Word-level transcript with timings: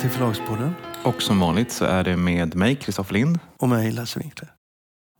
Till 0.00 0.10
Förlagspodden. 0.10 0.74
Och 1.04 1.22
som 1.22 1.40
vanligt 1.40 1.72
så 1.72 1.84
är 1.84 2.04
det 2.04 2.16
med 2.16 2.56
mig, 2.56 2.76
Kristoffer 2.76 3.14
Lind. 3.14 3.38
Och 3.56 3.68
mig, 3.68 3.90
Lasse 3.92 4.18
Winkler. 4.18 4.52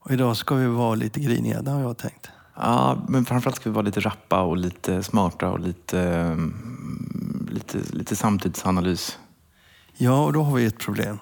Och 0.05 0.11
idag 0.11 0.37
ska 0.37 0.55
vi 0.55 0.67
vara 0.67 0.95
lite 0.95 1.21
griniga, 1.21 1.62
det 1.62 1.71
har 1.71 1.81
jag 1.81 1.99
tänkt. 1.99 2.31
Ja, 2.57 3.05
men 3.09 3.25
framförallt 3.25 3.57
ska 3.57 3.71
vi 3.71 3.75
vara 3.75 3.85
lite 3.85 4.01
rappa 4.01 4.43
och 4.43 4.57
lite 4.57 5.03
smarta 5.03 5.51
och 5.51 5.61
lite, 5.61 6.01
mm, 6.01 7.49
lite, 7.53 7.79
lite 7.93 8.17
samtidsanalys. 8.17 9.19
Ja, 9.97 10.25
och 10.25 10.33
då 10.33 10.43
har 10.43 10.57
vi 10.57 10.66
ett 10.66 10.79
problem. 10.79 11.19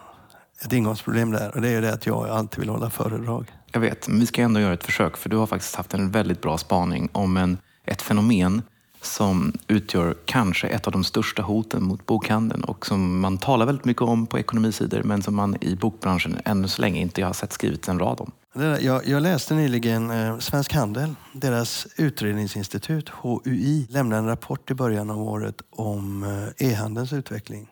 Ett 0.65 0.73
ingångsproblem 0.73 1.31
där. 1.31 1.55
Och 1.55 1.61
det 1.61 1.69
är 1.69 1.83
det 1.83 1.93
att 1.93 2.07
jag 2.07 2.29
alltid 2.29 2.61
vill 2.61 2.69
hålla 2.69 2.91
föredrag. 2.91 3.53
Jag 3.73 3.81
vet, 3.81 4.09
men 4.09 4.21
vi 4.21 4.27
ska 4.27 4.43
ändå 4.43 4.61
göra 4.61 4.75
ett 4.75 4.85
försök. 4.85 5.17
För 5.17 5.29
du 5.29 5.37
har 5.37 5.47
faktiskt 5.47 5.75
haft 5.75 5.95
en 5.95 6.11
väldigt 6.11 6.43
bra 6.43 6.59
spaning 6.59 7.09
om 7.13 7.37
en, 7.37 7.59
ett 7.85 8.03
fenomen 8.03 8.63
som 9.07 9.53
utgör 9.69 10.15
kanske 10.25 10.69
ett 10.69 10.87
av 10.87 10.93
de 10.93 11.05
största 11.05 11.43
hoten 11.43 11.83
mot 11.83 12.07
bokhandeln 12.07 12.65
och 12.65 12.87
som 12.87 13.21
man 13.21 13.39
talar 13.39 13.67
väldigt 13.67 13.85
mycket 13.85 14.03
om 14.03 14.27
på 14.27 14.39
ekonomisidor 14.39 15.03
men 15.03 15.23
som 15.23 15.35
man 15.35 15.57
i 15.61 15.77
bokbranschen 15.77 16.39
ännu 16.45 16.69
så 16.69 16.83
länge 16.83 17.01
inte 17.01 17.23
har 17.23 17.33
sett 17.33 17.53
skrivits 17.53 17.89
en 17.89 17.99
rad 17.99 18.21
om. 18.21 18.33
Jag, 18.81 19.07
jag 19.07 19.23
läste 19.23 19.55
nyligen 19.55 20.11
eh, 20.11 20.39
Svensk 20.39 20.73
Handel, 20.73 21.15
deras 21.33 21.87
utredningsinstitut 21.97 23.09
HUI 23.09 23.87
lämnade 23.91 24.19
en 24.19 24.27
rapport 24.27 24.71
i 24.71 24.75
början 24.75 25.11
av 25.11 25.23
året 25.23 25.63
om 25.71 26.23
eh, 26.59 26.69
e-handelns 26.69 27.13
utveckling. 27.13 27.69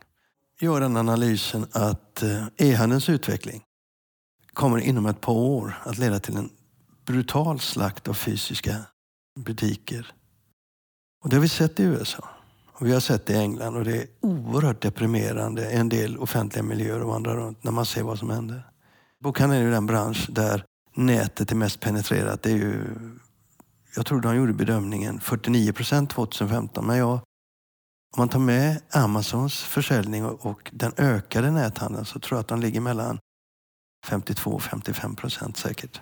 Gör 0.60 0.80
den 0.80 0.96
analysen 0.96 1.66
att 1.72 2.22
eh, 2.22 2.46
e-handelns 2.56 3.08
utveckling 3.08 3.62
kommer 4.52 4.78
inom 4.78 5.06
ett 5.06 5.20
par 5.20 5.32
år 5.32 5.78
att 5.84 5.98
leda 5.98 6.20
till 6.20 6.36
en 6.36 6.50
brutal 7.06 7.60
slakt 7.60 8.08
av 8.08 8.14
fysiska 8.14 8.76
butiker 9.40 10.12
och 11.24 11.30
det 11.30 11.36
har 11.36 11.40
vi 11.40 11.48
sett 11.48 11.80
i 11.80 11.82
USA. 11.82 12.28
Och 12.72 12.86
vi 12.86 12.92
har 12.92 13.00
sett 13.00 13.26
det 13.26 13.32
i 13.32 13.36
England 13.36 13.76
och 13.76 13.84
det 13.84 13.96
är 13.96 14.06
oerhört 14.20 14.82
deprimerande 14.82 15.72
i 15.72 15.76
en 15.76 15.88
del 15.88 16.18
offentliga 16.18 16.62
miljöer 16.62 17.02
och 17.02 17.08
vandra 17.08 17.36
runt 17.36 17.64
när 17.64 17.72
man 17.72 17.86
ser 17.86 18.02
vad 18.02 18.18
som 18.18 18.30
händer. 18.30 18.62
Bokhandeln 19.20 19.62
är 19.62 19.66
ju 19.66 19.72
den 19.72 19.86
bransch 19.86 20.26
där 20.30 20.64
nätet 20.94 21.52
är 21.52 21.56
mest 21.56 21.80
penetrerat. 21.80 22.42
Det 22.42 22.50
är 22.50 22.56
ju, 22.56 22.84
jag 23.96 24.06
tror 24.06 24.20
de 24.20 24.36
gjorde 24.36 24.52
bedömningen 24.52 25.20
49 25.20 25.72
procent 25.72 26.10
2015. 26.10 26.86
Men 26.86 26.96
jag, 26.96 27.12
om 27.12 27.20
man 28.18 28.28
tar 28.28 28.38
med 28.38 28.80
Amazons 28.90 29.62
försäljning 29.62 30.24
och, 30.24 30.46
och 30.46 30.70
den 30.72 30.92
ökade 30.96 31.50
näthandeln 31.50 32.04
så 32.04 32.18
tror 32.18 32.36
jag 32.36 32.40
att 32.40 32.48
de 32.48 32.60
ligger 32.60 32.80
mellan 32.80 33.18
52 34.06 34.50
och 34.50 34.62
55 34.62 35.16
procent 35.16 35.56
säkert. 35.56 36.00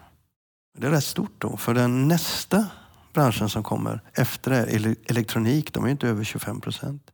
Det 0.78 0.86
är 0.86 0.90
rätt 0.90 1.04
stort 1.04 1.34
då. 1.38 1.56
För 1.56 1.74
den 1.74 2.08
nästa 2.08 2.66
branschen 3.12 3.48
som 3.48 3.62
kommer 3.62 4.00
efter 4.14 4.50
det, 4.50 4.96
elektronik, 5.10 5.72
de 5.72 5.84
är 5.84 5.88
inte 5.88 6.08
över 6.08 6.24
25 6.24 6.60
procent. 6.60 7.10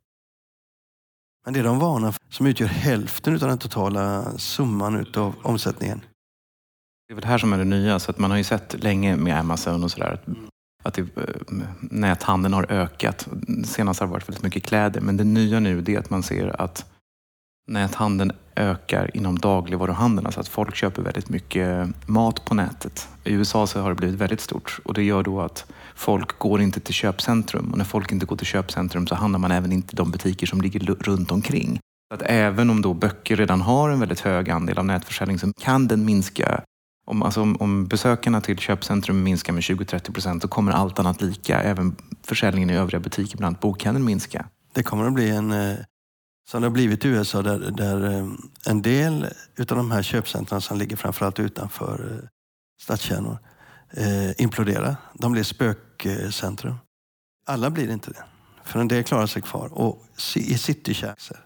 Men 1.45 1.55
det 1.55 1.61
är 1.61 1.65
de 1.65 1.79
vana 1.79 2.13
som 2.31 2.47
utgör 2.47 2.69
hälften 2.69 3.35
av 3.35 3.41
den 3.41 3.59
totala 3.59 4.39
summan 4.39 5.07
av 5.17 5.35
omsättningen. 5.43 6.01
Det 7.07 7.13
är 7.13 7.15
väl 7.15 7.23
det 7.23 7.29
här 7.29 7.39
som 7.39 7.53
är 7.53 7.59
det 7.59 7.65
nya. 7.65 7.99
Så 7.99 8.11
att 8.11 8.19
man 8.19 8.31
har 8.31 8.39
ju 8.39 8.45
sett 8.45 8.83
länge 8.83 9.17
med 9.17 9.39
Amazon 9.39 9.85
och 9.85 9.91
sådär 9.91 10.21
att 10.83 10.95
det, 10.95 11.01
eh, 11.01 11.57
näthandeln 11.81 12.55
har 12.55 12.73
ökat. 12.73 13.29
Senast 13.65 14.01
har 14.01 14.07
det 14.07 14.13
varit 14.13 14.29
väldigt 14.29 14.45
mycket 14.45 14.63
kläder. 14.63 15.01
Men 15.01 15.17
det 15.17 15.25
nya 15.25 15.61
nu 15.61 15.85
är 15.87 15.99
att 15.99 16.11
man 16.11 16.23
ser 16.23 16.61
att 16.61 16.87
näthandeln 17.69 18.33
ökar 18.57 19.17
inom 19.17 19.39
dagligvaruhandeln. 19.39 20.27
Alltså 20.27 20.41
att 20.41 20.49
folk 20.49 20.75
köper 20.75 21.03
väldigt 21.03 21.29
mycket 21.29 21.89
mat 22.09 22.45
på 22.45 22.55
nätet. 22.55 23.09
I 23.25 23.33
USA 23.33 23.67
så 23.67 23.81
har 23.81 23.89
det 23.89 23.95
blivit 23.95 24.21
väldigt 24.21 24.41
stort 24.41 24.79
och 24.85 24.95
det 24.95 25.03
gör 25.03 25.23
då 25.23 25.41
att 25.41 25.67
folk 25.95 26.39
går 26.39 26.61
inte 26.61 26.81
till 26.81 26.95
köpcentrum 26.95 27.71
och 27.73 27.79
när 27.79 27.85
folk 27.85 28.13
inte 28.13 28.27
går 28.27 28.37
till 28.37 28.47
köpcentrum 28.47 29.07
så 29.07 29.15
handlar 29.15 29.39
man 29.39 29.51
även 29.51 29.73
inte 29.73 29.95
i 29.95 29.97
de 29.97 30.11
butiker 30.11 30.47
som 30.47 30.61
ligger 30.61 30.81
runt 30.81 31.33
omkring. 31.33 31.81
Så 32.09 32.15
att 32.15 32.23
även 32.23 32.71
om 32.71 32.83
då 32.83 32.95
böcker 32.95 33.37
redan 33.37 33.61
har 33.61 33.91
en 33.91 34.01
väldigt 34.01 34.21
hög 34.21 34.51
andel 34.51 34.79
av 34.79 34.85
nätförsäljning 34.85 35.39
så 35.39 35.53
kan 35.53 35.89
den 35.89 36.05
minska 36.05 36.63
om, 37.07 37.23
alltså 37.23 37.43
om, 37.43 37.57
om 37.61 37.87
besökarna 37.87 38.41
till 38.41 38.59
köpcentrum 38.59 39.23
minskar 39.23 39.53
med 39.53 39.63
20-30 39.63 40.13
procent 40.13 40.43
så 40.43 40.49
kommer 40.49 40.73
allt 40.73 40.99
annat 40.99 41.23
lika. 41.23 41.61
Även 41.61 41.97
försäljningen 42.23 42.71
i 42.71 42.77
övriga 42.77 43.01
butiker, 43.01 43.39
bland 43.39 43.49
annat 43.51 43.61
bokhandeln, 43.61 44.05
minska. 44.05 44.47
Det 44.75 44.83
kommer 44.83 45.07
att 45.07 45.13
bli 45.13 45.31
en 45.31 45.53
eh, 45.53 45.77
som 46.51 46.61
det 46.61 46.67
har 46.67 46.73
blivit 46.73 47.05
i 47.05 47.09
USA 47.09 47.43
där, 47.43 47.59
där 47.59 48.05
eh, 48.05 48.27
en 48.67 48.83
del 48.83 49.25
av 49.59 49.67
de 49.67 49.91
här 49.91 50.03
köpcentren 50.03 50.61
som 50.61 50.79
ligger 50.79 50.97
framförallt 50.97 51.41
utanför 51.41 52.19
eh, 52.23 52.29
stadskärnor 52.83 53.39
eh, 53.91 54.41
imploderar. 54.43 54.97
De 55.15 55.33
blir 55.33 55.43
spökcentrum. 55.43 56.75
Alla 57.47 57.71
blir 57.71 57.91
inte 57.91 58.11
det. 58.11 58.25
För 58.65 58.81
en 58.81 58.89
del 58.89 59.05
klarar 59.05 59.27
sig 59.27 59.43
kvar. 59.43 59.69
Och 59.73 60.05
i 60.35 60.59
citykärnor. 60.59 61.45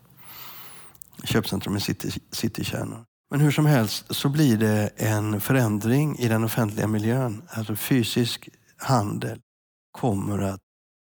Köpcentrum 1.24 1.76
i 1.76 1.80
city, 1.80 2.20
citykärnor. 2.30 3.04
Men 3.30 3.41
hur 3.41 3.50
som 3.50 3.66
helst 3.66 4.04
så 4.10 4.28
blir 4.28 4.56
det 4.56 4.91
en 4.96 5.41
förändring 5.41 6.18
i 6.18 6.28
den 6.28 6.44
offentliga 6.44 6.86
miljön. 6.86 7.42
Alltså 7.48 7.76
fysisk 7.76 8.48
handel 8.76 9.41
kommer 9.92 10.38
att 10.38 10.60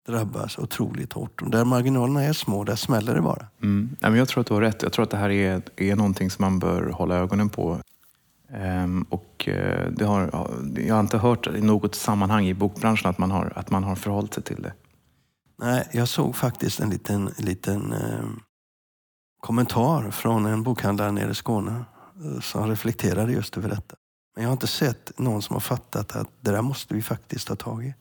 drabbas 0.09 0.57
otroligt 0.57 1.13
hårt. 1.13 1.41
Och 1.41 1.49
där 1.49 1.65
marginalerna 1.65 2.23
är 2.23 2.33
små, 2.33 2.63
där 2.63 2.75
smäller 2.75 3.15
det 3.15 3.21
bara. 3.21 3.47
Mm. 3.63 3.95
Jag 4.01 4.27
tror 4.27 4.41
att 4.41 4.47
du 4.47 4.53
har 4.53 4.61
rätt. 4.61 4.83
Jag 4.83 4.93
tror 4.93 5.03
att 5.03 5.11
det 5.11 5.17
här 5.17 5.29
är, 5.29 5.61
är 5.75 5.95
någonting 5.95 6.29
som 6.29 6.43
man 6.43 6.59
bör 6.59 6.89
hålla 6.89 7.15
ögonen 7.15 7.49
på. 7.49 7.77
Ehm, 8.53 9.05
och 9.09 9.47
eh, 9.47 9.91
det 9.91 10.05
har, 10.05 10.29
jag 10.75 10.95
har 10.95 10.99
inte 10.99 11.17
hört 11.17 11.47
i 11.47 11.61
något 11.61 11.95
sammanhang 11.95 12.45
i 12.45 12.53
bokbranschen 12.53 13.09
att 13.09 13.17
man 13.17 13.31
har, 13.31 13.53
att 13.55 13.71
man 13.71 13.83
har 13.83 13.95
förhållit 13.95 14.33
sig 14.33 14.43
till 14.43 14.61
det. 14.61 14.73
Nej, 15.61 15.87
jag 15.91 16.07
såg 16.07 16.35
faktiskt 16.35 16.79
en 16.79 16.89
liten, 16.89 17.31
liten 17.37 17.93
eh, 17.93 18.29
kommentar 19.39 20.11
från 20.11 20.45
en 20.45 20.63
bokhandlare 20.63 21.11
nere 21.11 21.31
i 21.31 21.35
Skåne 21.35 21.85
eh, 22.23 22.39
som 22.39 22.67
reflekterade 22.67 23.31
just 23.31 23.57
över 23.57 23.69
detta. 23.69 23.95
Men 24.35 24.43
jag 24.43 24.49
har 24.49 24.53
inte 24.53 24.67
sett 24.67 25.19
någon 25.19 25.41
som 25.41 25.53
har 25.53 25.61
fattat 25.61 26.15
att 26.15 26.29
det 26.41 26.51
där 26.51 26.61
måste 26.61 26.93
vi 26.93 27.01
faktiskt 27.01 27.47
ta 27.47 27.55
tag 27.55 27.85
i. 27.85 27.93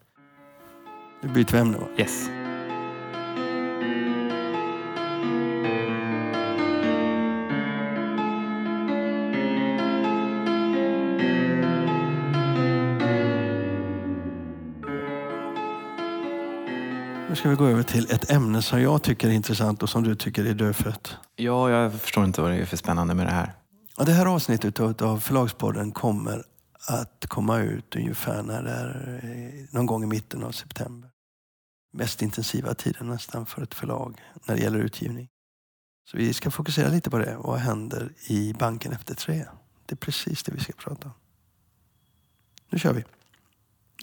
Nu 1.20 1.28
byter 1.28 1.52
vi 1.52 1.58
ämne 1.58 1.78
va? 1.78 1.86
Yes. 1.96 2.28
Nu 17.28 17.36
ska 17.36 17.48
vi 17.48 17.54
gå 17.54 17.66
över 17.66 17.82
till 17.82 18.10
ett 18.10 18.30
ämne 18.30 18.62
som 18.62 18.82
jag 18.82 19.02
tycker 19.02 19.28
är 19.28 19.32
intressant 19.32 19.82
och 19.82 19.88
som 19.88 20.02
du 20.02 20.14
tycker 20.14 20.44
är 20.44 20.54
dödfött. 20.54 21.16
Ja, 21.36 21.70
jag 21.70 21.94
förstår 21.94 22.24
inte 22.24 22.42
vad 22.42 22.50
det 22.50 22.56
är 22.56 22.64
för 22.64 22.76
spännande 22.76 23.14
med 23.14 23.26
det 23.26 23.32
här. 23.32 23.52
Det 23.96 24.12
här 24.12 24.26
avsnittet 24.26 25.02
av 25.02 25.18
Förlagspodden 25.18 25.92
kommer 25.92 26.42
att 26.86 27.26
komma 27.26 27.58
ut 27.58 27.96
ungefär 27.96 28.42
när 28.42 28.62
det 28.62 28.70
är 28.70 29.20
eh, 29.24 29.64
någon 29.70 29.86
gång 29.86 30.02
i 30.02 30.06
mitten 30.06 30.44
av 30.44 30.52
september. 30.52 31.10
Mest 31.92 32.22
intensiva 32.22 32.74
tiden 32.74 33.06
nästan 33.08 33.46
för 33.46 33.62
ett 33.62 33.74
förlag 33.74 34.20
när 34.44 34.56
det 34.56 34.62
gäller 34.62 34.78
utgivning. 34.78 35.28
Så 36.10 36.16
vi 36.16 36.34
ska 36.34 36.50
fokusera 36.50 36.88
lite 36.88 37.10
på 37.10 37.18
det. 37.18 37.36
Vad 37.38 37.58
händer 37.58 38.12
i 38.26 38.54
banken 38.54 38.92
efter 38.92 39.14
tre? 39.14 39.44
Det 39.86 39.94
är 39.94 39.96
precis 39.96 40.42
det 40.42 40.52
vi 40.52 40.60
ska 40.60 40.72
prata 40.72 41.08
om. 41.08 41.14
Nu 42.70 42.78
kör 42.78 42.92
vi. 42.92 43.04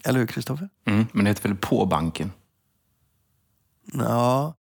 Eller 0.04 0.18
hur 0.18 0.26
Kristoffer? 0.26 0.68
Mm, 0.84 1.06
men 1.12 1.24
det 1.24 1.30
heter 1.30 1.48
väl 1.48 1.56
På 1.56 1.86
banken? 1.86 2.32
Ja, 3.92 4.54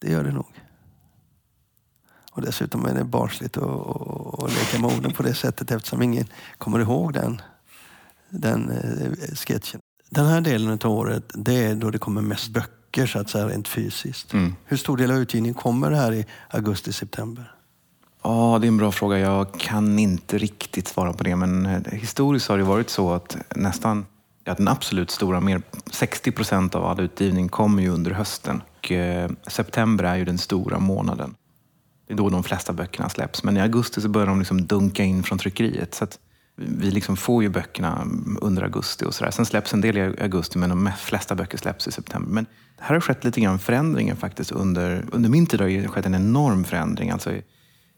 det 0.00 0.10
gör 0.10 0.24
det 0.24 0.32
nog. 0.32 0.60
Och 2.32 2.42
dessutom 2.42 2.86
är 2.86 2.94
det 2.94 3.04
barnsligt 3.04 3.56
att, 3.56 3.64
att 4.42 4.52
leka 4.52 4.78
med 4.78 4.96
orden 4.96 5.12
på 5.12 5.22
det 5.22 5.34
sättet 5.34 5.70
eftersom 5.70 6.02
ingen 6.02 6.26
kommer 6.58 6.80
ihåg 6.80 7.12
den, 7.12 7.42
den 8.30 8.70
eh, 8.70 9.34
sketchen. 9.34 9.80
Den 10.10 10.26
här 10.26 10.40
delen 10.40 10.78
av 10.84 10.90
året, 10.90 11.24
det 11.34 11.64
är 11.64 11.74
då 11.74 11.90
det 11.90 11.98
kommer 11.98 12.22
mest 12.22 12.48
böcker 12.48 13.06
så 13.06 13.18
att 13.18 13.30
säga 13.30 13.48
rent 13.48 13.68
fysiskt. 13.68 14.32
Mm. 14.32 14.54
Hur 14.64 14.76
stor 14.76 14.96
del 14.96 15.10
av 15.10 15.16
utgivningen 15.16 15.54
kommer 15.54 15.90
här 15.90 16.12
i 16.12 16.26
augusti-september? 16.48 17.54
Ja, 18.22 18.58
det 18.60 18.66
är 18.66 18.68
en 18.68 18.76
bra 18.76 18.92
fråga. 18.92 19.18
Jag 19.18 19.60
kan 19.60 19.98
inte 19.98 20.38
riktigt 20.38 20.88
svara 20.88 21.12
på 21.12 21.24
det. 21.24 21.36
Men 21.36 21.66
eh, 21.66 21.82
historiskt 21.92 22.48
har 22.48 22.58
det 22.58 22.64
varit 22.64 22.90
så 22.90 23.12
att 23.12 23.36
nästan 23.56 24.06
ja, 24.44 24.54
den 24.54 24.68
absolut 24.68 25.10
stora, 25.10 25.40
mer 25.40 25.62
60 25.90 26.32
procent 26.32 26.74
av 26.74 26.84
all 26.84 27.00
utgivning 27.00 27.48
kommer 27.48 27.82
ju 27.82 27.88
under 27.88 28.10
hösten. 28.10 28.62
Och, 28.78 28.92
eh, 28.92 29.30
september 29.46 30.04
är 30.04 30.16
ju 30.16 30.24
den 30.24 30.38
stora 30.38 30.78
månaden. 30.78 31.34
Det 32.06 32.14
är 32.14 32.16
då 32.16 32.28
de 32.28 32.44
flesta 32.44 32.72
böckerna 32.72 33.08
släpps. 33.08 33.44
Men 33.44 33.56
i 33.56 33.60
augusti 33.60 34.00
så 34.00 34.08
börjar 34.08 34.26
de 34.26 34.38
liksom 34.38 34.66
dunka 34.66 35.04
in 35.04 35.22
från 35.22 35.38
tryckeriet. 35.38 35.94
Så 35.94 36.06
vi 36.60 36.90
liksom 36.90 37.16
får 37.16 37.42
ju 37.42 37.48
böckerna 37.48 38.06
under 38.40 38.62
augusti 38.62 39.04
och 39.04 39.14
sådär. 39.14 39.30
Sen 39.30 39.46
släpps 39.46 39.74
en 39.74 39.80
del 39.80 39.96
i 39.96 40.00
augusti, 40.22 40.58
men 40.58 40.70
de 40.70 40.90
flesta 40.98 41.34
böcker 41.34 41.58
släpps 41.58 41.88
i 41.88 41.92
september. 41.92 42.32
Men 42.32 42.46
här 42.78 42.94
har 42.94 43.00
skett 43.00 43.24
lite 43.24 43.40
grann 43.40 43.58
förändringar 43.58 44.14
faktiskt. 44.14 44.52
Under, 44.52 45.04
under 45.12 45.30
min 45.30 45.46
tid 45.46 45.60
har 45.60 45.68
det 45.68 45.88
skett 45.88 46.06
en 46.06 46.14
enorm 46.14 46.64
förändring. 46.64 47.10
Alltså, 47.10 47.32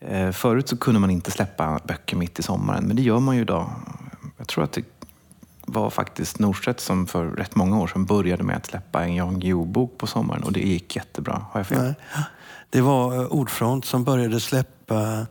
eh, 0.01 0.31
förut 0.31 0.69
så 0.69 0.77
kunde 0.77 1.01
man 1.01 1.11
inte 1.11 1.31
släppa 1.31 1.81
böcker 1.85 2.17
mitt 2.17 2.39
i 2.39 2.43
sommaren, 2.43 2.85
men 2.85 2.97
det 2.97 3.03
gör 3.03 3.21
man 3.21 3.37
ju 3.37 3.43
idag. 3.43 3.71
Jag 4.39 4.49
tror 4.49 4.65
att 4.65 4.73
det 4.73 4.85
var 5.67 5.91
faktiskt 5.91 6.39
Norstedts 6.39 6.85
som 6.85 7.07
för 7.07 7.27
rätt 7.27 7.55
många 7.55 7.81
år 7.81 7.87
sedan 7.87 8.05
började 8.05 8.43
med 8.43 8.57
att 8.57 8.67
släppa 8.67 9.05
en 9.05 9.15
Jan 9.15 9.41
Guillou-bok 9.41 9.99
på 9.99 10.07
sommaren 10.07 10.43
och 10.43 10.53
det 10.53 10.61
gick 10.61 10.97
jättebra. 10.97 11.47
Har 11.51 11.61
jag 11.61 11.67
fel? 11.67 11.83
Nej. 11.83 12.25
Det 12.71 12.81
var 12.81 13.15
eh, 13.15 13.27
Ordfront 13.27 13.85
som 13.85 14.05
började 14.05 14.41
släppa 14.41 15.27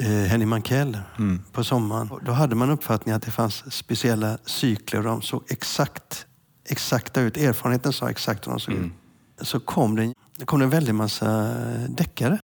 eh, 0.00 0.06
Henny 0.08 0.46
Mankell 0.46 0.98
Mm. 1.18 1.40
på 1.52 1.64
sommaren. 1.64 2.10
Då 2.26 2.32
hade 2.32 2.54
man 2.54 2.70
uppfattningen 2.70 3.16
att 3.16 3.22
det 3.22 3.30
fanns 3.30 3.72
speciella 3.74 4.38
cykler 4.44 4.98
och 4.98 5.04
de 5.04 5.22
såg 5.22 5.42
exakt, 5.48 6.26
exakta 6.68 7.20
ut. 7.20 7.36
Erfarenheten 7.36 7.92
sa 7.92 8.10
exakt 8.10 8.46
hur 8.46 8.50
de 8.50 8.60
såg 8.60 8.74
Mm. 8.74 8.86
ut. 8.86 8.92
Så 9.48 9.60
kom 9.60 9.96
det, 9.96 10.12
det 10.38 10.44
kom 10.44 10.58
det 10.58 10.64
en 10.64 10.70
väldig 10.70 10.94
massa 10.94 11.54
deckare. 11.88 12.38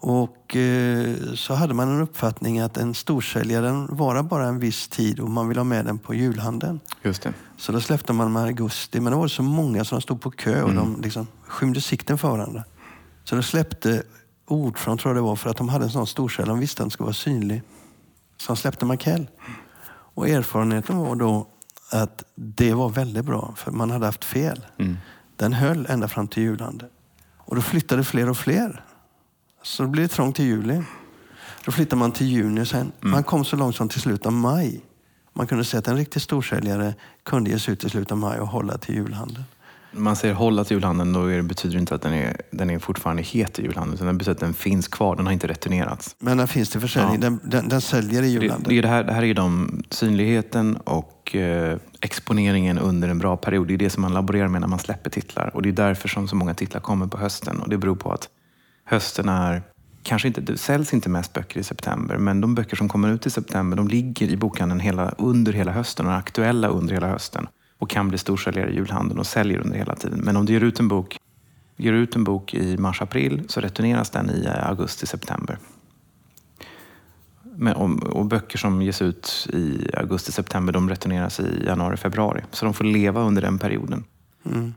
Och 0.00 0.56
eh, 0.56 1.16
så 1.34 1.54
hade 1.54 1.74
man 1.74 1.88
en 1.88 2.00
uppfattning 2.02 2.58
att 2.60 2.76
en 2.76 2.94
storsäljare 2.94 3.86
varar 3.90 4.22
bara 4.22 4.46
en 4.46 4.58
viss 4.58 4.88
tid 4.88 5.20
och 5.20 5.30
man 5.30 5.48
vill 5.48 5.56
ha 5.58 5.64
med 5.64 5.84
den 5.84 5.98
på 5.98 6.14
julhandeln. 6.14 6.80
Just 7.02 7.22
det. 7.22 7.32
Så 7.58 7.72
då 7.72 7.80
släppte 7.80 8.12
man 8.12 8.32
med 8.32 8.42
augusti. 8.42 9.00
Men 9.00 9.10
det 9.12 9.16
var 9.18 9.28
så 9.28 9.42
många 9.42 9.84
som 9.84 10.00
stod 10.00 10.20
på 10.20 10.30
kö 10.30 10.62
och 10.62 10.70
Mm. 10.70 10.76
de 10.94 11.00
liksom 11.02 11.26
skymde 11.46 11.80
sikten 11.80 12.18
för 12.18 12.28
varandra. 12.30 12.64
Så 13.24 13.34
då 13.36 13.42
släppte 13.42 14.02
Ordfront, 14.52 15.00
tror 15.00 15.10
jag 15.10 15.16
det 15.16 15.26
var, 15.26 15.36
för 15.36 15.50
att 15.50 15.56
de 15.56 15.68
hade 15.68 15.84
en 15.84 15.90
sån 15.90 16.06
storsäljare. 16.06 16.52
De 16.52 16.60
visste 16.60 16.82
att 16.82 16.84
den 16.84 16.90
skulle 16.90 17.04
vara 17.04 17.14
synlig. 17.14 17.62
Så 18.36 18.52
de 18.52 18.56
släppte 18.56 18.84
Makell. 18.84 19.28
Och 20.14 20.28
erfarenheten 20.28 20.96
var 20.96 21.14
då 21.14 21.46
att 21.90 22.24
det 22.34 22.74
var 22.74 22.88
väldigt 22.88 23.24
bra, 23.24 23.54
för 23.56 23.70
man 23.70 23.90
hade 23.90 24.06
haft 24.06 24.24
fel. 24.24 24.66
Mm. 24.78 24.96
Den 25.36 25.52
höll 25.52 25.86
ända 25.88 26.08
fram 26.08 26.28
till 26.28 26.42
julhandeln. 26.42 26.92
Och 27.38 27.56
då 27.56 27.62
flyttade 27.62 28.04
fler 28.04 28.28
och 28.28 28.36
fler. 28.36 28.84
Så 29.62 29.82
då 29.82 29.88
blev 29.88 30.08
det 30.08 30.14
trångt 30.14 30.36
till 30.36 30.44
juli. 30.44 30.82
Då 31.64 31.72
flyttade 31.72 32.00
man 32.00 32.12
till 32.12 32.26
juni 32.26 32.66
sen. 32.66 32.92
Man 33.00 33.24
kom 33.24 33.44
så 33.44 33.56
långt 33.56 33.76
som 33.76 33.88
till 33.88 34.00
slutet 34.00 34.26
av 34.26 34.32
maj. 34.32 34.80
Man 35.32 35.46
kunde 35.46 35.64
se 35.64 35.76
att 35.76 35.88
en 35.88 35.96
riktig 35.96 36.22
storsäljare 36.22 36.94
kunde 37.22 37.50
ge 37.50 37.58
sig 37.58 37.72
ut 37.72 37.84
i 37.84 37.90
slutet 37.90 38.12
av 38.12 38.18
maj 38.18 38.40
och 38.40 38.48
hålla 38.48 38.78
till 38.78 38.94
julhandeln. 38.94 39.44
Man 39.92 40.16
säger 40.16 40.34
hålla 40.34 40.64
till 40.64 40.74
julhandeln, 40.74 41.12
då 41.12 41.26
det, 41.26 41.42
betyder 41.42 41.74
det 41.74 41.80
inte 41.80 41.94
att 41.94 42.02
den 42.02 42.14
är, 42.14 42.36
den 42.50 42.70
är 42.70 42.78
fortfarande 42.78 43.22
het 43.22 43.58
i 43.58 43.62
julhandeln, 43.62 43.94
utan 43.94 44.06
det 44.06 44.12
betyder 44.12 44.32
att 44.32 44.40
den 44.40 44.54
finns 44.54 44.88
kvar, 44.88 45.16
den 45.16 45.26
har 45.26 45.32
inte 45.32 45.46
returnerats. 45.46 46.16
Men 46.18 46.38
den 46.38 46.48
finns 46.48 46.70
till 46.70 46.80
försäljning. 46.80 47.14
Ja. 47.14 47.20
Den, 47.20 47.40
den, 47.44 47.68
den 47.68 47.80
säljer 47.80 48.22
i 48.22 48.24
Det, 48.24 48.28
julhandeln. 48.28 48.68
det, 48.68 48.78
är 48.78 48.82
det, 48.82 48.88
här, 48.88 49.04
det 49.04 49.12
här 49.12 49.22
är 49.22 49.34
de, 49.34 49.82
synligheten 49.90 50.76
och 50.76 51.36
eh, 51.36 51.78
exponeringen 52.00 52.78
under 52.78 53.08
en 53.08 53.18
bra 53.18 53.36
period. 53.36 53.68
Det 53.68 53.74
är 53.74 53.78
det 53.78 53.90
som 53.90 54.02
man 54.02 54.14
laborerar 54.14 54.48
med 54.48 54.60
när 54.60 54.68
man 54.68 54.78
släpper 54.78 55.10
titlar. 55.10 55.50
Och 55.54 55.62
det 55.62 55.68
är 55.68 55.72
därför 55.72 56.08
som 56.08 56.28
så 56.28 56.36
många 56.36 56.54
titlar 56.54 56.80
kommer 56.80 57.06
på 57.06 57.18
hösten. 57.18 57.60
Och 57.60 57.68
det 57.68 57.78
beror 57.78 57.96
på 57.96 58.12
att 58.12 58.28
hösten 58.84 59.28
är, 59.28 59.62
kanske 60.02 60.28
inte, 60.28 60.40
det 60.40 60.58
säljs 60.58 60.94
inte 60.94 61.08
mest 61.08 61.32
böcker 61.32 61.60
i 61.60 61.62
september, 61.62 62.16
men 62.16 62.40
de 62.40 62.54
böcker 62.54 62.76
som 62.76 62.88
kommer 62.88 63.08
ut 63.08 63.26
i 63.26 63.30
september, 63.30 63.76
de 63.76 63.88
ligger 63.88 64.26
i 64.28 64.36
bokhandeln 64.36 64.80
hela, 64.80 65.14
under 65.18 65.52
hela 65.52 65.72
hösten 65.72 66.06
och 66.06 66.12
är 66.12 66.16
aktuella 66.16 66.68
under 66.68 66.94
hela 66.94 67.08
hösten. 67.08 67.46
Och 67.82 67.90
kan 67.90 68.08
bli 68.08 68.18
storsäljare 68.18 68.70
i 68.70 68.74
julhandeln 68.74 69.20
och 69.20 69.26
säljer 69.26 69.58
under 69.58 69.76
hela 69.76 69.96
tiden. 69.96 70.18
Men 70.18 70.36
om 70.36 70.46
du 70.46 70.52
ger 70.52 70.60
ut 70.60 70.80
en 70.80 70.88
bok, 70.88 71.18
ger 71.76 71.92
ut 71.92 72.16
en 72.16 72.24
bok 72.24 72.54
i 72.54 72.76
mars-april 72.76 73.42
så 73.48 73.60
returneras 73.60 74.10
den 74.10 74.30
i 74.30 74.48
augusti-september. 74.48 75.58
Och 78.04 78.26
böcker 78.26 78.58
som 78.58 78.82
ges 78.82 79.02
ut 79.02 79.48
i 79.52 79.90
augusti-september 79.96 80.72
de 80.72 80.88
returneras 80.88 81.40
i 81.40 81.64
januari-februari. 81.66 82.42
Så 82.50 82.64
de 82.64 82.74
får 82.74 82.84
leva 82.84 83.20
under 83.22 83.42
den 83.42 83.58
perioden. 83.58 84.04
Mm. 84.44 84.74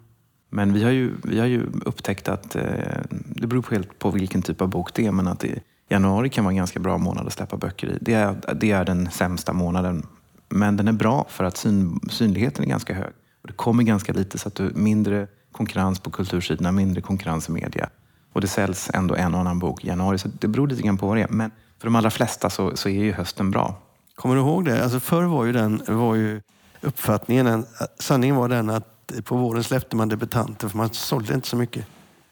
Men 0.50 0.74
vi 0.74 0.84
har 0.84 0.92
ju, 0.92 1.14
vi 1.24 1.40
har 1.40 1.48
ju 1.48 1.66
upptäckt 1.86 2.30
att, 2.30 2.56
eh, 2.56 2.64
det 3.10 3.48
beror 3.48 3.62
på 3.62 3.76
helt 3.76 4.00
på 4.00 4.12
vilken 4.12 4.42
typ 4.42 4.62
av 4.62 4.68
bok 4.68 4.94
det 4.94 5.06
är, 5.06 5.12
men 5.12 5.28
att 5.28 5.40
det, 5.40 5.60
januari 5.90 6.30
kan 6.30 6.44
vara 6.44 6.52
en 6.52 6.58
ganska 6.58 6.80
bra 6.80 6.98
månad 6.98 7.28
att 7.28 7.34
släppa 7.34 7.58
böcker 7.58 7.88
i. 7.88 7.98
Det 8.02 8.14
är, 8.14 8.56
det 8.56 8.72
är 8.72 8.86
den 8.86 9.12
sämsta 9.12 9.54
månaden. 9.54 10.08
Men 10.56 10.78
den 10.78 10.88
är 10.88 10.94
bra 10.94 11.26
för 11.30 11.44
att 11.44 11.58
syn, 11.58 12.00
synligheten 12.10 12.66
är 12.66 12.70
ganska 12.70 12.94
hög. 12.94 13.14
Och 13.42 13.48
det 13.48 13.54
kommer 13.54 13.84
ganska 13.84 14.14
lite 14.14 14.38
så 14.38 14.48
att 14.48 14.56
du 14.56 14.72
mindre 14.76 15.28
konkurrens 15.52 16.00
på 16.00 16.12
kultursidorna, 16.12 16.72
mindre 16.72 17.02
konkurrens 17.02 17.50
i 17.50 17.52
media. 17.52 17.90
Och 18.34 18.42
det 18.42 18.48
säljs 18.48 18.90
ändå 18.94 19.16
en 19.16 19.34
och 19.34 19.40
annan 19.40 19.60
bok 19.60 19.84
i 19.84 19.88
januari. 19.88 20.18
Så 20.18 20.28
det 20.40 20.48
beror 20.48 20.68
lite 20.68 20.82
grann 20.82 20.98
på 20.98 21.08
vad 21.08 21.18
det 21.18 21.22
är. 21.22 21.28
Men 21.28 21.52
för 21.80 21.88
de 21.88 21.96
allra 21.96 22.10
flesta 22.10 22.50
så, 22.50 22.76
så 22.76 22.90
är 22.90 23.04
ju 23.04 23.12
hösten 23.12 23.52
bra. 23.52 23.82
Kommer 24.16 24.36
du 24.36 24.42
ihåg 24.42 24.66
det? 24.66 24.84
Alltså 24.84 25.00
förr 25.00 25.24
var 25.24 25.46
ju, 25.46 25.52
den, 25.52 25.82
var 25.88 26.16
ju 26.16 26.42
uppfattningen, 26.82 27.66
sanningen 28.00 28.36
var 28.36 28.50
den 28.50 28.70
att 28.70 29.12
på 29.24 29.38
våren 29.38 29.64
släppte 29.64 29.96
man 29.96 30.10
debutanter 30.10 30.68
för 30.68 30.78
man 30.78 30.90
sålde 30.90 31.34
inte 31.34 31.48
så 31.48 31.56
mycket. 31.56 31.86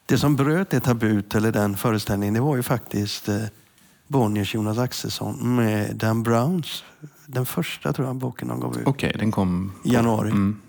Det 0.06 0.18
som 0.18 0.36
bröt 0.36 0.70
det 0.70 0.80
tabut 0.80 1.36
eller 1.36 1.52
den 1.52 1.78
föreställningen 1.78 2.34
det 2.34 2.42
var 2.42 2.56
ju 2.56 2.64
faktiskt 2.64 3.30
eh, 3.30 3.44
Bonniers 4.08 4.56
Jonas 4.56 4.78
Axelsson 4.78 5.56
med 5.56 5.96
Dan 5.96 6.24
Browns. 6.24 6.84
Den 7.26 7.46
första 7.46 7.94
tror 7.94 8.08
jag 8.08 8.16
boken 8.16 8.48
de 8.48 8.60
gav 8.60 8.78
ut. 8.78 8.88
Okej, 8.88 9.16
den 9.20 9.32
kom... 9.32 9.72
I 9.84 9.94
januari. 9.94 10.30
Mm. 10.30 10.62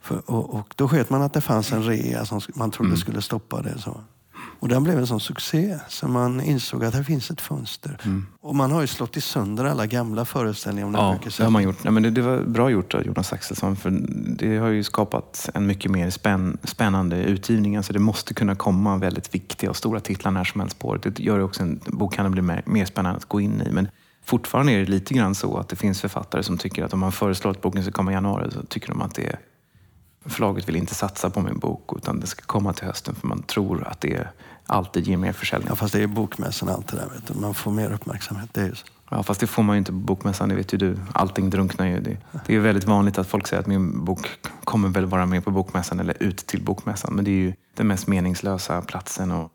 För, 0.00 0.30
och, 0.30 0.54
och 0.54 0.74
då 0.76 0.88
sket 0.88 1.10
man 1.10 1.22
att 1.22 1.32
det 1.32 1.40
fanns 1.40 1.72
en 1.72 1.82
rea 1.82 2.24
som 2.24 2.40
man 2.54 2.70
trodde 2.70 2.96
skulle 2.96 3.22
stoppa 3.22 3.62
det. 3.62 3.78
Så. 3.78 4.00
Och 4.60 4.68
den 4.68 4.84
blev 4.84 4.98
en 4.98 5.06
sån 5.06 5.20
succé 5.20 5.78
så 5.88 6.08
man 6.08 6.40
insåg 6.40 6.84
att 6.84 6.92
det 6.92 7.04
finns 7.04 7.30
ett 7.30 7.40
fönster. 7.40 7.98
Och 8.40 8.56
man 8.56 8.72
har 8.72 8.80
ju 8.80 8.86
slått 8.86 9.16
i 9.16 9.20
sönder 9.20 9.64
alla 9.64 9.86
gamla 9.86 10.24
föreställningar 10.24 10.86
om 10.86 10.94
Ja, 10.94 11.18
det 11.36 11.42
har 11.42 11.50
man 11.50 11.62
gjort. 11.62 11.84
Nej, 11.84 11.92
men 11.92 12.02
det, 12.02 12.10
det 12.10 12.22
var 12.22 12.42
bra 12.42 12.70
gjort 12.70 12.94
av 12.94 13.06
Jonas 13.06 13.32
Axelsson. 13.32 13.76
För 13.76 13.90
det 14.36 14.58
har 14.58 14.68
ju 14.68 14.84
skapat 14.84 15.50
en 15.54 15.66
mycket 15.66 15.90
mer 15.90 16.10
spänn, 16.10 16.58
spännande 16.64 17.22
utgivning. 17.22 17.76
Alltså 17.76 17.92
det 17.92 17.98
måste 17.98 18.34
kunna 18.34 18.54
komma 18.54 18.96
väldigt 18.96 19.34
viktiga 19.34 19.70
och 19.70 19.76
stora 19.76 20.00
titlar 20.00 20.30
när 20.30 20.44
som 20.44 20.60
helst 20.60 20.78
på 20.78 20.88
året. 20.88 21.02
Det 21.02 21.20
gör 21.20 21.36
ju 21.36 21.42
också 21.42 21.62
en 21.62 21.80
bokhandel 21.86 22.32
blir 22.32 22.42
mer, 22.42 22.62
mer 22.66 22.84
spännande 22.84 23.16
att 23.16 23.28
gå 23.28 23.40
in 23.40 23.62
i. 23.66 23.72
Men 23.72 23.88
fortfarande 24.24 24.72
är 24.72 24.78
det 24.78 24.90
lite 24.90 25.14
grann 25.14 25.34
så 25.34 25.56
att 25.56 25.68
det 25.68 25.76
finns 25.76 26.00
författare 26.00 26.42
som 26.42 26.58
tycker 26.58 26.84
att 26.84 26.92
om 26.92 27.00
man 27.00 27.12
föreslår 27.12 27.50
att 27.50 27.60
boken 27.60 27.82
ska 27.82 27.92
komma 27.92 28.10
i 28.10 28.14
januari 28.14 28.50
så 28.50 28.62
tycker 28.62 28.88
de 28.88 29.02
att 29.02 29.14
det 29.14 29.26
är 29.26 29.38
Förlaget 30.24 30.68
vill 30.68 30.76
inte 30.76 30.94
satsa 30.94 31.30
på 31.30 31.40
min 31.40 31.58
bok 31.58 31.96
utan 31.96 32.20
det 32.20 32.26
ska 32.26 32.42
komma 32.42 32.72
till 32.72 32.86
hösten 32.86 33.14
för 33.14 33.26
man 33.26 33.42
tror 33.42 33.88
att 33.88 34.00
det 34.00 34.28
alltid 34.70 35.06
ger 35.08 35.16
mer 35.16 35.32
försäljning. 35.32 35.68
Ja, 35.68 35.76
fast 35.76 35.92
det 35.92 36.02
är 36.02 36.06
bokmässan 36.06 36.68
allt 36.68 36.88
det 36.88 36.96
där. 36.96 37.06
Vet 37.14 37.26
du. 37.26 37.34
Man 37.40 37.54
får 37.54 37.70
mer 37.70 37.92
uppmärksamhet. 37.92 38.48
Det 38.52 38.60
är 38.60 38.66
ju 38.66 38.74
så. 38.74 38.86
Ja, 39.10 39.22
fast 39.22 39.40
det 39.40 39.46
får 39.46 39.62
man 39.62 39.76
ju 39.76 39.78
inte 39.78 39.92
på 39.92 39.98
bokmässan, 39.98 40.48
det 40.48 40.54
vet 40.54 40.74
ju 40.74 40.78
du. 40.78 40.96
Allting 41.12 41.50
drunknar 41.50 41.86
ju. 41.86 42.00
Det, 42.00 42.16
det 42.46 42.54
är 42.56 42.60
väldigt 42.60 42.84
vanligt 42.84 43.18
att 43.18 43.26
folk 43.26 43.46
säger 43.46 43.60
att 43.60 43.66
min 43.66 44.04
bok 44.04 44.28
kommer 44.64 44.88
väl 44.88 45.06
vara 45.06 45.26
med 45.26 45.44
på 45.44 45.50
bokmässan 45.50 46.00
eller 46.00 46.22
ut 46.22 46.36
till 46.36 46.62
bokmässan. 46.62 47.14
Men 47.14 47.24
det 47.24 47.30
är 47.30 47.32
ju 47.32 47.52
den 47.76 47.86
mest 47.86 48.06
meningslösa 48.06 48.82
platsen 48.82 49.30
att 49.30 49.50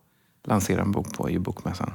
lansera 0.48 0.82
en 0.82 0.92
bok 0.92 1.14
på, 1.18 1.28
är 1.28 1.32
ju 1.32 1.40
bokmässan. 1.40 1.94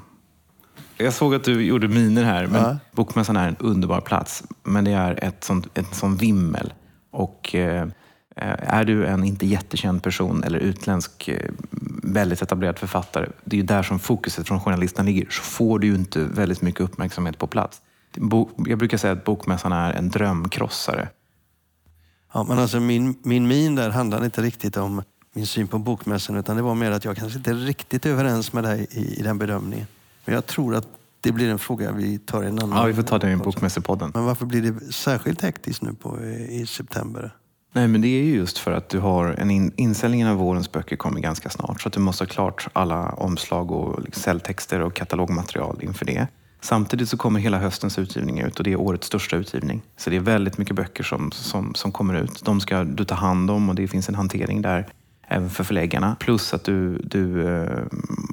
Jag 0.96 1.12
såg 1.12 1.34
att 1.34 1.44
du 1.44 1.62
gjorde 1.64 1.88
miner 1.88 2.24
här, 2.24 2.46
men 2.46 2.62
Ja. 2.62 2.76
bokmässan 2.92 3.36
är 3.36 3.48
en 3.48 3.56
underbar 3.58 4.00
plats. 4.00 4.42
Men 4.62 4.84
det 4.84 4.92
är 4.92 5.24
ett 5.24 5.44
sånt, 5.44 5.66
ett 5.78 5.94
sånt 5.94 6.22
vimmel. 6.22 6.72
Och 7.10 7.54
eh, 7.54 7.86
är 8.36 8.84
du 8.84 9.06
en 9.06 9.24
inte 9.24 9.46
jättekänd 9.46 10.02
person 10.02 10.44
eller 10.44 10.58
utländsk 10.58 11.28
eh, 11.28 11.50
väldigt 12.12 12.42
etablerad 12.42 12.78
författare, 12.78 13.28
det 13.44 13.56
är 13.56 13.60
ju 13.60 13.66
där 13.66 13.82
som 13.82 13.98
fokuset 13.98 14.48
från 14.48 14.60
journalisterna 14.60 15.06
ligger, 15.06 15.30
så 15.30 15.42
får 15.42 15.78
du 15.78 15.86
ju 15.86 15.94
inte 15.94 16.24
väldigt 16.24 16.62
mycket 16.62 16.80
uppmärksamhet 16.80 17.38
på 17.38 17.46
plats. 17.46 17.80
Jag 18.66 18.78
brukar 18.78 18.96
säga 18.96 19.12
att 19.12 19.24
bokmässan 19.24 19.72
är 19.72 19.92
en 19.92 20.08
drömkrossare. 20.08 21.08
Ja, 22.32 22.44
men 22.48 22.58
alltså 22.58 22.80
min, 22.80 23.18
min 23.22 23.48
min 23.48 23.74
där 23.74 23.90
handlade 23.90 24.24
inte 24.24 24.42
riktigt 24.42 24.76
om 24.76 25.02
min 25.32 25.46
syn 25.46 25.68
på 25.68 25.78
bokmässan 25.78 26.36
utan 26.36 26.56
det 26.56 26.62
var 26.62 26.74
mer 26.74 26.90
att 26.90 27.04
jag 27.04 27.16
kanske 27.16 27.38
inte 27.38 27.50
är 27.50 27.54
riktigt 27.54 28.06
överens 28.06 28.52
med 28.52 28.64
dig 28.64 28.86
i, 28.90 29.20
i 29.20 29.22
den 29.22 29.38
bedömningen. 29.38 29.86
Men 30.24 30.34
jag 30.34 30.46
tror 30.46 30.74
att 30.74 30.88
det 31.20 31.32
blir 31.32 31.50
en 31.50 31.58
fråga 31.58 31.92
vi 31.92 32.18
tar 32.18 32.42
i 32.42 32.46
en 32.46 32.58
annan... 32.58 32.78
Ja, 32.78 32.84
vi 32.84 32.94
får 32.94 33.02
ta 33.02 33.18
det 33.18 33.32
i 33.32 33.36
Bokmässepodden. 33.36 34.10
Men 34.14 34.24
varför 34.24 34.46
blir 34.46 34.62
det 34.62 34.92
särskilt 34.92 35.42
hektiskt 35.42 35.82
nu 35.82 35.92
på, 35.92 36.20
i 36.24 36.66
september? 36.66 37.34
Nej, 37.72 37.88
men 37.88 38.00
det 38.00 38.08
är 38.08 38.22
ju 38.22 38.34
just 38.34 38.58
för 38.58 38.72
att 38.72 38.88
du 38.88 38.98
har 38.98 39.26
en 39.26 39.50
in, 39.50 39.72
inställningen 39.76 40.28
av 40.28 40.36
vårens 40.36 40.72
böcker 40.72 40.96
kommer 40.96 41.20
ganska 41.20 41.50
snart. 41.50 41.80
Så 41.80 41.88
att 41.88 41.94
du 41.94 42.00
måste 42.00 42.24
ha 42.24 42.28
klart 42.28 42.68
alla 42.72 43.08
omslag 43.08 43.70
och 43.70 44.00
celltexter 44.12 44.80
och 44.80 44.94
katalogmaterial 44.94 45.78
inför 45.82 46.04
det. 46.04 46.26
Samtidigt 46.60 47.08
så 47.08 47.16
kommer 47.16 47.40
hela 47.40 47.58
höstens 47.58 47.98
utgivning 47.98 48.40
ut 48.40 48.58
och 48.58 48.64
det 48.64 48.72
är 48.72 48.80
årets 48.80 49.06
största 49.06 49.36
utgivning. 49.36 49.82
Så 49.96 50.10
det 50.10 50.16
är 50.16 50.20
väldigt 50.20 50.58
mycket 50.58 50.76
böcker 50.76 51.04
som, 51.04 51.32
som, 51.32 51.74
som 51.74 51.92
kommer 51.92 52.14
ut. 52.14 52.44
De 52.44 52.60
ska 52.60 52.84
du 52.84 53.04
ta 53.04 53.14
hand 53.14 53.50
om 53.50 53.68
och 53.68 53.74
det 53.74 53.88
finns 53.88 54.08
en 54.08 54.14
hantering 54.14 54.62
där 54.62 54.86
även 55.28 55.50
för 55.50 55.64
förläggarna. 55.64 56.16
Plus 56.20 56.54
att 56.54 56.64
du, 56.64 56.98
du 56.98 57.48
eh, 57.48 57.82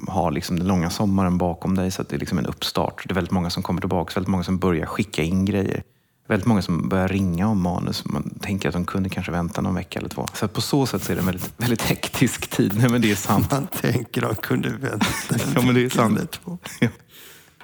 har 0.08 0.30
liksom 0.30 0.58
den 0.58 0.68
långa 0.68 0.90
sommaren 0.90 1.38
bakom 1.38 1.74
dig 1.74 1.90
så 1.90 2.02
att 2.02 2.08
det 2.08 2.16
är 2.16 2.20
liksom 2.20 2.38
en 2.38 2.46
uppstart. 2.46 3.02
Det 3.06 3.12
är 3.12 3.14
väldigt 3.14 3.32
många 3.32 3.50
som 3.50 3.62
kommer 3.62 3.80
tillbaka, 3.80 4.12
väldigt 4.14 4.30
många 4.30 4.44
som 4.44 4.58
börjar 4.58 4.86
skicka 4.86 5.22
in 5.22 5.44
grejer. 5.44 5.82
Väldigt 6.28 6.46
många 6.46 6.62
som 6.62 6.88
börjar 6.88 7.08
ringa 7.08 7.48
om 7.48 7.62
manus. 7.62 8.04
Man 8.04 8.30
tänker 8.40 8.68
att 8.68 8.72
de 8.72 8.84
kunde 8.84 9.08
kanske 9.08 9.32
vänta 9.32 9.60
någon 9.60 9.74
vecka 9.74 9.98
eller 9.98 10.08
två. 10.08 10.26
Så 10.34 10.48
på 10.48 10.60
så 10.60 10.86
sätt 10.86 11.02
så 11.02 11.12
är 11.12 11.16
det 11.16 11.20
en 11.22 11.26
väldigt, 11.26 11.52
väldigt 11.56 11.82
hektisk 11.82 12.48
tid. 12.50 12.74
Nej 12.78 12.88
men 12.90 13.00
det 13.00 13.10
är 13.10 13.14
sant. 13.16 13.50
Man 13.50 13.66
tänker 13.66 14.22
att 14.22 14.28
de 14.36 14.42
kunde 14.42 14.68
vänta 14.68 15.06
Ja, 15.54 15.62
men 15.62 15.74
det 15.74 15.84
är 15.84 15.88
sant. 15.90 16.18
eller 16.18 16.26
två. 16.26 16.58
Ja. 16.80 16.88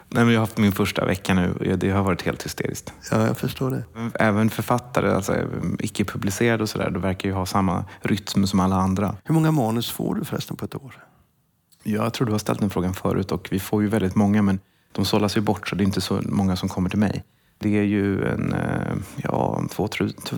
Nej, 0.09 0.25
men 0.25 0.35
jag 0.35 0.40
har 0.40 0.47
haft 0.47 0.59
min 0.59 0.73
första 0.73 1.04
vecka 1.06 1.35
nu 1.35 1.52
och 1.73 1.78
det 1.78 1.90
har 1.90 2.02
varit 2.02 2.23
helt 2.23 2.44
hysteriskt. 2.44 2.92
Ja, 3.11 3.26
jag 3.26 3.38
förstår 3.38 3.71
det. 3.71 3.85
Även 4.14 4.50
författare, 4.50 5.11
alltså 5.11 5.37
icke-publicerade 5.78 6.62
och 6.62 6.68
sådär, 6.68 6.90
de 6.90 7.02
verkar 7.02 7.28
ju 7.28 7.35
ha 7.35 7.47
samma 7.47 7.85
rytm 8.00 8.47
som 8.47 8.61
alla 8.61 8.76
andra. 8.76 9.16
Hur 9.25 9.35
många 9.35 9.50
manus 9.50 9.90
får 9.90 10.14
du 10.14 10.25
förresten 10.25 10.56
på 10.56 10.64
ett 10.64 10.75
år? 10.75 11.04
Jag 11.83 12.12
tror 12.12 12.26
du 12.26 12.33
har 12.33 12.38
ställt 12.38 12.61
den 12.61 12.71
frågan 12.71 12.94
förut 12.94 13.33
och 13.33 13.49
vi 13.50 13.61
får 13.61 13.83
ju 13.83 13.88
väldigt 13.88 14.14
många 14.14 14.42
men 14.42 14.59
de 14.92 15.04
sållas 15.04 15.37
ju 15.37 15.40
bort 15.40 15.68
så 15.68 15.76
det 15.76 15.83
är 15.83 15.87
inte 15.87 16.00
så 16.00 16.21
många 16.25 16.56
som 16.56 16.68
kommer 16.68 16.90
till 16.90 16.99
mig. 16.99 17.25
Det 17.59 17.79
är 17.79 17.83
ju 17.83 18.25
en, 18.25 18.53
eh, 18.53 18.97
ja, 19.17 19.63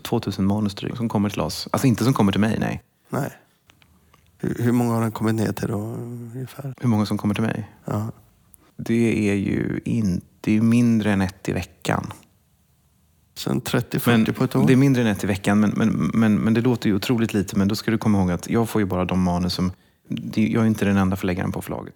2000 0.03 0.47
manus 0.47 0.75
drygt 0.75 0.97
som 0.97 1.09
kommer 1.09 1.31
till 1.31 1.41
oss. 1.41 1.69
Alltså 1.73 1.87
inte 1.87 2.05
som 2.05 2.13
kommer 2.13 2.33
till 2.33 2.41
mig, 2.41 2.57
nej. 2.61 2.83
Nej. 3.09 3.31
Hur, 4.39 4.63
hur 4.63 4.73
många 4.73 4.95
har 4.95 5.03
den 5.03 5.13
kommit 5.13 5.35
ner 5.35 5.53
till 5.53 5.69
då 5.69 5.79
ungefär? 5.79 6.75
Hur 6.81 6.89
många 6.89 7.07
som 7.07 7.19
kommer 7.19 7.35
till 7.35 7.45
mig? 7.45 7.71
Ja. 7.85 8.13
Det 8.77 9.31
är 9.31 9.35
ju 9.35 9.81
inte, 9.85 10.27
det 10.41 10.57
är 10.57 10.61
mindre 10.61 11.13
än 11.13 11.21
ett 11.21 11.49
i 11.49 11.53
veckan. 11.53 12.13
Sen 13.35 13.63
30-40 13.63 14.33
på 14.33 14.45
ett 14.45 14.57
år? 14.57 14.67
Det 14.67 14.73
är 14.73 14.77
mindre 14.77 15.03
än 15.03 15.09
ett 15.09 15.25
i 15.25 15.27
veckan, 15.27 15.61
men, 15.61 15.71
men, 15.71 16.11
men, 16.15 16.35
men 16.35 16.55
det 16.55 16.61
låter 16.61 16.89
ju 16.89 16.97
otroligt 16.97 17.35
lite. 17.35 17.59
Men 17.59 17.69
då 17.69 17.75
ska 17.75 17.91
du 17.91 17.99
komma 17.99 18.19
ihåg 18.19 18.31
att 18.31 18.51
jag 18.51 18.69
får 18.69 18.81
ju 18.81 18.87
bara 18.87 19.05
de 19.05 19.23
manus 19.23 19.55
som... 19.55 19.73
Jag 20.35 20.63
är 20.63 20.67
inte 20.67 20.85
den 20.85 20.97
enda 20.97 21.17
förläggaren 21.17 21.53
på 21.53 21.63
förlaget. 21.63 21.95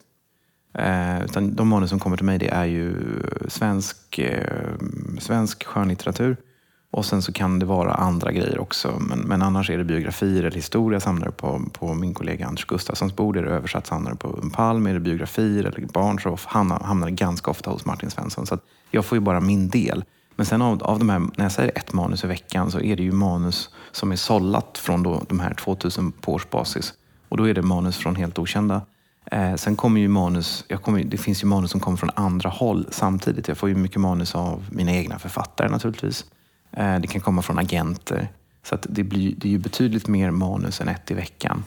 Eh, 0.75 1.25
utan 1.25 1.55
de 1.55 1.69
manus 1.69 1.91
som 1.91 1.99
kommer 1.99 2.17
till 2.17 2.27
mig 2.27 2.39
det 2.39 2.49
är 2.49 2.65
ju 2.65 2.95
svensk, 3.49 4.19
eh, 4.19 4.75
svensk 5.19 5.65
skönlitteratur. 5.65 6.37
Och 6.93 7.05
sen 7.05 7.23
så 7.23 7.33
kan 7.33 7.59
det 7.59 7.67
vara 7.67 7.95
andra 7.95 8.33
grejer 8.33 8.59
också. 8.59 8.95
Men, 9.00 9.19
men 9.19 9.43
annars 9.43 9.71
är 9.71 9.79
det 9.79 9.85
biografier 9.85 10.41
eller 10.41 10.50
historia 10.50 11.00
samlar 11.00 11.31
på, 11.31 11.62
på 11.73 11.95
min 11.95 12.15
kollega 12.15 12.47
Anders 12.47 12.65
Gustafssons 12.65 13.17
bord. 13.17 13.37
Är 13.37 13.43
det 13.43 13.50
översatt 13.50 13.87
samlade 13.87 14.17
på 14.17 14.39
en 14.43 14.50
palm. 14.50 14.87
Är 14.87 14.95
det 14.95 15.00
biografier 15.00 15.65
eller 15.65 15.87
barn 15.87 16.21
så 16.21 16.39
hamnar, 16.47 16.81
hamnar 16.81 17.07
det 17.07 17.12
ganska 17.12 17.50
ofta 17.50 17.71
hos 17.71 17.85
Martin 17.85 18.11
Svensson. 18.11 18.47
Så 18.47 18.59
jag 18.91 19.05
får 19.05 19.17
ju 19.17 19.21
bara 19.21 19.41
min 19.41 19.69
del. 19.69 20.05
Men 20.37 20.47
sen 20.47 20.62
av, 20.62 20.83
av 20.83 20.99
de 20.99 21.09
här, 21.09 21.19
när 21.19 21.45
jag 21.45 21.53
säger 21.53 21.79
ett 21.79 21.93
manus 21.93 22.25
i 22.25 22.27
veckan 22.27 22.71
så 22.71 22.81
är 22.81 22.97
det 22.97 23.03
ju 23.03 23.12
manus 23.12 23.71
som 23.93 24.12
är 24.12 24.17
sållat 24.17 24.79
från 24.79 25.03
då 25.03 25.23
de 25.29 25.41
här 25.41 25.55
2000 25.55 26.12
på 26.12 26.33
årsbasis. 26.33 26.93
Och 27.29 27.37
då 27.37 27.49
är 27.49 27.55
det 27.55 27.62
manus 27.62 27.97
från 27.97 28.17
helt 28.17 28.39
okända. 28.39 28.83
Eh, 29.30 29.54
sen 29.54 29.76
kommer 29.76 30.00
ju 30.00 30.08
manus, 30.08 30.64
jag 30.68 30.82
kommer, 30.82 31.04
det 31.04 31.18
finns 31.18 31.42
ju 31.42 31.46
manus 31.46 31.70
som 31.70 31.80
kommer 31.80 31.96
från 31.96 32.10
andra 32.14 32.50
håll 32.50 32.87
samtidigt. 32.90 33.49
Jag 33.49 33.58
får 33.58 33.68
ju 33.68 33.75
mycket 33.75 34.00
manus 34.00 34.34
av 34.34 34.66
mina 34.70 34.92
egna 34.92 35.18
författare 35.18 35.68
naturligtvis. 35.68 36.25
Eh, 36.72 36.99
det 36.99 37.06
kan 37.06 37.20
komma 37.20 37.42
från 37.42 37.58
agenter. 37.58 38.32
Så 38.62 38.75
att 38.75 38.87
det, 38.88 39.04
blir, 39.04 39.34
det 39.37 39.49
är 39.49 39.52
ju 39.52 39.58
betydligt 39.58 40.08
mer 40.08 40.30
manus 40.30 40.80
än 40.80 40.88
ett 40.88 41.10
i 41.10 41.14
veckan. 41.14 41.64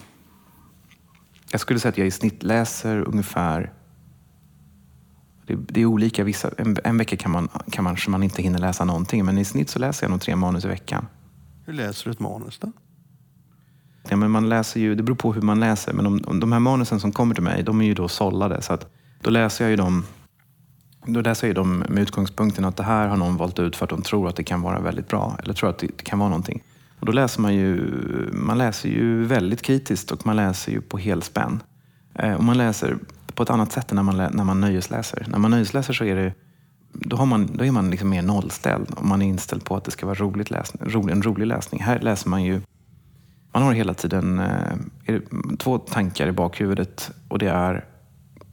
Jag 1.52 1.62
skulle 1.62 1.80
säga 1.80 1.90
att 1.90 1.98
jag 1.98 2.08
i 2.08 2.12
snitt 2.12 2.44
läser 2.44 3.08
ungefär 3.08 3.74
det, 5.48 5.56
det, 5.56 5.82
är 5.82 5.86
olika. 5.86 6.24
Vissa, 6.24 6.52
en, 6.58 6.78
en 6.84 6.98
vecka 6.98 7.18
kan 7.18 7.32
man, 7.32 7.50
kanske 7.72 8.10
man, 8.10 8.20
man 8.20 8.24
inte 8.24 8.42
hinner 8.42 8.60
läsa 8.60 8.86
någonting, 8.86 9.26
men 9.26 9.38
i 9.38 9.46
snitt 9.46 9.70
så 9.70 9.80
läser 9.80 10.04
jag 10.04 10.12
nog 10.12 10.22
tre 10.22 10.36
manus 10.36 10.66
i 10.66 10.68
veckan. 10.68 11.08
Hur 11.66 11.74
läser 11.74 12.06
du 12.06 12.12
ett 12.12 12.20
manus 12.20 12.60
då? 12.60 12.72
Ja, 14.10 14.16
men 14.16 14.32
man 14.32 14.50
läser 14.50 14.80
ju, 14.80 14.96
det 14.96 15.04
beror 15.04 15.16
på 15.16 15.34
hur 15.34 15.42
man 15.42 15.60
läser, 15.60 15.94
men 15.94 16.06
om, 16.06 16.24
om 16.26 16.40
de 16.40 16.52
här 16.52 16.60
manusen 16.60 17.00
som 17.00 17.12
kommer 17.12 17.36
till 17.36 17.44
mig, 17.44 17.64
de 17.64 17.82
är 17.82 17.86
ju 17.86 17.94
då 17.94 18.08
sållade. 18.08 18.62
Så 18.62 18.74
att 18.74 18.88
då 19.22 19.30
läser 19.30 19.66
jag 19.66 19.70
ju 19.70 19.76
dem 19.76 20.04
då 21.06 21.22
läser 21.22 21.48
jag 21.48 21.56
dem 21.56 21.84
med 21.90 22.04
utgångspunkten 22.04 22.66
att 22.66 22.78
det 22.78 22.84
här 22.84 23.08
har 23.08 23.18
någon 23.18 23.38
valt 23.38 23.60
ut 23.60 23.76
för 23.76 23.86
att 23.86 23.90
de 23.90 24.02
tror 24.02 24.30
att 24.30 24.36
det 24.36 24.44
kan 24.44 24.62
vara 24.62 24.80
väldigt 24.80 25.08
bra. 25.08 25.38
Eller 25.44 25.54
tror 25.54 25.70
att 25.70 25.78
det 25.78 26.04
kan 26.04 26.20
vara 26.20 26.30
någonting. 26.30 26.64
Och 27.00 27.06
då 27.06 27.12
läser 27.12 27.42
man 27.42 27.56
ju, 27.56 27.90
man 28.34 28.58
läser 28.58 28.90
ju 28.90 29.24
väldigt 29.24 29.62
kritiskt 29.62 30.12
och 30.12 30.26
man 30.26 30.36
läser 30.36 30.72
ju 30.72 30.82
på 30.82 30.98
helspänn. 30.98 31.64
Eh, 32.16 32.34
och 32.34 32.44
man 32.44 32.58
läser 32.58 32.98
på 33.34 33.44
ett 33.44 33.50
annat 33.50 33.72
sätt 33.72 33.92
än 33.92 33.96
när 33.96 34.04
man, 34.04 34.18
när 34.18 34.44
man 34.44 34.62
nöjesläser. 34.62 35.26
När 35.30 35.40
man 35.40 35.52
nöjesläser 35.52 35.94
så 35.94 36.04
är 36.04 36.16
det 36.16 36.34
då, 36.94 37.16
har 37.16 37.26
man, 37.26 37.50
då 37.54 37.66
är 37.66 37.72
man 37.72 37.90
liksom 37.90 38.10
mer 38.10 38.22
nollställd 38.22 38.90
och 38.92 39.06
man 39.06 39.22
är 39.22 39.26
inställd 39.26 39.64
på 39.64 39.76
att 39.76 39.84
det 39.84 39.92
ska 39.92 40.06
vara 40.06 40.16
roligt 40.16 40.52
läsning, 40.52 41.12
en 41.12 41.24
rolig 41.24 41.48
läsning. 41.48 41.82
Här 41.82 42.00
läser 42.00 42.30
man 42.30 42.44
ju 42.44 42.62
man 43.54 43.64
har 43.64 43.74
hela 43.74 43.94
tiden 43.94 44.40
eh, 44.40 45.20
två 45.60 45.78
tankar 45.78 46.28
i 46.28 46.32
bakhuvudet 46.32 47.12
och 47.28 47.40
det 47.40 47.50
är, 47.50 47.86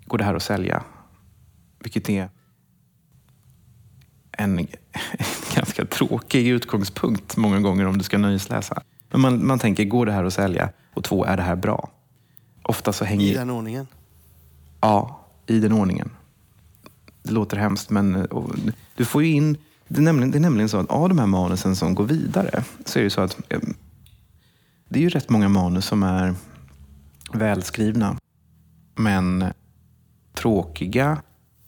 går 0.05 0.19
det 0.19 0.25
här 0.25 0.35
att 0.35 0.43
sälja? 0.43 0.83
Vilket 1.79 2.09
är 2.09 2.29
en 4.33 4.67
ganska 5.55 5.85
tråkig 5.85 6.49
utgångspunkt 6.49 7.37
många 7.37 7.61
gånger 7.61 7.87
om 7.87 7.99
du 7.99 8.05
ska 8.05 8.19
nöjesläsa. 8.19 8.83
Men 9.11 9.21
man, 9.21 9.47
man 9.47 9.59
tänker, 9.59 9.85
går 9.85 10.07
det 10.07 10.13
här 10.13 10.25
att 10.25 10.35
sälja? 10.35 10.71
Och 10.95 11.05
två, 11.05 11.25
är 11.25 11.37
det 11.37 11.43
här 11.43 11.57
bra? 11.57 11.91
Ofta 12.63 12.93
så 12.93 13.05
hänger... 13.05 13.27
I 13.27 13.35
den 13.35 13.51
ordningen? 13.51 13.87
Ja, 14.81 15.27
i 15.47 15.59
den 15.61 15.73
ordningen. 15.73 16.11
Det 17.23 17.33
låter 17.33 17.57
hemskt, 17.57 17.91
men 17.91 18.27
och, 18.27 18.51
du 18.97 19.05
får 19.05 19.23
ju 19.23 19.33
in... 19.33 19.57
Det 19.89 19.99
är, 19.99 20.03
nämligen, 20.03 20.31
det 20.31 20.39
är 20.39 20.41
nämligen 20.41 20.69
så 20.69 20.79
att 20.79 20.91
av 20.91 21.09
de 21.09 21.19
här 21.19 21.27
manusen 21.27 21.77
som 21.77 21.95
går 21.95 22.05
vidare 22.05 22.65
så 22.85 22.99
är 22.99 23.03
det 23.03 23.11
så 23.11 23.21
att 23.21 23.39
eh, 23.49 23.61
det 24.91 24.99
är 24.99 25.03
ju 25.03 25.09
rätt 25.09 25.31
många 25.31 25.49
manus 25.49 25.87
som 25.87 26.03
är 26.03 26.35
välskrivna, 27.33 28.17
men 28.95 29.45
tråkiga 30.35 31.23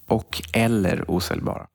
och 0.07 0.43
eller 0.53 1.11
osäljbara. 1.11 1.67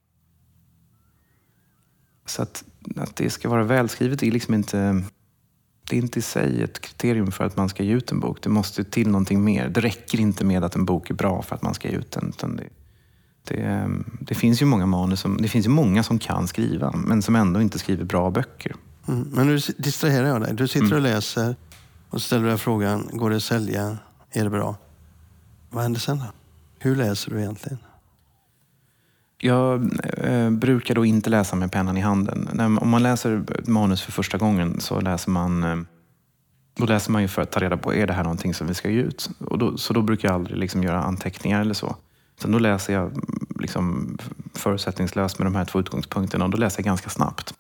Så 2.25 2.42
att, 2.42 2.63
att 2.96 3.16
det 3.16 3.30
ska 3.30 3.50
vara 3.50 3.63
välskrivet 3.63 4.24
är 4.24 4.32
liksom 4.32 4.54
inte 4.54 5.04
det 5.89 5.98
är 5.98 6.01
inte 6.01 6.20
i 6.20 6.22
sig 6.22 6.63
ett 6.63 6.80
kriterium 6.80 7.32
för 7.32 7.44
att 7.44 7.58
man 7.58 7.70
ska 7.70 7.84
ge 7.84 7.94
ut 7.94 8.12
en 8.12 8.20
bok. 8.20 8.42
Det 8.42 8.50
måste 8.50 8.84
till 8.84 9.08
någonting 9.08 9.44
mer. 9.44 9.70
Det 9.70 9.82
räcker 9.82 10.20
inte 10.20 10.46
med 10.46 10.63
att 10.63 10.75
en 10.75 10.86
bok 10.86 11.10
är 11.10 11.13
bra 11.13 11.42
för 11.42 11.56
att 11.56 11.62
man 11.62 11.74
ska 11.74 11.89
ge 11.89 11.96
ut 11.96 12.12
den. 12.12 12.34
Det, 12.58 12.70
det, 13.44 13.89
det, 14.20 14.36
finns 14.36 14.62
ju 14.62 14.66
många 14.66 14.86
manus 14.86 15.20
som, 15.20 15.38
det 15.38 15.48
finns 15.48 15.66
ju 15.66 15.70
många 15.70 16.04
som 16.04 16.20
kan 16.20 16.48
skriva 16.48 16.92
men 16.92 17.22
som 17.22 17.36
ändå 17.36 17.62
inte 17.62 17.80
skriver 17.80 18.04
bra 18.04 18.32
böcker. 18.32 18.75
Mm, 19.08 19.30
men 19.32 19.48
nu 19.48 19.60
distraherar 19.78 20.28
jag 20.28 20.42
dig. 20.42 20.54
Du 20.54 20.68
sitter 20.68 20.86
och 20.86 21.00
mm. 21.00 21.04
läser 21.04 21.56
och 22.10 22.22
ställer 22.22 22.48
dig 22.48 22.58
frågan, 22.58 23.10
går 23.14 23.30
det 23.30 23.36
att 23.36 23.44
sälja? 23.44 23.98
Är 24.32 24.44
det 24.44 24.50
bra? 24.50 24.76
Vad 25.70 25.84
händer 25.84 26.00
sen 26.00 26.18
då? 26.18 26.26
Hur 26.80 26.96
läser 26.96 27.32
du 27.32 27.40
egentligen? 27.40 27.78
Jag 29.38 29.92
eh, 30.18 30.50
brukar 30.50 30.96
då 30.96 31.06
inte 31.06 31.30
läsa 31.30 31.56
med 31.56 31.72
pennan 31.72 31.98
i 31.98 32.02
handen. 32.02 32.50
När, 32.54 32.66
om 32.66 32.90
man 32.90 33.04
läser 33.04 33.44
manus 33.70 34.02
för 34.02 34.12
första 34.12 34.38
gången 34.38 34.80
så 34.80 35.02
läser 35.02 35.32
man 35.32 35.64
eh, 35.64 35.78
då 36.78 36.86
läser 36.86 37.12
man 37.12 37.22
ju 37.22 37.28
för 37.28 37.42
att 37.42 37.52
ta 37.52 37.60
reda 37.60 37.78
på, 37.78 37.94
är 37.94 38.08
det 38.08 38.14
här 38.14 38.24
någonting 38.24 38.54
som 38.54 38.68
vi 38.68 38.74
ska 38.74 38.90
ge 38.90 39.02
ut? 39.02 39.30
Och 39.40 39.58
då, 39.58 39.78
så 39.78 39.94
då 39.94 40.02
brukar 40.02 40.28
jag 40.28 40.36
aldrig 40.36 40.58
liksom 40.58 40.84
göra 40.84 41.04
anteckningar 41.04 41.62
eller 41.62 41.74
så. 41.74 41.96
Sen 42.42 42.52
då 42.52 42.60
läser 42.60 42.94
jag 42.94 43.12
liksom 43.60 44.18
förutsättningslöst 44.54 45.40
med 45.40 45.46
de 45.46 45.56
här 45.56 45.66
två 45.66 45.80
utgångspunkterna 45.80 46.46
och 46.46 46.52
då 46.52 46.58
läser 46.58 46.80
jag 46.80 46.86
ganska 46.86 47.10
snabbt. 47.10 47.54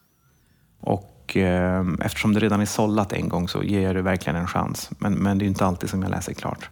Och 0.79 1.16
eh, 1.35 1.85
eftersom 2.01 2.33
det 2.33 2.39
redan 2.39 2.61
är 2.61 2.65
sållat 2.65 3.13
en 3.13 3.29
gång 3.29 3.47
så 3.47 3.63
ger 3.63 3.81
jag 3.81 3.95
det 3.95 4.01
verkligen 4.01 4.35
en 4.35 4.47
chans. 4.47 4.89
Men, 4.97 5.13
men 5.13 5.37
det 5.37 5.45
är 5.45 5.47
inte 5.47 5.65
alltid 5.65 5.89
som 5.89 6.01
jag 6.01 6.11
läser 6.11 6.33
klart. 6.33 6.69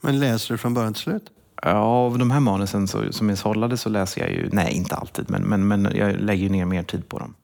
Men 0.00 0.18
läser 0.18 0.54
du 0.54 0.58
från 0.58 0.74
början 0.74 0.92
till 0.92 1.02
slut? 1.02 1.24
Av 1.62 2.18
de 2.18 2.30
här 2.30 2.40
manusen 2.40 2.88
så, 2.88 3.12
som 3.12 3.30
är 3.30 3.34
sållade 3.34 3.76
så 3.76 3.88
läser 3.88 4.20
jag 4.20 4.30
ju, 4.30 4.48
nej 4.52 4.72
inte 4.72 4.94
alltid, 4.94 5.30
men, 5.30 5.42
men, 5.42 5.68
men 5.68 5.88
jag 5.94 6.20
lägger 6.20 6.50
ner 6.50 6.64
mer 6.64 6.82
tid 6.82 7.08
på 7.08 7.18
dem. 7.18 7.34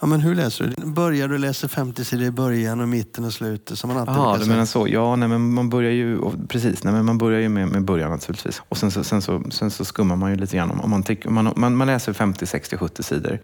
Ja, 0.00 0.06
men 0.06 0.20
hur 0.20 0.34
läser 0.34 0.74
du? 0.76 0.86
Börjar 0.86 1.28
du 1.28 1.38
läsa 1.38 1.68
50 1.68 2.04
sidor 2.04 2.26
i 2.26 2.30
början 2.30 2.80
och 2.80 2.88
mitten 2.88 3.24
och 3.24 3.32
slutet 3.32 3.78
som 3.78 3.88
man 3.88 3.96
alltid 3.96 4.14
Ja, 4.14 4.36
du 4.40 4.46
menar 4.46 4.64
så. 4.64 4.88
Ja, 4.88 5.16
nej, 5.16 5.28
men 5.28 5.54
man 5.54 5.70
börjar 5.70 5.90
ju, 5.90 6.18
precis, 6.48 6.84
nej, 6.84 6.92
men 6.92 7.04
man 7.04 7.18
börjar 7.18 7.40
ju 7.40 7.48
med, 7.48 7.68
med 7.68 7.84
början 7.84 8.10
naturligtvis. 8.10 8.62
Och 8.68 8.76
sen 8.76 8.90
så, 8.90 9.04
sen, 9.04 9.22
så, 9.22 9.42
sen 9.50 9.70
så 9.70 9.84
skummar 9.84 10.16
man 10.16 10.30
ju 10.30 10.36
lite 10.36 10.56
grann. 10.56 10.70
Om 10.70 10.90
man, 10.90 11.02
tycker, 11.02 11.30
man, 11.30 11.52
man, 11.56 11.76
man 11.76 11.86
läser 11.86 12.12
50, 12.12 12.46
60, 12.46 12.76
70 12.76 13.02
sidor. 13.02 13.38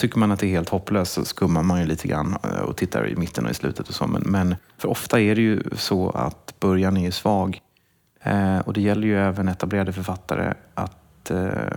Tycker 0.00 0.18
man 0.18 0.32
att 0.32 0.38
det 0.38 0.46
är 0.46 0.50
helt 0.50 0.68
hopplöst 0.68 1.12
så 1.12 1.24
skummar 1.24 1.62
man 1.62 1.80
ju 1.80 1.86
lite 1.86 2.08
grann 2.08 2.36
eh, 2.44 2.60
och 2.60 2.76
tittar 2.76 3.08
i 3.08 3.16
mitten 3.16 3.44
och 3.44 3.50
i 3.50 3.54
slutet 3.54 3.88
och 3.88 3.94
så. 3.94 4.06
Men, 4.06 4.22
men 4.22 4.56
för 4.78 4.88
ofta 4.88 5.20
är 5.20 5.34
det 5.34 5.40
ju 5.40 5.62
så 5.72 6.10
att 6.10 6.54
början 6.60 6.96
är 6.96 7.04
ju 7.04 7.12
svag 7.12 7.60
Eh, 8.22 8.58
och 8.58 8.72
det 8.72 8.80
gäller 8.80 9.06
ju 9.06 9.18
även 9.18 9.48
etablerade 9.48 9.92
författare 9.92 10.54
att 10.74 11.30
eh, 11.30 11.76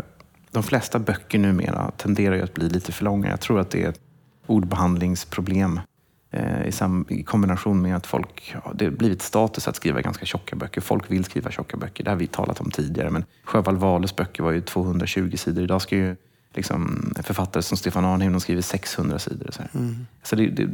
de 0.51 0.63
flesta 0.63 0.99
böcker 0.99 1.39
numera 1.39 1.91
tenderar 1.97 2.35
ju 2.35 2.41
att 2.41 2.53
bli 2.53 2.69
lite 2.69 2.91
för 2.91 3.05
långa. 3.05 3.29
Jag 3.29 3.39
tror 3.39 3.59
att 3.59 3.69
det 3.69 3.83
är 3.83 3.89
ett 3.89 3.99
ordbehandlingsproblem 4.47 5.79
eh, 6.31 6.67
i, 6.67 6.71
sam, 6.71 7.05
i 7.09 7.23
kombination 7.23 7.81
med 7.81 7.95
att 7.95 8.07
folk, 8.07 8.55
ja, 8.63 8.71
det 8.75 8.85
har 8.85 8.91
blivit 8.91 9.21
status 9.21 9.67
att 9.67 9.75
skriva 9.75 10.01
ganska 10.01 10.25
tjocka 10.25 10.55
böcker. 10.55 10.81
Folk 10.81 11.11
vill 11.11 11.23
skriva 11.23 11.51
tjocka 11.51 11.77
böcker. 11.77 12.03
Det 12.03 12.11
har 12.11 12.17
vi 12.17 12.27
talat 12.27 12.59
om 12.59 12.71
tidigare. 12.71 13.09
Men 13.09 13.25
Sjöwall 13.43 13.77
Wahles 13.77 14.15
böcker 14.15 14.43
var 14.43 14.51
ju 14.51 14.61
220 14.61 15.37
sidor. 15.37 15.63
Idag 15.63 15.81
ska 15.81 15.95
ju 15.95 16.15
liksom, 16.53 17.13
författare 17.23 17.63
som 17.63 17.77
Stefan 17.77 18.05
Arnhem 18.05 18.39
skriver 18.39 18.61
600 18.61 19.19
sidor. 19.19 19.49
Så, 19.51 19.61
mm. 19.73 20.07
så 20.23 20.35
det, 20.35 20.47
det, 20.47 20.67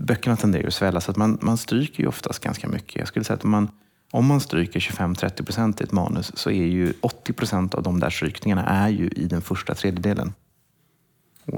böckerna 0.00 0.36
tenderar 0.36 0.66
att 0.66 0.74
svälla 0.74 1.00
så 1.00 1.10
att 1.10 1.16
man, 1.16 1.38
man 1.42 1.56
stryker 1.56 2.02
ju 2.02 2.08
oftast 2.08 2.38
ganska 2.38 2.68
mycket. 2.68 2.96
Jag 2.96 3.08
skulle 3.08 3.24
säga 3.24 3.36
att 3.36 3.44
man 3.44 3.68
om 4.10 4.26
man 4.26 4.40
stryker 4.40 4.80
25-30 4.80 5.44
procent 5.44 5.80
i 5.80 5.84
ett 5.84 5.92
manus 5.92 6.36
så 6.36 6.50
är 6.50 6.66
ju 6.66 6.92
80 7.00 7.32
procent 7.32 7.74
av 7.74 7.82
de 7.82 8.00
där 8.00 8.10
strykningarna 8.10 8.64
är 8.64 8.88
ju 8.88 9.08
i 9.08 9.26
den 9.26 9.42
första 9.42 9.74
tredjedelen. 9.74 10.32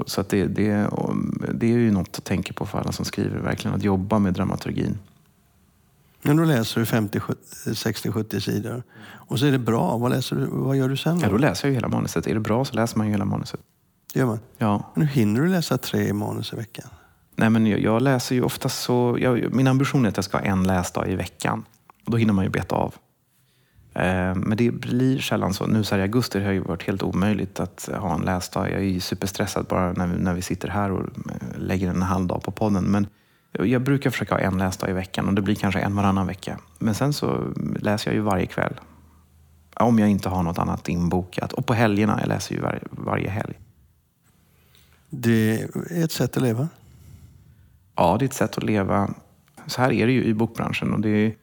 Så 0.05 0.21
att 0.21 0.29
det, 0.29 0.45
det, 0.45 0.89
det 1.53 1.67
är 1.67 1.77
ju 1.77 1.91
något 1.91 2.17
att 2.17 2.23
tänka 2.23 2.53
på 2.53 2.65
för 2.65 2.79
alla 2.79 2.91
som 2.91 3.05
skriver, 3.05 3.39
verkligen 3.39 3.75
att 3.75 3.83
jobba 3.83 4.19
med 4.19 4.33
dramaturgin. 4.33 4.97
Men 6.21 6.37
då 6.37 6.43
läser 6.43 6.79
du 6.79 6.85
50, 6.85 7.21
60, 7.75 8.11
70 8.11 8.41
sidor 8.41 8.83
och 9.01 9.39
så 9.39 9.45
är 9.45 9.51
det 9.51 9.59
bra. 9.59 9.97
Vad, 9.97 10.11
läser 10.11 10.35
du, 10.35 10.45
vad 10.45 10.77
gör 10.77 10.89
du 10.89 10.97
sen? 10.97 11.19
Då? 11.19 11.25
Ja, 11.25 11.29
då 11.29 11.37
läser 11.37 11.67
jag 11.67 11.71
ju 11.71 11.75
hela 11.75 11.87
manuset. 11.87 12.27
Är 12.27 12.33
det 12.33 12.39
bra 12.39 12.65
så 12.65 12.75
läser 12.75 12.97
man 12.97 13.07
ju 13.07 13.11
hela 13.11 13.25
manuset. 13.25 13.59
Det 14.13 14.19
gör 14.19 14.27
man? 14.27 14.39
Ja. 14.57 14.91
Men 14.95 15.07
hur 15.07 15.15
hinner 15.15 15.41
du 15.41 15.47
läsa 15.47 15.77
tre 15.77 16.13
manus 16.13 16.53
i 16.53 16.55
veckan? 16.55 16.89
Nej, 17.35 17.49
men 17.49 17.65
jag, 17.65 17.79
jag 17.79 18.01
läser 18.01 18.35
ju 18.35 18.41
oftast 18.41 18.81
så... 18.81 19.17
Jag, 19.19 19.55
min 19.55 19.67
ambition 19.67 20.05
är 20.05 20.09
att 20.09 20.17
jag 20.17 20.25
ska 20.25 20.37
ha 20.37 20.45
en 20.45 20.63
läsdag 20.63 21.09
i 21.09 21.15
veckan. 21.15 21.65
Och 22.05 22.11
då 22.11 22.17
hinner 22.17 22.33
man 22.33 22.45
ju 22.45 22.51
beta 22.51 22.75
av. 22.75 22.95
Eh, 23.93 24.35
men 24.35 24.57
det 24.57 24.71
blir 24.71 25.19
sällan 25.19 25.53
så. 25.53 25.67
Nu 25.67 25.83
så 25.83 25.95
här 25.95 25.99
i 25.99 26.01
augusti 26.01 26.39
har 26.39 26.47
det 26.47 26.53
ju 26.53 26.59
varit 26.59 26.83
helt 26.83 27.03
omöjligt 27.03 27.59
att 27.59 27.89
ha 27.97 28.15
en 28.15 28.21
läsdag. 28.21 28.71
Jag 28.71 28.79
är 28.79 28.83
ju 28.83 28.99
superstressad 28.99 29.65
bara 29.65 29.93
när 29.93 30.07
vi, 30.07 30.23
när 30.23 30.33
vi 30.33 30.41
sitter 30.41 30.67
här 30.67 30.91
och 30.91 31.01
eh, 31.01 31.59
lägger 31.59 31.89
en 31.89 32.01
halv 32.01 32.27
dag 32.27 32.43
på 32.43 32.51
podden. 32.51 32.83
Men 32.83 33.07
jag 33.51 33.81
brukar 33.81 34.09
försöka 34.09 34.35
ha 34.35 34.41
en 34.41 34.57
läsdag 34.57 34.89
i 34.89 34.93
veckan 34.93 35.27
och 35.27 35.33
det 35.33 35.41
blir 35.41 35.55
kanske 35.55 35.79
en 35.79 35.95
varannan 35.95 36.27
vecka. 36.27 36.59
Men 36.79 36.95
sen 36.95 37.13
så 37.13 37.53
läser 37.79 38.11
jag 38.11 38.15
ju 38.15 38.21
varje 38.21 38.45
kväll. 38.45 38.79
Om 39.75 39.99
jag 39.99 40.09
inte 40.09 40.29
har 40.29 40.43
något 40.43 40.57
annat 40.57 40.89
inbokat. 40.89 41.53
Och 41.53 41.65
på 41.65 41.73
helgerna, 41.73 42.17
jag 42.19 42.27
läser 42.27 42.55
ju 42.55 42.61
var, 42.61 42.79
varje 42.91 43.29
helg. 43.29 43.59
Det 45.09 45.61
är 45.89 46.03
ett 46.03 46.11
sätt 46.11 46.37
att 46.37 46.43
leva. 46.43 46.67
Ja, 47.95 48.17
det 48.19 48.25
är 48.25 48.27
ett 48.27 48.33
sätt 48.33 48.57
att 48.57 48.63
leva. 48.63 49.13
Så 49.67 49.81
här 49.81 49.91
är 49.91 50.07
det 50.07 50.13
ju 50.13 50.23
i 50.23 50.33
bokbranschen. 50.33 50.93
Och 50.93 51.01
det 51.01 51.35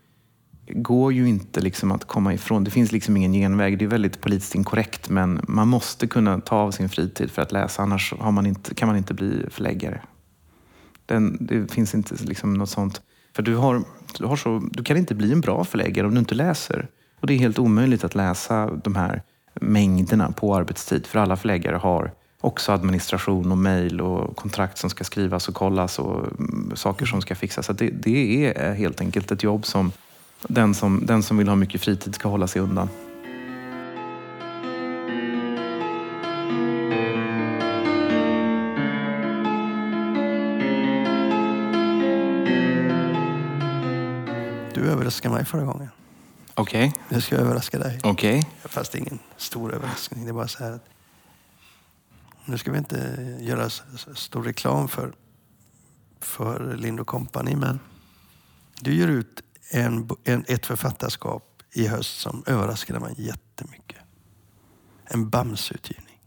går 0.67 1.13
ju 1.13 1.29
inte 1.29 1.61
liksom 1.61 1.93
att 1.93 2.05
komma 2.05 2.35
ifrån. 2.35 2.65
Det 2.65 2.71
finns 2.71 2.93
liksom 2.93 3.17
ingen 3.17 3.33
genväg. 3.33 3.79
Det 3.79 3.85
är 3.85 3.89
väldigt 3.89 4.21
politiskt 4.21 4.55
inkorrekt 4.55 5.11
men 5.11 5.41
man 5.49 5.69
måste 5.69 6.07
kunna 6.07 6.41
ta 6.41 6.57
av 6.57 6.71
sin 6.71 6.89
fritid 6.89 7.31
för 7.31 7.43
att 7.43 7.53
läsa. 7.53 7.83
Annars 7.83 8.15
man 8.21 8.47
inte, 8.47 8.75
kan 8.75 8.89
man 8.89 8.97
inte 8.97 9.15
bli 9.15 9.47
förläggare. 9.51 10.03
Den, 11.07 11.37
det 11.41 11.73
finns 11.73 11.95
inte 11.95 12.15
liksom 12.15 12.55
något 12.55 12.71
sånt. 12.71 13.01
För 13.37 13.43
du, 13.43 13.57
har, 13.57 13.85
du, 14.19 14.25
har 14.25 14.37
så, 14.37 14.63
du 14.71 14.85
kan 14.85 14.97
inte 14.97 15.15
bli 15.15 15.33
en 15.33 15.41
bra 15.41 15.65
förläggare 15.65 16.07
om 16.07 16.15
du 16.15 16.19
inte 16.19 16.35
läser. 16.35 16.89
Och 17.21 17.27
det 17.27 17.35
är 17.35 17.39
helt 17.39 17.59
omöjligt 17.59 18.05
att 18.05 18.15
läsa 18.15 18.71
de 18.85 18.97
här 18.97 19.23
mängderna 19.55 20.33
på 20.33 20.55
arbetstid. 20.55 21.07
För 21.07 21.19
alla 21.19 21.37
förläggare 21.37 21.77
har 21.77 22.13
också 22.41 22.73
administration 22.73 23.53
och 23.53 23.59
mejl 23.59 24.01
och 24.01 24.37
kontrakt 24.37 24.79
som 24.79 24.91
ska 24.91 25.05
skrivas 25.05 25.49
och 25.49 25.55
kollas 25.55 25.99
och 25.99 26.27
mm, 26.39 26.73
saker 26.75 27.07
som 27.07 27.23
ska 27.23 27.35
fixas. 27.35 27.67
Så 27.67 27.73
det, 27.73 27.91
det 27.91 28.47
är 28.47 28.75
helt 28.75 29.01
enkelt 29.01 29.31
ett 29.31 29.43
jobb 29.43 29.67
som 29.67 29.93
den 30.49 30.75
som, 30.75 31.07
den 31.07 31.23
som 31.23 31.37
vill 31.37 31.49
ha 31.49 31.57
mycket 31.57 31.81
fritid 31.81 32.15
ska 32.15 32.29
hålla 32.29 32.47
sig 32.47 32.63
undan. 32.63 32.89
Överraskade 45.17 45.35
mig 45.35 45.45
förra 45.45 45.65
gången. 45.65 45.91
Okej. 46.55 46.89
Okay. 46.89 47.01
Nu 47.09 47.21
ska 47.21 47.35
jag 47.35 47.45
överraska 47.45 47.79
dig. 47.79 47.99
Okej. 48.03 48.39
Okay. 48.39 48.51
Fast 48.65 48.95
ingen 48.95 49.19
stor 49.37 49.75
överraskning. 49.75 50.25
Det 50.25 50.31
är 50.31 50.35
bara 50.35 50.49
så 50.49 50.65
här 50.65 50.73
att 50.73 50.85
nu 52.45 52.59
ska 52.59 52.73
vi 52.73 52.79
inte 52.79 53.39
göra 53.41 53.71
stor 54.15 54.43
reklam 54.43 54.89
för, 54.89 55.13
för 56.21 56.77
Lind 56.77 57.07
Company, 57.07 57.57
men 57.57 57.81
du 58.81 58.95
ger 58.95 59.09
ut 59.09 59.43
en, 59.71 60.09
en, 60.25 60.45
ett 60.49 60.67
författarskap 60.67 61.63
i 61.73 61.87
höst 61.87 62.21
som 62.21 62.43
överraskade 62.47 63.01
mig 63.01 63.15
jättemycket. 63.17 63.99
En 65.05 65.31
Bamse-utgivning. 65.31 66.21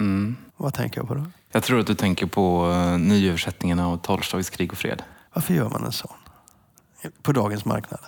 Mm. 0.00 0.36
Vad 0.56 0.74
tänker 0.74 1.00
jag 1.00 1.08
på 1.08 1.14
då? 1.14 1.26
Jag 1.52 1.62
tror 1.62 1.80
att 1.80 1.86
du 1.86 1.94
tänker 1.94 2.26
på 2.26 2.66
uh, 2.66 2.98
nyöversättningen 2.98 3.78
av 3.78 3.96
Tolstojs 3.96 4.50
Krig 4.50 4.72
och 4.72 4.78
fred. 4.78 5.02
Varför 5.32 5.54
gör 5.54 5.70
man 5.70 5.84
en 5.84 5.92
sån? 5.92 6.27
På 7.22 7.32
dagens 7.32 7.64
marknad? 7.64 8.00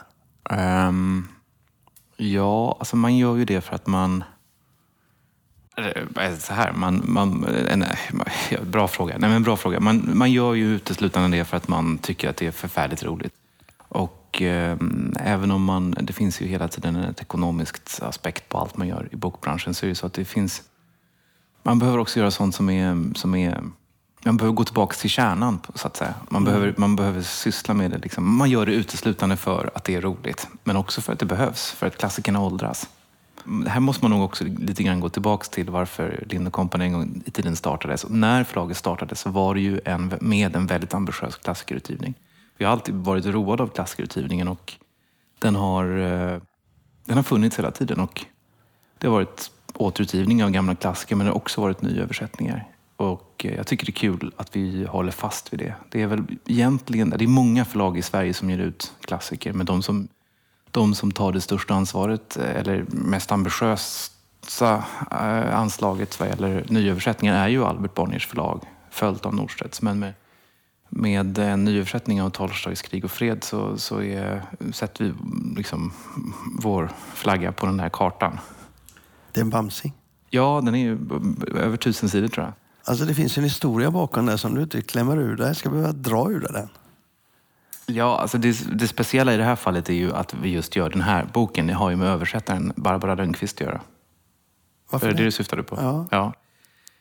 Um, 0.51 1.29
ja, 2.17 2.77
alltså 2.79 2.97
man 2.97 3.17
gör 3.17 3.37
ju 3.37 3.45
det 3.45 3.61
för 3.61 3.75
att 3.75 3.87
man... 3.87 4.25
Så 6.39 6.55
här, 6.55 6.73
man, 6.73 7.03
man, 7.05 7.47
nej, 7.77 7.99
bra 8.63 8.89
fråga. 8.89 9.19
Nej, 9.19 9.31
men 9.31 9.43
bra 9.43 9.57
fråga. 9.57 9.81
Man, 9.81 10.11
man 10.15 10.33
gör 10.33 10.55
ju 10.55 10.75
uteslutande 10.75 11.37
det 11.37 11.45
för 11.45 11.57
att 11.57 11.69
man 11.69 11.99
tycker 11.99 12.31
att 12.31 12.37
det 12.37 12.47
är 12.47 12.51
förfärligt 12.51 13.05
roligt. 13.05 13.35
Och 13.79 14.43
eh, 14.43 14.77
även 15.17 15.51
om 15.51 15.65
man, 15.65 15.91
det 16.01 16.13
finns 16.13 16.41
ju 16.41 16.47
hela 16.47 16.69
tiden 16.69 16.97
ett 16.97 17.21
ekonomiskt 17.21 18.03
aspekt 18.03 18.49
på 18.49 18.59
allt 18.59 18.77
man 18.77 18.89
gör 18.89 19.09
i 19.13 19.17
bokbranschen 19.17 19.75
så 19.75 19.87
är 19.87 19.89
det 19.89 19.95
så 19.95 20.07
att 20.07 20.15
det 20.15 20.25
finns, 20.25 20.63
man 21.63 21.79
behöver 21.79 21.99
också 21.99 22.19
göra 22.19 22.31
sånt 22.31 22.55
som 22.55 22.71
är, 22.71 23.15
som 23.15 23.35
är 23.35 23.63
man 24.25 24.37
behöver 24.37 24.55
gå 24.55 24.65
tillbaka 24.65 24.95
till 24.95 25.11
kärnan 25.11 25.61
så 25.75 25.87
att 25.87 25.97
säga. 25.97 26.15
Man, 26.29 26.43
mm. 26.43 26.53
behöver, 26.53 26.75
man 26.77 26.97
behöver 26.97 27.23
syssla 27.23 27.75
med 27.75 27.91
det. 27.91 27.99
Liksom. 27.99 28.37
Man 28.37 28.51
gör 28.51 28.67
det 28.67 28.73
uteslutande 28.73 29.37
för 29.37 29.71
att 29.75 29.85
det 29.85 29.95
är 29.95 30.01
roligt. 30.01 30.49
Men 30.65 30.77
också 30.77 31.01
för 31.01 31.13
att 31.13 31.19
det 31.19 31.27
behövs, 31.27 31.71
för 31.71 31.87
att 31.87 31.99
klassikerna 31.99 32.41
åldras. 32.41 32.89
Här 33.67 33.81
måste 33.81 34.05
man 34.05 34.11
nog 34.11 34.25
också 34.25 34.45
lite 34.45 34.83
grann 34.83 35.01
gå 35.01 35.09
tillbaka 35.09 35.45
till 35.45 35.71
varför 35.71 36.25
Lind 36.29 36.53
Company 36.53 36.85
en 36.85 36.93
gång 36.93 37.23
i 37.27 37.31
tiden 37.31 37.57
startades. 37.57 38.05
Och 38.05 38.11
när 38.11 38.45
förlaget 38.45 38.77
startades 38.77 39.21
så 39.21 39.31
var 39.31 39.55
det 39.55 39.61
ju 39.61 39.81
en, 39.85 40.13
med 40.21 40.57
en 40.57 40.67
väldigt 40.67 40.95
ambitiös 40.95 41.37
klassikerutgivning. 41.37 42.15
Vi 42.59 42.65
har 42.65 42.73
alltid 42.73 42.95
varit 42.95 43.27
roade 43.27 43.63
av 43.63 43.69
klassikerutgivningen 43.69 44.49
och 44.49 44.73
den 45.39 45.57
har, 45.57 45.85
eh, 45.85 46.41
den 47.05 47.17
har 47.17 47.23
funnits 47.23 47.59
hela 47.59 47.71
tiden. 47.71 48.01
Och 48.01 48.25
det 48.99 49.07
har 49.07 49.15
varit 49.15 49.51
återutgivning 49.75 50.45
av 50.45 50.51
gamla 50.51 50.75
klassiker 50.75 51.17
men 51.17 51.27
det 51.27 51.33
har 51.33 51.37
också 51.37 51.61
varit 51.61 51.83
nyöversättningar. 51.83 52.69
Och 53.01 53.47
eh, 53.47 53.55
jag 53.55 53.67
tycker 53.67 53.87
det 53.87 53.91
är 53.91 53.95
kul 53.95 54.33
att 54.37 54.57
vi 54.57 54.85
håller 54.85 55.13
fast 55.13 55.53
vid 55.53 55.61
det. 55.61 55.75
Det 55.89 56.03
är 56.03 56.07
väl 56.07 56.25
egentligen, 56.47 57.11
det 57.11 57.25
är 57.25 57.29
många 57.29 57.65
förlag 57.65 57.99
i 57.99 58.03
Sverige 58.03 58.35
som 58.35 58.51
ger 58.51 58.59
ut 58.59 58.93
klassiker 59.01 59.53
men 59.53 59.67
de 59.67 59.83
som, 59.83 60.09
de 60.71 60.95
som 60.95 61.13
tar 61.13 61.33
det 61.33 61.41
största 61.41 61.75
ansvaret 61.75 62.37
eh, 62.37 62.57
eller 62.57 62.85
mest 62.89 63.33
ambitiösa 63.33 64.85
anslaget 65.53 66.21
vad 66.21 66.29
gäller 66.29 66.65
nyöversättningar 66.69 67.45
är 67.45 67.49
ju 67.49 67.65
Albert 67.65 67.95
Bonniers 67.95 68.27
förlag 68.27 68.65
följt 68.91 69.27
av 69.27 69.35
Norstedts. 69.35 69.83
Men 69.83 69.99
med 69.99 70.13
med 70.93 71.39
en 71.39 71.65
nyöversättning 71.65 72.23
av 72.23 72.31
Tolstojs 72.31 72.83
Krig 72.83 73.05
och 73.05 73.11
fred 73.11 73.45
så, 73.45 73.79
så 73.79 74.03
är, 74.03 74.43
sätter 74.73 75.05
vi 75.05 75.13
liksom 75.57 75.93
vår 76.63 76.91
flagga 77.15 77.53
på 77.53 77.67
den 77.67 77.81
här 77.81 77.89
kartan. 77.89 78.39
Det 79.33 79.41
är 79.41 79.45
en 79.45 79.51
Bamsing? 79.51 79.93
Ja, 80.31 80.61
den 80.65 80.75
är 80.75 80.79
ju 80.79 80.99
över 81.55 81.77
tusen 81.77 82.09
sidor 82.09 82.29
tror 82.29 82.47
jag. 82.47 82.55
Alltså 82.85 83.05
det 83.05 83.15
finns 83.15 83.39
en 83.39 83.45
historia 83.45 83.91
bakom 83.91 84.27
det 84.27 84.39
som 84.39 84.55
du 84.55 84.63
inte 84.63 84.83
klämmer 84.83 85.17
ur 85.17 85.37
dig. 85.37 85.55
Ska 85.55 85.71
behöva 85.71 85.93
dra 85.93 86.31
ur 86.31 86.41
den? 86.41 86.69
Ja, 87.87 88.19
alltså 88.19 88.39
det, 88.39 88.79
det, 88.79 88.89
speciella 88.89 89.35
i 89.35 89.37
det 89.37 89.45
här 89.45 89.57
fallet 89.57 89.89
är 89.89 89.95
ju 89.95 90.13
att 90.13 90.35
vi 90.35 90.49
just 90.51 90.77
gör 90.77 90.91
den 90.91 91.01
här 91.01 91.29
boken. 91.33 91.67
Det 91.67 91.73
har 91.73 91.91
ju 91.91 91.97
med 91.97 92.09
översättaren 92.09 92.73
Barbara 92.77 93.17
Rönnqvist 93.17 93.57
att 93.57 93.61
göra. 93.61 93.81
Varför 94.91 95.07
är 95.07 95.13
det 95.13 95.19
det 95.19 95.25
du 95.25 95.31
syftade 95.31 95.63
på? 95.63 95.77
Ja. 95.81 96.07
ja. 96.11 96.33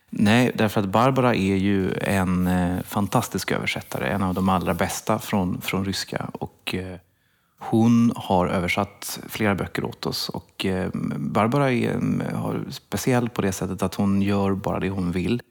Nej, 0.09 0.51
därför 0.55 0.81
att 0.81 0.87
Barbara 0.87 1.35
är 1.35 1.55
ju 1.55 1.93
en 2.01 2.47
eh, 2.47 2.81
fantastisk 2.83 3.51
översättare. 3.51 4.07
En 4.07 4.23
av 4.23 4.33
de 4.33 4.49
allra 4.49 4.73
bästa 4.73 5.19
från, 5.19 5.61
från 5.61 5.85
ryska. 5.85 6.29
Och, 6.33 6.75
eh, 6.75 6.97
hon 7.59 8.13
har 8.15 8.47
översatt 8.47 9.19
flera 9.29 9.55
böcker 9.55 9.83
åt 9.83 10.05
oss. 10.05 10.29
Och, 10.29 10.65
eh, 10.65 10.89
Barbara 11.17 11.71
är 11.71 11.99
har, 12.35 12.63
speciell 12.69 13.29
på 13.29 13.41
det 13.41 13.51
sättet 13.51 13.83
att 13.83 13.95
hon 13.95 14.21
gör 14.21 14.53
bara 14.53 14.79
det 14.79 14.89
hon 14.89 15.11
vill. 15.11 15.41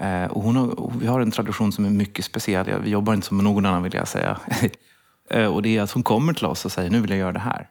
Eh, 0.00 0.24
och 0.24 0.42
hon 0.42 0.56
har, 0.56 0.92
vi 0.98 1.06
har 1.06 1.20
en 1.20 1.30
tradition 1.30 1.72
som 1.72 1.84
är 1.84 1.90
mycket 1.90 2.24
speciell. 2.24 2.80
Vi 2.82 2.90
jobbar 2.90 3.14
inte 3.14 3.26
som 3.26 3.38
någon 3.38 3.66
annan 3.66 3.82
vill 3.82 3.94
jag 3.94 4.08
säga. 4.08 4.40
Eh, 5.30 5.46
och 5.46 5.62
det 5.62 5.76
är 5.76 5.82
att 5.82 5.90
hon 5.90 6.02
kommer 6.02 6.32
till 6.32 6.46
oss 6.46 6.64
och 6.64 6.72
säger 6.72 6.90
nu 6.90 7.00
vill 7.00 7.10
jag 7.10 7.18
göra 7.18 7.32
det 7.32 7.38
här. 7.38 7.68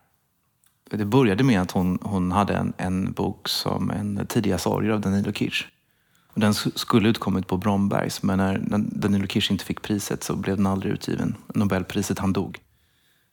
Det 0.90 1.06
började 1.06 1.44
med 1.44 1.62
att 1.62 1.72
hon, 1.72 2.00
hon 2.02 2.32
hade 2.32 2.54
en, 2.54 2.74
en 2.78 3.12
bok 3.12 3.48
som 3.50 3.92
en 3.92 4.26
tidiga 4.28 4.58
sorger 4.58 4.90
av 4.90 5.02
Danilo 5.02 5.34
Kirch. 5.34 5.68
Den 6.36 6.54
skulle 6.54 7.10
utkommit 7.10 7.48
på 7.48 7.58
Brombergs, 7.58 8.24
men 8.24 8.38
när 8.38 8.78
Danilo 8.78 9.28
Kirsch 9.28 9.52
inte 9.52 9.66
fick 9.66 9.82
priset 9.82 10.24
så 10.24 10.36
blev 10.36 10.58
den 10.58 10.68
aldrig 10.68 10.94
utgiven. 10.94 11.36
Nobelpriset, 11.54 12.20
han 12.20 12.34
dog. 12.34 12.60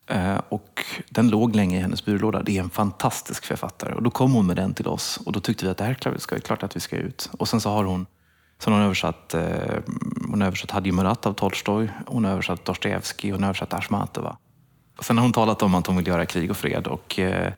Eh, 0.06 0.40
och 0.48 0.84
den 1.08 1.28
låg 1.28 1.56
länge 1.56 1.76
i 1.76 1.80
hennes 1.80 2.04
byrålåda. 2.04 2.42
Det 2.42 2.58
är 2.58 2.62
en 2.62 2.70
fantastisk 2.70 3.44
författare. 3.44 3.94
Och 3.94 4.02
då 4.02 4.10
kom 4.10 4.32
hon 4.32 4.46
med 4.46 4.56
den 4.56 4.74
till 4.74 4.86
oss 4.86 5.20
och 5.26 5.32
då 5.32 5.40
tyckte 5.40 5.64
vi 5.64 5.70
att 5.70 5.78
det 5.78 5.84
här 5.84 6.18
ska 6.18 6.40
klart 6.40 6.62
att 6.62 6.76
vi 6.76 6.80
ska 6.80 6.96
ut. 6.96 7.30
Och 7.38 7.48
sen 7.48 7.60
så 7.60 7.70
har 7.70 7.84
hon, 7.84 8.06
har 8.66 8.72
hon 8.72 8.82
översatt, 8.82 9.34
eh, 9.34 9.78
hon 10.28 10.42
översatt 10.42 10.70
Hadji 10.70 10.92
Murat 10.92 11.26
av 11.26 11.32
Tolstoj, 11.32 11.90
hon 12.06 12.24
har 12.24 12.32
översatt 12.32 12.64
Dostojevskij, 12.64 13.30
hon 13.30 13.42
har 13.42 13.48
översatt 13.48 13.74
Ashmatova. 13.74 14.36
Och 14.98 15.04
sen 15.04 15.18
har 15.18 15.22
hon 15.22 15.32
talat 15.32 15.62
om 15.62 15.74
att 15.74 15.86
hon 15.86 15.96
vill 15.96 16.06
göra 16.06 16.26
krig 16.26 16.50
och 16.50 16.56
fred 16.56 16.86
och 16.86 17.18
eh, 17.18 17.52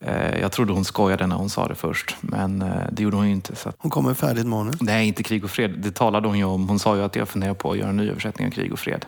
Eh, 0.00 0.40
jag 0.40 0.52
trodde 0.52 0.72
hon 0.72 0.84
skojade 0.84 1.26
när 1.26 1.36
hon 1.36 1.50
sa 1.50 1.68
det 1.68 1.74
först, 1.74 2.16
men 2.20 2.62
eh, 2.62 2.86
det 2.92 3.02
gjorde 3.02 3.16
hon 3.16 3.26
ju 3.26 3.32
inte. 3.32 3.56
Så 3.56 3.72
Hon 3.78 3.90
kommer 3.90 4.14
färdigt 4.14 4.46
manus? 4.46 4.76
Nej, 4.80 5.08
inte 5.08 5.22
Krig 5.22 5.44
och 5.44 5.50
fred. 5.50 5.78
Det 5.78 5.90
talade 5.90 6.28
hon 6.28 6.38
ju 6.38 6.44
om. 6.44 6.68
Hon 6.68 6.78
sa 6.78 6.96
ju 6.96 7.02
att 7.02 7.16
jag 7.16 7.28
funderar 7.28 7.54
på 7.54 7.70
att 7.70 7.78
göra 7.78 7.88
en 7.88 7.96
ny 7.96 8.10
översättning 8.10 8.46
av 8.46 8.50
Krig 8.50 8.72
och 8.72 8.78
fred. 8.78 9.04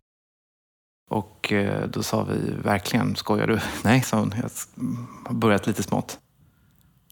Och 1.11 1.52
då 1.88 2.02
sa 2.02 2.24
vi, 2.24 2.52
verkligen, 2.62 3.16
skojar 3.16 3.46
du? 3.46 3.61
Nej, 3.84 4.02
sa 4.02 4.18
hon. 4.18 4.34
Jag 4.37 4.50
har 5.24 5.34
börjat 5.34 5.66
lite 5.66 5.82
smått. 5.82 6.18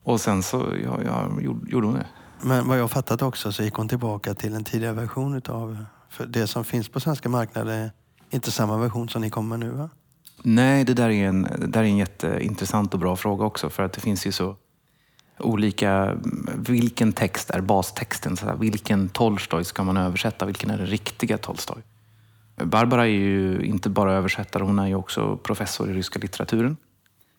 Och 0.03 0.21
sen 0.21 0.43
så 0.43 0.67
ja, 0.85 0.99
ja, 1.05 1.31
gjorde 1.69 1.87
hon 1.87 1.95
det. 1.95 2.07
Men 2.43 2.69
vad 2.69 2.79
jag 2.79 2.91
fattat 2.91 3.23
också 3.23 3.53
så 3.53 3.63
gick 3.63 3.75
hon 3.75 3.89
tillbaka 3.89 4.35
till 4.35 4.55
en 4.55 4.65
tidigare 4.65 4.95
version 4.95 5.35
utav... 5.35 5.85
För 6.09 6.27
det 6.27 6.47
som 6.47 6.65
finns 6.65 6.89
på 6.89 7.01
svenska 7.01 7.29
marknaden 7.29 7.75
är 7.75 7.91
inte 8.31 8.51
samma 8.51 8.77
version 8.77 9.09
som 9.09 9.23
ni 9.23 9.31
kommer 9.31 9.59
med 9.59 9.69
nu 9.69 9.75
va? 9.75 9.91
Nej, 10.43 10.85
det 10.85 10.95
där 10.95 11.11
är 11.11 11.29
en, 11.29 11.43
det 11.43 11.67
där 11.67 11.81
är 11.81 11.85
en 11.85 11.97
jätteintressant 11.97 12.95
och 12.95 13.01
bra 13.01 13.17
fråga 13.17 13.45
också. 13.45 13.71
För 13.71 13.83
att 13.83 13.93
det 13.93 14.01
finns 14.01 14.27
ju 14.27 14.33
så 14.33 14.57
olika... 15.39 16.17
Vilken 16.55 17.13
text 17.13 17.51
är 17.51 17.61
bastexten? 17.61 18.37
Så 18.37 18.47
här, 18.47 18.57
vilken 18.57 19.09
Tolstoj 19.09 19.65
ska 19.65 19.85
man 19.85 19.97
översätta? 19.97 20.47
Vilken 20.47 20.71
är 20.71 20.79
den 20.79 20.87
riktiga 20.87 21.39
Tolstoj? 21.39 21.83
Barbara 22.65 23.03
är 23.03 23.11
ju 23.11 23.61
inte 23.61 23.91
bara 23.91 24.13
översättare, 24.13 24.63
hon 24.63 24.79
är 24.79 24.87
ju 24.87 24.95
också 24.95 25.37
professor 25.37 25.91
i 25.91 25.95
ryska 25.95 26.19
litteraturen. 26.19 26.77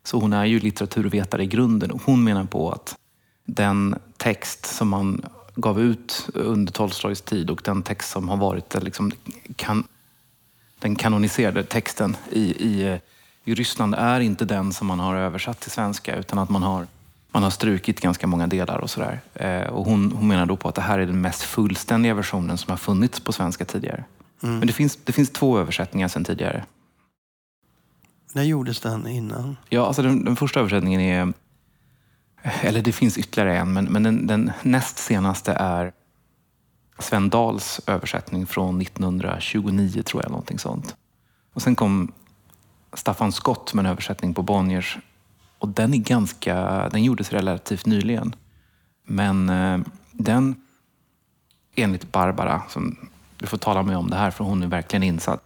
Så 0.03 0.19
hon 0.19 0.33
är 0.33 0.45
ju 0.45 0.59
litteraturvetare 0.59 1.43
i 1.43 1.47
grunden 1.47 1.91
och 1.91 2.01
hon 2.05 2.23
menar 2.23 2.43
på 2.43 2.71
att 2.71 2.95
den 3.47 3.95
text 4.17 4.65
som 4.65 4.89
man 4.89 5.21
gav 5.55 5.81
ut 5.81 6.29
under 6.33 6.73
Tolstojs 6.73 7.21
tid 7.21 7.49
och 7.49 7.61
den 7.63 7.83
text 7.83 8.11
som 8.11 8.29
har 8.29 8.37
varit 8.37 8.83
liksom, 8.83 9.11
kan, 9.55 9.83
den 10.79 10.95
kanoniserade 10.95 11.63
texten 11.63 12.17
i, 12.31 12.41
i, 12.41 12.99
i 13.43 13.55
Ryssland 13.55 13.95
är 13.95 14.19
inte 14.19 14.45
den 14.45 14.73
som 14.73 14.87
man 14.87 14.99
har 14.99 15.15
översatt 15.15 15.59
till 15.59 15.71
svenska 15.71 16.15
utan 16.15 16.39
att 16.39 16.49
man 16.49 16.63
har, 16.63 16.87
man 17.31 17.43
har 17.43 17.49
strukit 17.49 18.01
ganska 18.01 18.27
många 18.27 18.47
delar 18.47 18.77
och 18.77 18.89
sådär. 18.89 19.19
Eh, 19.33 19.69
och 19.69 19.85
hon, 19.85 20.11
hon 20.11 20.27
menar 20.27 20.45
då 20.45 20.57
på 20.57 20.69
att 20.69 20.75
det 20.75 20.81
här 20.81 20.99
är 20.99 21.05
den 21.05 21.21
mest 21.21 21.41
fullständiga 21.41 22.13
versionen 22.13 22.57
som 22.57 22.71
har 22.71 22.77
funnits 22.77 23.19
på 23.19 23.33
svenska 23.33 23.65
tidigare. 23.65 24.03
Mm. 24.43 24.57
Men 24.57 24.67
det 24.67 24.73
finns, 24.73 24.99
det 25.03 25.11
finns 25.11 25.29
två 25.29 25.59
översättningar 25.59 26.07
sedan 26.07 26.23
tidigare. 26.23 26.65
När 28.33 28.43
gjordes 28.43 28.79
den 28.79 29.07
innan? 29.07 29.57
Ja, 29.69 29.87
alltså 29.87 30.01
den, 30.01 30.25
den 30.25 30.35
första 30.35 30.59
översättningen 30.59 31.01
är... 31.01 31.33
Eller 32.41 32.81
det 32.81 32.91
finns 32.91 33.17
ytterligare 33.17 33.57
en, 33.57 33.73
men, 33.73 33.85
men 33.85 34.03
den, 34.03 34.27
den 34.27 34.51
näst 34.63 34.97
senaste 34.97 35.53
är 35.53 35.91
Sven 36.99 37.29
Dahls 37.29 37.81
översättning 37.87 38.45
från 38.45 38.81
1929, 38.81 40.03
tror 40.03 40.23
jag. 40.23 40.31
någonting 40.31 40.59
sånt. 40.59 40.95
Och 41.53 41.61
sen 41.61 41.75
kom 41.75 42.11
Staffan 42.93 43.31
Skott 43.31 43.73
med 43.73 43.85
en 43.85 43.91
översättning 43.91 44.33
på 44.33 44.41
Bonniers. 44.41 44.97
Och 45.59 45.67
den 45.67 45.93
är 45.93 45.97
ganska... 45.97 46.55
Den 46.89 47.03
gjordes 47.03 47.31
relativt 47.31 47.85
nyligen. 47.85 48.35
Men 49.03 49.49
eh, 49.49 49.79
den, 50.11 50.55
enligt 51.75 52.11
Barbara, 52.11 52.61
som 52.69 53.09
du 53.37 53.47
får 53.47 53.57
tala 53.57 53.83
med 53.83 53.97
om 53.97 54.09
det 54.09 54.15
här 54.15 54.31
för 54.31 54.43
hon 54.43 54.63
är 54.63 54.67
verkligen 54.67 55.03
insatt. 55.03 55.43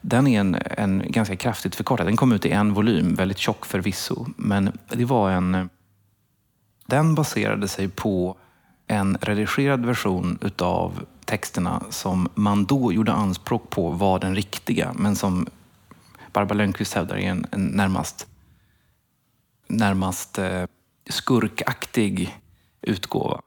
Den 0.00 0.26
är 0.26 0.40
en, 0.40 0.56
en 0.70 1.04
ganska 1.06 1.36
kraftigt 1.36 1.74
förkortad. 1.74 2.06
Den 2.06 2.16
kom 2.16 2.32
ut 2.32 2.46
i 2.46 2.50
en 2.50 2.74
volym, 2.74 3.14
väldigt 3.14 3.38
tjock 3.38 3.66
förvisso. 3.66 4.26
Men 4.36 4.78
det 4.88 5.04
var 5.04 5.30
en... 5.30 5.70
Den 6.90 7.14
baserade 7.14 7.68
sig 7.68 7.88
på 7.88 8.36
en 8.86 9.18
redigerad 9.20 9.86
version 9.86 10.38
utav 10.40 11.04
texterna 11.24 11.82
som 11.90 12.28
man 12.34 12.64
då 12.64 12.92
gjorde 12.92 13.12
anspråk 13.12 13.70
på 13.70 13.90
var 13.90 14.18
den 14.18 14.34
riktiga, 14.34 14.92
men 14.96 15.16
som 15.16 15.46
Barbara 16.32 16.58
Lönnqvist 16.58 16.94
hävdar 16.94 17.16
är 17.16 17.30
en, 17.30 17.46
en 17.50 17.66
närmast, 17.66 18.26
närmast 19.68 20.38
eh, 20.38 20.64
skurkaktig 21.10 22.38
utgåva. 22.82 23.40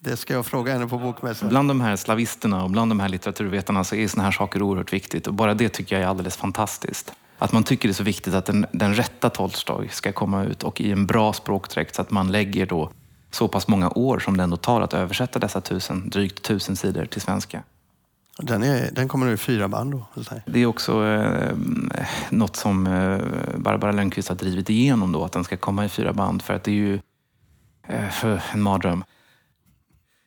Det 0.00 0.16
ska 0.16 0.34
jag 0.34 0.46
fråga 0.46 0.72
henne 0.72 0.86
på 0.86 0.98
bokmässan. 0.98 1.48
Bland 1.48 1.68
de 1.68 1.80
här 1.80 1.96
slavisterna 1.96 2.64
och 2.64 2.70
bland 2.70 2.90
de 2.90 3.00
här 3.00 3.08
litteraturvetarna 3.08 3.84
så 3.84 3.94
är 3.94 4.08
såna 4.08 4.22
här 4.22 4.32
saker 4.32 4.62
oerhört 4.62 4.92
viktigt. 4.92 5.26
Och 5.26 5.34
bara 5.34 5.54
det 5.54 5.68
tycker 5.68 5.96
jag 5.96 6.02
är 6.04 6.08
alldeles 6.08 6.36
fantastiskt. 6.36 7.12
Att 7.40 7.52
man 7.52 7.64
tycker 7.64 7.88
det 7.88 7.92
är 7.92 7.94
så 7.94 8.02
viktigt 8.02 8.34
att 8.34 8.46
den, 8.46 8.66
den 8.72 8.94
rätta 8.94 9.30
Tolstoj 9.30 9.88
ska 9.88 10.12
komma 10.12 10.44
ut 10.44 10.62
och 10.62 10.80
i 10.80 10.92
en 10.92 11.06
bra 11.06 11.32
språkdräkt 11.32 11.94
så 11.94 12.02
att 12.02 12.10
man 12.10 12.32
lägger 12.32 12.66
då 12.66 12.90
så 13.30 13.48
pass 13.48 13.68
många 13.68 13.90
år 13.90 14.18
som 14.18 14.36
det 14.36 14.42
ändå 14.42 14.56
tar 14.56 14.80
att 14.80 14.94
översätta 14.94 15.38
dessa 15.38 15.60
tusen, 15.60 16.10
drygt 16.10 16.42
tusen 16.42 16.76
sidor 16.76 17.04
till 17.04 17.20
svenska. 17.20 17.62
Den, 18.38 18.62
är, 18.62 18.90
den 18.92 19.08
kommer 19.08 19.26
nu 19.26 19.32
i 19.32 19.36
fyra 19.36 19.68
band 19.68 19.92
då? 19.92 20.06
Det 20.46 20.60
är 20.60 20.66
också 20.66 21.06
eh, 21.06 21.56
något 22.30 22.56
som 22.56 22.86
eh, 22.86 23.18
Barbara 23.56 23.92
Lönnqvist 23.92 24.28
har 24.28 24.36
drivit 24.36 24.70
igenom 24.70 25.12
då, 25.12 25.24
att 25.24 25.32
den 25.32 25.44
ska 25.44 25.56
komma 25.56 25.84
i 25.84 25.88
fyra 25.88 26.12
band. 26.12 26.42
För 26.42 26.54
att 26.54 26.64
det 26.64 26.70
är 26.70 26.74
ju 26.74 27.00
eh, 27.88 28.54
en 28.54 28.62
mardröm. 28.62 29.04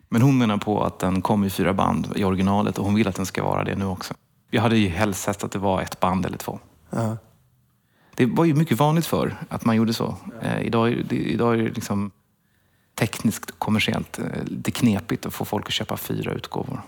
Men 0.10 0.21
hon 0.21 0.38
menar 0.38 0.58
på 0.58 0.84
att 0.84 0.99
den 0.99 1.21
kom 1.21 1.43
i 1.43 1.49
fyra 1.49 1.73
band 1.73 2.13
i 2.15 2.23
originalet 2.23 2.78
och 2.78 2.86
hon 2.86 2.95
vill 2.95 3.08
att 3.08 3.15
den 3.15 3.26
ska 3.26 3.43
vara 3.43 3.63
det 3.63 3.76
nu 3.76 3.86
också. 3.86 4.13
Jag 4.49 4.62
hade 4.62 4.78
ju 4.78 4.89
helst 4.89 5.23
sett 5.23 5.43
att 5.43 5.52
det 5.52 5.60
var 5.60 5.82
ett 5.82 5.99
band 5.99 6.26
eller 6.26 6.38
två. 6.38 6.60
Ja. 6.95 7.17
Det 8.15 8.25
var 8.25 8.45
ju 8.45 8.53
mycket 8.53 8.77
vanligt 8.77 9.06
för 9.06 9.36
att 9.49 9.65
man 9.65 9.75
gjorde 9.75 9.93
så. 9.93 10.17
Eh, 10.41 10.62
idag, 10.62 11.06
det, 11.10 11.15
idag 11.15 11.53
är 11.53 11.58
det 11.58 11.69
liksom 11.69 12.12
tekniskt 12.95 13.49
och 13.49 13.60
kommersiellt 13.60 14.19
eh, 14.19 14.43
lite 14.45 14.71
knepigt 14.71 15.25
att 15.25 15.34
få 15.34 15.45
folk 15.45 15.65
att 15.67 15.73
köpa 15.73 15.97
fyra 15.97 16.32
utgåvor. 16.32 16.82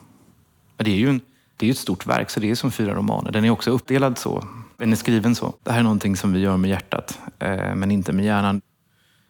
Men 0.77 0.85
det 0.85 0.91
är 0.91 0.97
ju 0.97 1.09
en, 1.09 1.21
det 1.57 1.67
är 1.67 1.71
ett 1.71 1.77
stort 1.77 2.05
verk, 2.05 2.29
så 2.29 2.39
det 2.39 2.51
är 2.51 2.55
som 2.55 2.71
fyra 2.71 2.93
romaner. 2.93 3.31
Den 3.31 3.45
är 3.45 3.49
också 3.49 3.71
uppdelad 3.71 4.17
så. 4.17 4.47
Den 4.77 4.91
är 4.91 4.95
skriven 4.95 5.35
så. 5.35 5.53
Det 5.63 5.71
här 5.71 5.79
är 5.79 5.83
någonting 5.83 6.15
som 6.15 6.33
vi 6.33 6.39
gör 6.39 6.57
med 6.57 6.69
hjärtat, 6.69 7.19
eh, 7.39 7.75
men 7.75 7.91
inte 7.91 8.13
med 8.13 8.25
hjärnan. 8.25 8.61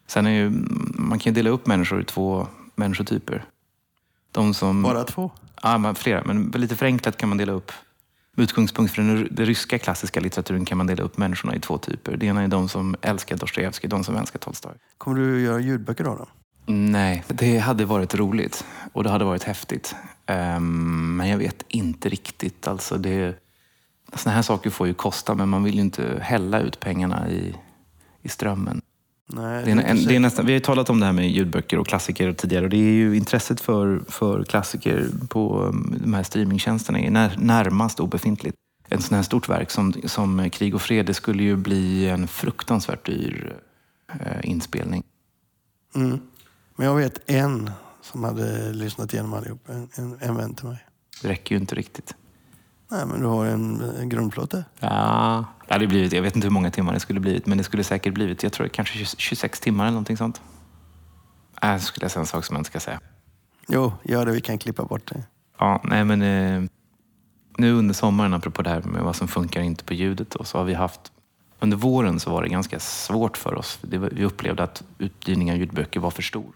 Sen 0.08 0.28
är 0.28 0.32
ju, 0.32 0.50
man 0.94 1.20
kan 1.20 1.34
ju 1.34 1.36
dela 1.36 1.50
upp 1.50 1.68
människor 1.68 2.02
i 2.02 2.04
två 2.04 2.48
människotyper. 2.76 3.46
De 4.32 4.54
som... 4.54 4.84
Bara 4.84 5.04
två? 5.04 5.32
Ja, 5.62 5.78
men 5.78 5.96
flera. 5.96 6.24
Men 6.24 6.52
lite 6.56 6.76
förenklat 6.76 7.18
kan 7.18 7.30
man 7.30 7.38
dela 7.38 7.52
upp. 7.52 7.72
Med 8.38 8.44
utgångspunkt 8.44 8.94
från 8.94 9.28
den 9.32 9.46
ryska 9.46 9.80
klassiska 9.80 10.20
litteraturen 10.20 10.66
kan 10.66 10.78
man 10.78 10.88
dela 10.88 11.04
upp 11.04 11.18
människorna 11.18 11.56
i 11.56 11.60
två 11.60 11.78
typer. 11.78 12.18
Det 12.18 12.26
ena 12.26 12.44
är 12.44 12.48
de 12.48 12.70
som 12.70 12.96
älskar 13.02 13.38
Dostojevskij, 13.38 13.90
de 13.90 14.04
som 14.04 14.16
älskar 14.16 14.40
Tolstoj. 14.40 14.72
Kommer 14.98 15.20
du 15.20 15.42
göra 15.42 15.60
ljudböcker 15.60 16.04
av 16.04 16.18
dem? 16.18 16.28
Nej, 16.66 17.24
det 17.28 17.58
hade 17.58 17.86
varit 17.86 18.16
roligt 18.16 18.66
och 18.94 19.04
det 19.04 19.10
hade 19.10 19.26
varit 19.26 19.44
häftigt. 19.44 19.96
Ehm, 20.26 21.16
men 21.16 21.30
jag 21.30 21.38
vet 21.38 21.64
inte 21.68 22.10
riktigt. 22.10 22.68
Alltså 22.68 22.98
det, 22.98 23.36
såna 24.14 24.36
här 24.36 24.42
saker 24.42 24.70
får 24.70 24.88
ju 24.88 24.94
kosta, 24.94 25.36
men 25.36 25.50
man 25.50 25.64
vill 25.64 25.76
ju 25.76 25.82
inte 25.82 26.20
hälla 26.22 26.60
ut 26.60 26.80
pengarna 26.80 27.30
i, 27.30 27.56
i 28.22 28.30
strömmen. 28.30 28.82
Nej, 29.28 29.66
Det 29.66 29.72
är 29.72 29.78
en, 29.78 30.06
det 30.06 30.16
är 30.16 30.20
nästan, 30.20 30.46
vi 30.46 30.52
har 30.52 30.58
ju 30.58 30.64
talat 30.64 30.90
om 30.90 31.00
det 31.00 31.06
här 31.06 31.14
med 31.14 31.30
ljudböcker 31.30 31.78
och 31.78 31.88
klassiker 31.88 32.34
tidigare 32.34 32.64
och 32.64 32.70
det 32.70 32.78
är 32.78 32.94
ju 32.94 33.18
intresset 33.18 33.62
för, 33.62 34.02
för 34.08 34.44
klassiker 34.44 35.10
på 35.30 35.62
um, 35.62 35.98
de 36.04 36.14
här 36.14 36.24
streamingtjänsterna 36.24 37.00
är 37.00 37.12
när, 37.12 37.36
närmast 37.38 38.00
obefintligt. 38.00 38.58
Ett 38.90 39.02
sånt 39.02 39.12
här 39.12 39.24
stort 39.24 39.50
verk 39.50 39.72
som, 39.72 39.94
som 40.06 40.50
Krig 40.50 40.76
och 40.76 40.82
fred, 40.82 41.06
det 41.06 41.14
skulle 41.14 41.44
ju 41.44 41.56
bli 41.56 42.10
en 42.10 42.28
fruktansvärt 42.28 43.06
dyr 43.06 43.56
eh, 44.08 44.50
inspelning. 44.50 45.04
Mm. 45.96 46.20
Men 46.76 46.88
jag 46.88 46.96
vet 46.96 47.30
en 47.30 47.72
som 48.02 48.24
hade 48.24 48.74
lyssnat 48.74 49.14
igenom 49.14 49.34
allihop. 49.34 49.70
En, 49.70 49.90
en, 49.96 50.18
en 50.22 50.36
vän 50.36 50.54
till 50.54 50.66
mig. 50.66 50.86
Det 51.22 51.28
räcker 51.28 51.56
ju 51.56 51.62
inte 51.62 51.76
riktigt. 51.76 52.16
Nej, 52.92 53.06
men 53.06 53.22
du 53.22 53.26
har 53.26 53.46
en, 53.46 53.82
en 53.82 54.10
grundplåt 54.10 54.52
där. 54.52 54.64
Ja, 54.80 55.46
det 55.68 55.74
hade 55.74 55.88
blivit, 55.88 56.14
jag 56.14 56.22
vet 56.22 56.36
inte 56.36 56.48
hur 56.48 56.54
många 56.54 56.72
timmar 56.72 56.94
det 56.94 57.00
skulle 57.00 57.20
blivit, 57.20 57.46
men 57.46 57.58
det 57.58 57.64
skulle 57.64 57.84
säkert 57.84 58.14
blivit, 58.14 58.44
jag 58.44 58.54
tror 58.54 58.68
kanske 58.68 58.94
20 58.98 59.06
26 59.18 59.60
timmar 59.60 59.84
eller 59.84 59.92
någonting 59.92 60.18
sånt. 60.18 60.42
Äh, 61.62 61.78
så 61.78 61.86
skulle 61.86 62.04
jag 62.04 62.12
säga 62.12 62.22
en 62.22 62.28
sak 62.28 62.46
som 62.46 62.54
jag 62.54 62.60
inte 62.60 62.70
ska 62.70 62.80
säga. 62.80 63.00
Jo, 63.68 63.94
gör 64.04 64.26
det. 64.26 64.32
Vi 64.32 64.42
kan 64.42 64.58
klippa 64.58 64.84
bort 64.84 65.08
det. 65.14 65.24
Ja, 65.58 65.82
nej 65.84 66.06
men 66.06 66.22
eh, 66.22 66.70
nu 67.58 67.74
under 67.74 67.94
sommaren, 67.94 68.34
apropå 68.34 68.62
det 68.62 68.70
här 68.70 68.82
med 68.82 69.04
vad 69.04 69.16
som 69.16 69.28
funkar 69.28 69.62
inte 69.62 69.84
på 69.84 69.94
ljudet, 69.94 70.32
då, 70.32 70.44
så 70.44 70.58
har 70.58 70.66
vi 70.66 70.74
haft 70.74 71.12
under 71.60 71.78
våren 71.78 72.20
så 72.20 72.30
var 72.30 72.44
det 72.44 72.50
ganska 72.50 72.80
svårt 72.80 73.38
för 73.38 73.56
oss. 73.56 73.80
Det 73.82 73.98
vi 73.98 74.26
upplevde 74.26 74.64
att 74.64 74.84
utgivningen 74.98 75.54
av 75.54 75.60
ljudböcker 75.60 76.00
var 76.00 76.12
för 76.12 76.22
stor. 76.22 76.54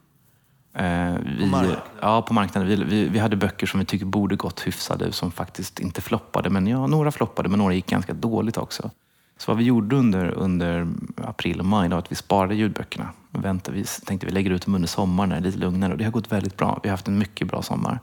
Eh, 0.79 1.15
vi, 1.37 1.45
marknaden? 1.45 1.79
Ja, 2.01 2.21
på 2.21 2.33
marknaden. 2.33 2.69
Vi, 2.69 2.75
vi, 2.75 3.07
vi 3.07 3.19
hade 3.19 3.35
böcker 3.35 3.67
som 3.67 3.79
vi 3.79 3.85
tyckte 3.85 4.05
borde 4.05 4.35
gått 4.35 4.67
hyfsade, 4.67 5.11
som 5.11 5.31
faktiskt 5.31 5.79
inte 5.79 6.01
floppade. 6.01 6.49
Men 6.49 6.67
ja, 6.67 6.87
några 6.87 7.11
floppade, 7.11 7.49
men 7.49 7.59
några 7.59 7.73
gick 7.73 7.89
ganska 7.89 8.13
dåligt 8.13 8.57
också. 8.57 8.91
Så 9.37 9.51
vad 9.51 9.57
vi 9.57 9.63
gjorde 9.63 9.95
under, 9.95 10.31
under 10.31 10.87
april 11.15 11.59
och 11.59 11.65
maj 11.65 11.89
var 11.89 11.97
att 11.97 12.11
vi 12.11 12.15
sparade 12.15 12.55
ljudböckerna. 12.55 13.09
Väntade, 13.31 13.77
vi 13.77 13.83
tänkte 13.83 14.25
vi 14.25 14.31
lägger 14.31 14.51
ut 14.51 14.65
dem 14.65 14.75
under 14.75 14.87
sommaren 14.87 15.29
när 15.29 15.35
det 15.35 15.41
är 15.41 15.45
lite 15.45 15.57
lugnare. 15.57 15.91
Och 15.91 15.97
det 15.97 16.03
har 16.03 16.11
gått 16.11 16.31
väldigt 16.31 16.57
bra. 16.57 16.79
Vi 16.83 16.89
har 16.89 16.93
haft 16.93 17.07
en 17.07 17.17
mycket 17.17 17.47
bra 17.47 17.61
sommar. 17.61 17.99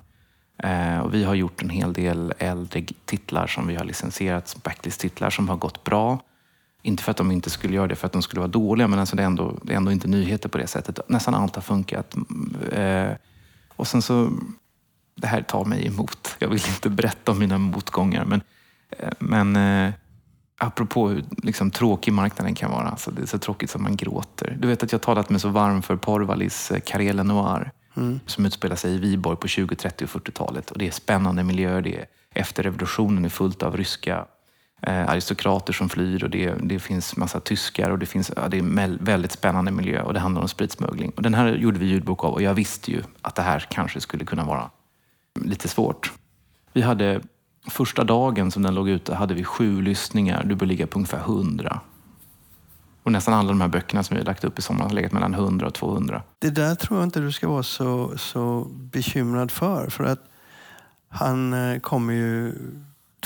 Eh, 0.58 0.98
och 0.98 1.14
vi 1.14 1.24
har 1.24 1.34
gjort 1.34 1.62
en 1.62 1.70
hel 1.70 1.92
del 1.92 2.34
äldre 2.38 2.84
titlar 3.04 3.46
som 3.46 3.66
vi 3.66 3.76
har 3.76 3.84
licensierat, 3.84 4.56
backlist-titlar 4.62 5.30
som 5.30 5.48
har 5.48 5.56
gått 5.56 5.84
bra. 5.84 6.18
Inte 6.86 7.02
för 7.02 7.10
att 7.10 7.16
de 7.16 7.30
inte 7.30 7.50
skulle 7.50 7.74
göra 7.74 7.86
det 7.86 7.96
för 7.96 8.06
att 8.06 8.12
de 8.12 8.22
skulle 8.22 8.40
vara 8.40 8.50
dåliga, 8.50 8.88
men 8.88 8.98
alltså 8.98 9.16
det, 9.16 9.22
är 9.22 9.26
ändå, 9.26 9.58
det 9.62 9.72
är 9.72 9.76
ändå 9.76 9.92
inte 9.92 10.08
nyheter 10.08 10.48
på 10.48 10.58
det 10.58 10.66
sättet. 10.66 11.00
Nästan 11.08 11.34
allt 11.34 11.54
har 11.54 11.62
funkat. 11.62 12.16
Eh, 12.72 13.10
och 13.76 13.86
sen 13.86 14.02
så, 14.02 14.30
det 15.16 15.26
här 15.26 15.42
tar 15.42 15.64
mig 15.64 15.86
emot. 15.86 16.36
Jag 16.38 16.48
vill 16.48 16.62
inte 16.68 16.90
berätta 16.90 17.32
om 17.32 17.38
mina 17.38 17.58
motgångar, 17.58 18.24
men, 18.24 18.40
eh, 18.90 19.10
men 19.18 19.56
eh, 19.56 19.92
apropå 20.58 21.08
hur 21.08 21.24
liksom, 21.42 21.70
tråkig 21.70 22.12
marknaden 22.12 22.54
kan 22.54 22.70
vara. 22.70 22.88
Alltså, 22.88 23.10
det 23.10 23.22
är 23.22 23.26
så 23.26 23.38
tråkigt 23.38 23.70
som 23.70 23.82
man 23.82 23.96
gråter. 23.96 24.56
Du 24.60 24.68
vet 24.68 24.82
att 24.82 24.92
jag 24.92 25.00
talat 25.00 25.30
mig 25.30 25.40
så 25.40 25.48
varm 25.48 25.82
för 25.82 25.96
Porvalis 25.96 26.70
eh, 26.70 26.80
Karela 26.80 27.22
Noir 27.22 27.70
som 28.26 28.46
utspelar 28.46 28.76
sig 28.76 28.94
i 28.94 28.98
Viborg 28.98 29.36
på 29.36 29.48
20, 29.48 29.76
30 29.76 30.04
och 30.04 30.10
40-talet. 30.10 30.70
Och 30.70 30.78
det 30.78 30.86
är 30.86 30.90
spännande 30.90 31.44
miljöer. 31.44 31.82
Det 31.82 31.96
är 31.96 32.06
efter 32.34 32.62
revolutionen 32.62 33.24
är 33.24 33.28
fullt 33.28 33.62
av 33.62 33.76
ryska 33.76 34.26
eh, 34.86 35.08
aristokrater 35.08 35.72
som 35.72 35.88
flyr 35.88 36.24
och 36.24 36.30
det, 36.30 36.54
det 36.62 36.78
finns 36.78 37.16
massa 37.16 37.40
tyskar 37.40 37.90
och 37.90 37.98
det, 37.98 38.06
finns, 38.06 38.32
ja, 38.36 38.48
det 38.48 38.56
är 38.56 38.62
en 38.62 38.98
väldigt 39.00 39.32
spännande 39.32 39.70
miljö 39.70 40.02
och 40.02 40.14
det 40.14 40.20
handlar 40.20 40.42
om 40.42 40.48
spritsmuggling. 40.48 41.12
Och 41.16 41.22
den 41.22 41.34
här 41.34 41.54
gjorde 41.54 41.78
vi 41.78 41.86
ljudbok 41.86 42.24
av 42.24 42.32
och 42.32 42.42
jag 42.42 42.54
visste 42.54 42.90
ju 42.90 43.02
att 43.22 43.34
det 43.34 43.42
här 43.42 43.66
kanske 43.70 44.00
skulle 44.00 44.24
kunna 44.24 44.44
vara 44.44 44.70
lite 45.40 45.68
svårt. 45.68 46.12
Vi 46.72 46.82
hade 46.82 47.20
första 47.70 48.04
dagen 48.04 48.50
som 48.50 48.62
den 48.62 48.74
låg 48.74 48.88
ute 48.88 49.14
hade 49.14 49.34
vi 49.34 49.44
sju 49.44 49.82
lyssningar. 49.82 50.44
Du 50.44 50.54
bör 50.54 50.66
ligga 50.66 50.86
på 50.86 50.98
ungefär 50.98 51.18
100. 51.18 51.80
Och 53.02 53.12
nästan 53.12 53.34
alla 53.34 53.48
de 53.48 53.60
här 53.60 53.68
böckerna 53.68 54.02
som 54.02 54.14
vi 54.14 54.20
har 54.20 54.26
lagt 54.26 54.44
upp 54.44 54.58
i 54.58 54.62
sommar 54.62 54.84
har 54.84 54.90
legat 54.90 55.12
mellan 55.12 55.34
100 55.34 55.66
och 55.66 55.74
200. 55.74 56.22
Det 56.38 56.50
där 56.50 56.74
tror 56.74 56.98
jag 56.98 57.06
inte 57.06 57.20
du 57.20 57.32
ska 57.32 57.48
vara 57.48 57.62
så, 57.62 58.18
så 58.18 58.64
bekymrad 58.70 59.50
för. 59.50 59.90
För 59.90 60.04
att 60.04 60.20
han 61.08 61.52
eh, 61.52 61.80
kommer 61.80 62.14
ju 62.14 62.54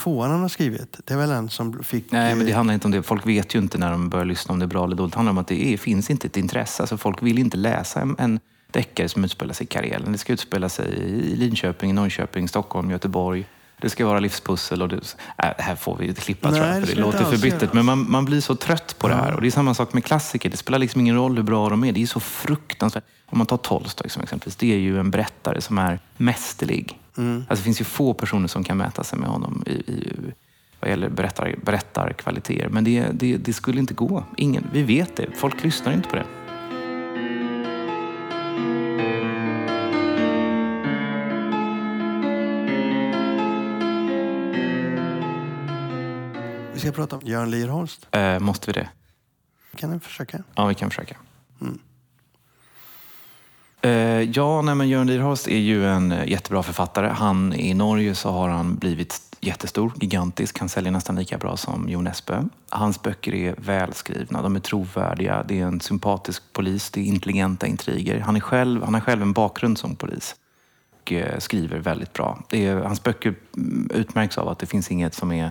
tvåan 0.03 0.31
han 0.31 0.41
har 0.41 0.49
skrivit, 0.49 1.01
det 1.05 1.15
är 1.15 1.19
väl 1.19 1.31
en 1.31 1.49
som 1.49 1.85
fick... 1.85 2.13
Nej, 2.13 2.35
men 2.35 2.47
det 2.47 2.53
eh, 2.53 2.57
handlar 2.57 2.75
inte 2.75 2.87
om 2.87 2.91
det. 2.91 3.03
Folk 3.03 3.27
vet 3.27 3.55
ju 3.55 3.59
inte 3.59 3.79
när 3.79 3.91
de 3.91 4.09
börjar 4.09 4.25
lyssna 4.25 4.53
om 4.53 4.59
det 4.59 4.65
är 4.65 4.67
bra 4.67 4.85
eller 4.85 4.97
dåligt. 4.97 5.13
Det 5.13 5.19
handlar 5.19 5.31
om 5.31 5.39
att 5.39 5.49
det 5.49 5.67
är, 5.67 5.77
finns 5.77 6.11
inte 6.11 6.27
ett 6.27 6.37
intresse. 6.37 6.83
Alltså, 6.83 6.97
folk 6.97 7.23
vill 7.23 7.39
inte 7.39 7.57
läsa 7.57 8.01
en, 8.01 8.17
en 8.19 8.41
deckare 8.71 9.09
som 9.09 9.25
utspelar 9.25 9.55
sig 9.55 9.65
i 9.65 9.69
Karelen. 9.69 10.13
Det 10.13 10.19
ska 10.19 10.33
utspela 10.33 10.69
sig 10.69 10.87
i 10.89 11.37
Linköping, 11.37 11.95
Norrköping, 11.95 12.49
Stockholm, 12.49 12.91
Göteborg. 12.91 13.47
Det 13.81 13.91
ska 13.91 14.07
vara 14.07 14.21
livspussel 14.21 14.83
och 14.83 14.89
det, 14.89 15.17
äh, 15.43 15.49
här 15.59 15.77
får 15.77 15.97
vi 15.97 16.15
klippa 16.15 16.51
tror 16.51 16.61
Nej, 16.61 16.69
jag, 16.69 16.83
det 16.83 16.87
för 16.87 16.97
det 16.97 17.03
ska 17.03 17.11
låter 17.11 17.25
för 17.25 17.43
bittert. 17.43 17.73
Men 17.73 17.85
man, 17.85 18.11
man 18.11 18.25
blir 18.25 18.41
så 18.41 18.55
trött 18.55 18.97
på 18.99 19.09
det 19.09 19.15
här. 19.15 19.35
Och 19.35 19.41
det 19.41 19.47
är 19.47 19.51
samma 19.51 19.75
sak 19.75 19.93
med 19.93 20.05
klassiker. 20.05 20.51
Det 20.51 20.57
spelar 20.57 20.79
liksom 20.79 21.01
ingen 21.01 21.17
roll 21.17 21.37
hur 21.37 21.43
bra 21.43 21.69
de 21.69 21.85
är. 21.85 21.93
Det 21.93 22.03
är 22.03 22.07
så 22.07 22.21
fruktansvärt. 22.21 23.05
Om 23.27 23.39
man 23.39 23.47
tar 23.47 23.57
Tolstoj 23.57 24.11
som 24.11 24.23
exempelvis. 24.23 24.57
Det 24.57 24.73
är 24.73 24.79
ju 24.79 25.01
en 25.01 25.11
berättare 25.11 25.61
som 25.61 25.79
är 25.79 26.01
mästerlig. 26.17 27.00
Mm. 27.17 27.37
Alltså, 27.37 27.55
det 27.55 27.65
finns 27.65 27.81
ju 27.81 27.85
få 27.85 28.15
personer 28.15 28.49
som 28.49 28.65
kan 28.65 28.77
mäta 28.77 29.05
sig 29.05 29.19
med 29.19 29.29
honom 29.29 29.63
i, 29.67 29.73
i, 29.73 30.13
vad 30.81 30.91
gäller 30.91 31.09
berättar, 31.09 31.55
berättarkvaliteter. 31.63 32.69
Men 32.69 32.85
det, 32.85 33.07
det, 33.13 33.37
det 33.37 33.53
skulle 33.53 33.81
inte 33.81 33.95
gå. 33.95 34.25
Ingen, 34.37 34.67
vi 34.73 34.83
vet 34.83 35.17
det. 35.17 35.27
Folk 35.35 35.65
lyssnar 35.65 35.93
inte 35.93 36.09
på 36.09 36.17
det. 36.17 36.27
Vi 46.81 46.81
ska 46.81 46.93
prata 46.93 47.17
om 47.17 47.23
Jörn 47.25 47.51
Lierholst. 47.51 48.07
Eh, 48.11 48.39
måste 48.39 48.67
vi 48.67 48.73
det? 48.73 48.89
Kan 49.77 49.91
ni 49.91 50.01
försöka? 50.01 50.43
Ja, 50.55 50.67
vi 50.67 50.75
kan 50.75 50.91
försöka. 50.91 51.17
Mm. 51.61 51.79
Eh, 53.83 53.91
ja, 54.23 54.63
nej, 54.63 54.75
men 54.75 54.89
Göran 54.89 55.07
Lierholst 55.07 55.49
är 55.49 55.59
ju 55.59 55.87
en 55.87 56.13
eh, 56.13 56.29
jättebra 56.29 56.63
författare. 56.63 57.09
Han, 57.09 57.53
I 57.53 57.75
Norge 57.75 58.15
så 58.15 58.31
har 58.31 58.49
han 58.49 58.75
blivit 58.77 59.21
jättestor, 59.41 59.93
gigantisk. 60.01 60.59
Han 60.59 60.69
säljer 60.69 60.93
nästan 60.93 61.17
lika 61.17 61.39
bra 61.39 61.57
som 61.57 61.89
Jon 61.89 62.07
Espe. 62.07 62.45
Hans 62.69 63.03
böcker 63.03 63.35
är 63.35 63.55
välskrivna, 63.59 64.43
de 64.43 64.57
är 64.57 64.61
trovärdiga. 64.61 65.45
Det 65.49 65.61
är 65.61 65.67
en 65.67 65.81
sympatisk 65.81 66.43
polis, 66.53 66.91
det 66.91 67.01
är 67.01 67.05
intelligenta 67.05 67.67
intriger. 67.67 68.21
Han, 68.21 68.37
är 68.37 68.41
själv, 68.41 68.83
han 68.83 68.95
har 68.95 69.01
själv 69.01 69.23
en 69.23 69.33
bakgrund 69.33 69.79
som 69.79 69.97
polis 69.97 70.37
och 71.01 71.13
eh, 71.13 71.39
skriver 71.39 71.79
väldigt 71.79 72.13
bra. 72.13 72.43
Det 72.51 72.67
är, 72.67 72.77
hans 72.77 73.03
böcker 73.03 73.35
mm, 73.57 73.91
utmärks 73.95 74.39
av 74.39 74.49
att 74.49 74.59
det 74.59 74.67
finns 74.67 74.91
inget 74.91 75.15
som 75.15 75.33
är... 75.33 75.51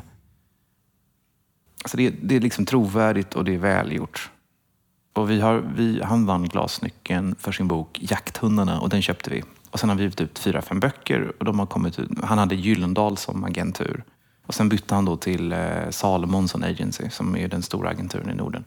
Alltså 1.83 1.97
det, 1.97 2.07
är- 2.07 2.13
det 2.21 2.35
är 2.35 2.39
liksom 2.39 2.65
trovärdigt 2.65 3.33
och 3.35 3.45
det 3.45 3.53
är 3.53 3.57
välgjort. 3.57 4.31
Och 5.13 5.30
vi 5.30 5.41
har, 5.41 5.63
vi, 5.76 6.02
han 6.04 6.26
vann 6.26 6.48
Glasnyckeln 6.48 7.36
för 7.39 7.52
sin 7.52 7.67
bok 7.67 8.00
Jakthundarna 8.02 8.80
och 8.80 8.89
den 8.89 9.02
köpte 9.02 9.30
vi. 9.30 9.43
Och 9.72 9.80
sen 9.80 9.89
har 9.89 9.95
vi 9.95 10.02
givit 10.04 10.22
ut 10.22 10.39
fyra, 10.39 10.62
fem 10.62 10.80
böcker 10.80 11.34
och 11.39 11.45
de 11.45 11.60
har 11.60 11.65
kommit 11.65 12.00
ut. 12.00 12.10
Han 12.24 12.38
hade 12.38 12.56
Gyllendal 12.56 13.17
som 13.17 13.43
agentur. 13.43 14.04
Och 14.45 14.54
sen 14.54 14.69
bytte 14.69 14.95
han 14.95 15.06
då 15.06 15.17
till 15.17 15.52
eh, 15.52 15.89
Salomonsson 15.89 16.63
Agency 16.63 17.10
som 17.10 17.36
är 17.36 17.48
den 17.48 17.62
stora 17.62 17.89
agenturen 17.89 18.30
i 18.30 18.34
Norden. 18.34 18.63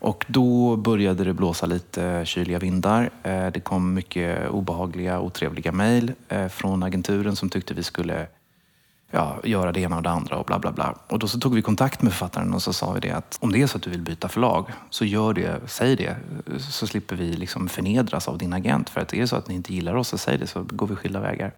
Och 0.00 0.24
då 0.28 0.76
började 0.76 1.24
det 1.24 1.34
blåsa 1.34 1.66
lite 1.66 2.22
kyliga 2.26 2.58
vindar. 2.58 3.10
Eh, 3.22 3.46
Det 3.46 3.60
kom 3.60 3.94
mycket 3.94 4.50
obehagliga, 4.50 5.20
otrevliga 5.20 5.72
mejl 5.72 6.12
eh, 6.28 6.48
från 6.48 6.82
agenturen 6.82 7.36
som 7.36 7.48
tyckte 7.48 7.74
vi 7.74 7.82
skulle 7.82 8.26
ja, 9.10 9.40
göra 9.44 9.72
det 9.72 9.80
ena 9.80 9.96
och 9.96 10.02
det 10.02 10.10
andra 10.10 10.36
och 10.36 10.46
bla 10.46 10.58
bla 10.58 10.72
bla. 10.72 10.94
Och 11.08 11.18
då 11.18 11.28
så 11.28 11.40
tog 11.40 11.54
vi 11.54 11.62
kontakt 11.62 12.02
med 12.02 12.12
författaren 12.12 12.54
och 12.54 12.62
så 12.62 12.72
sa 12.72 12.92
vi 12.92 13.00
det 13.00 13.10
att 13.10 13.38
om 13.40 13.52
det 13.52 13.62
är 13.62 13.66
så 13.66 13.76
att 13.76 13.82
du 13.82 13.90
vill 13.90 14.00
byta 14.00 14.28
förlag 14.28 14.66
så 14.90 15.04
gör 15.04 15.32
det, 15.32 15.60
säg 15.66 15.96
det. 15.96 16.16
Så 16.58 16.86
slipper 16.86 17.16
vi 17.16 17.32
liksom 17.32 17.68
förnedras 17.68 18.28
av 18.28 18.38
din 18.38 18.52
agent. 18.52 18.90
För 18.90 19.00
att 19.00 19.12
är 19.12 19.20
det 19.20 19.28
så 19.28 19.36
att 19.36 19.48
ni 19.48 19.54
inte 19.54 19.74
gillar 19.74 19.94
oss 19.94 20.08
så 20.08 20.18
säg 20.18 20.38
det 20.38 20.46
så 20.46 20.62
går 20.62 20.86
vi 20.86 20.96
skilda 20.96 21.20
vägar. 21.20 21.52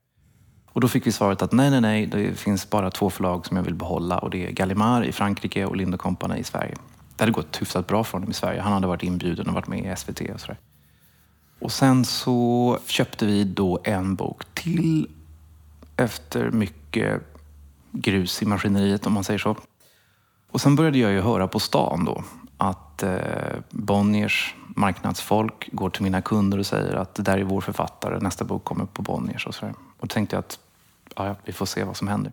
Och 0.73 0.81
då 0.81 0.89
fick 0.89 1.07
vi 1.07 1.13
svaret 1.13 1.43
att 1.43 1.53
nej, 1.53 1.71
nej, 1.71 1.81
nej, 1.81 2.07
det 2.07 2.35
finns 2.35 2.71
bara 2.71 2.91
två 2.91 3.11
förlag 3.11 3.47
som 3.47 3.57
jag 3.57 3.65
vill 3.65 3.75
behålla 3.75 4.19
och 4.19 4.31
det 4.31 4.47
är 4.47 4.51
Gallimard 4.51 5.05
i 5.05 5.13
Frankrike 5.13 5.65
och 5.65 5.77
Lind 5.77 5.99
Company 5.99 6.37
i 6.37 6.45
Sverige. 6.45 6.75
Det 7.17 7.23
hade 7.23 7.33
gått 7.33 7.63
hyfsat 7.63 7.87
bra 7.87 8.05
för 8.05 8.13
honom 8.13 8.31
i 8.31 8.35
Sverige. 8.35 8.61
Han 8.61 8.73
hade 8.73 8.87
varit 8.87 9.03
inbjuden 9.03 9.49
och 9.49 9.55
varit 9.55 9.67
med 9.67 9.93
i 9.93 9.97
SVT 9.97 10.21
och 10.35 10.41
sådär. 10.41 10.59
Och 11.59 11.73
sen 11.73 12.05
så 12.05 12.79
köpte 12.87 13.27
vi 13.27 13.45
då 13.45 13.81
en 13.85 14.15
bok 14.15 14.55
till 14.55 15.09
efter 15.97 16.51
mycket 16.51 17.32
grus 17.93 18.43
i 18.43 18.47
maskineriet 18.47 19.07
om 19.07 19.13
man 19.13 19.25
säger 19.25 19.39
så. 19.39 19.57
Och 20.51 20.61
sen 20.61 20.77
började 20.77 20.99
jag 20.99 21.13
ju 21.13 21.21
höra 21.21 21.49
på 21.49 21.61
stan 21.61 22.05
då 22.05 22.25
att 22.57 23.03
eh, 23.03 23.17
Bonniers 23.71 24.55
marknadsfolk 24.77 25.69
går 25.73 25.91
till 25.91 26.03
mina 26.03 26.23
kunder 26.23 26.59
och 26.59 26.67
säger 26.67 26.95
att 26.95 27.15
det 27.15 27.23
där 27.23 27.39
är 27.39 27.45
vår 27.45 27.61
författare, 27.61 28.19
nästa 28.21 28.45
bok 28.45 28.65
kommer 28.65 28.85
på 28.85 29.03
Bonniers 29.03 29.47
och 29.47 29.55
sådär. 29.55 29.75
Och 29.99 30.07
då 30.07 30.15
tänkte 30.15 30.37
jag 30.37 30.41
att 30.41 30.59
ja, 31.17 31.37
vi 31.45 31.53
får 31.53 31.67
se 31.67 31.85
vad 31.85 31.97
som 31.97 32.09
händer. 32.09 32.33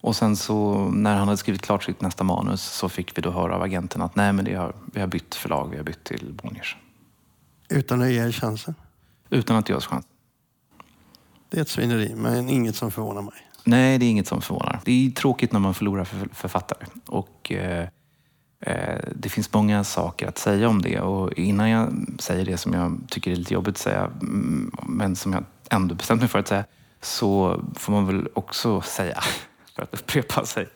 Och 0.00 0.16
sen 0.16 0.36
så 0.36 0.88
när 0.88 1.16
han 1.16 1.28
hade 1.28 1.36
skrivit 1.36 1.62
klart 1.62 1.84
sitt 1.84 2.00
nästa 2.00 2.24
manus 2.24 2.62
så 2.62 2.88
fick 2.88 3.18
vi 3.18 3.22
då 3.22 3.30
höra 3.30 3.54
av 3.54 3.62
agenten 3.62 4.02
att 4.02 4.16
nej 4.16 4.32
men 4.32 4.44
det 4.44 4.54
har, 4.54 4.74
vi 4.92 5.00
har 5.00 5.06
bytt 5.06 5.34
förlag, 5.34 5.68
vi 5.70 5.76
har 5.76 5.84
bytt 5.84 6.04
till 6.04 6.32
Bonniers. 6.42 6.76
Utan 7.68 8.02
att 8.02 8.10
ge 8.10 8.26
er 8.26 8.32
chansen. 8.32 8.74
Utan 9.30 9.56
att 9.56 9.68
ge 9.68 9.74
oss 9.74 9.86
chans. 9.86 10.06
Det 11.48 11.58
är 11.58 11.62
ett 11.62 11.68
svineri, 11.68 12.14
men 12.14 12.48
inget 12.48 12.76
som 12.76 12.90
förvånar 12.90 13.22
mig. 13.22 13.51
Nej, 13.64 13.98
det 13.98 14.06
är 14.06 14.10
inget 14.10 14.26
som 14.26 14.42
förvånar. 14.42 14.80
Det 14.84 15.06
är 15.06 15.10
tråkigt 15.10 15.52
när 15.52 15.60
man 15.60 15.74
förlorar 15.74 16.04
författare. 16.32 16.86
Och, 17.06 17.52
eh, 17.52 17.88
eh, 18.60 19.00
det 19.14 19.28
finns 19.28 19.52
många 19.52 19.84
saker 19.84 20.28
att 20.28 20.38
säga 20.38 20.68
om 20.68 20.82
det. 20.82 21.00
Och 21.00 21.32
innan 21.32 21.70
jag 21.70 21.92
säger 22.18 22.44
det 22.44 22.56
som 22.56 22.72
jag 22.72 22.98
tycker 23.08 23.30
är 23.30 23.36
lite 23.36 23.54
jobbigt 23.54 23.74
att 23.74 23.78
säga, 23.78 24.10
mm, 24.20 24.72
men 24.86 25.16
som 25.16 25.32
jag 25.32 25.44
ändå 25.70 25.94
bestämt 25.94 26.20
mig 26.20 26.28
för 26.28 26.38
att 26.38 26.48
säga, 26.48 26.64
så 27.00 27.60
får 27.74 27.92
man 27.92 28.06
väl 28.06 28.28
också 28.34 28.80
säga, 28.80 29.20
för 29.76 29.82
att 29.82 29.94
upprepa 29.94 30.46
sig, 30.46 30.68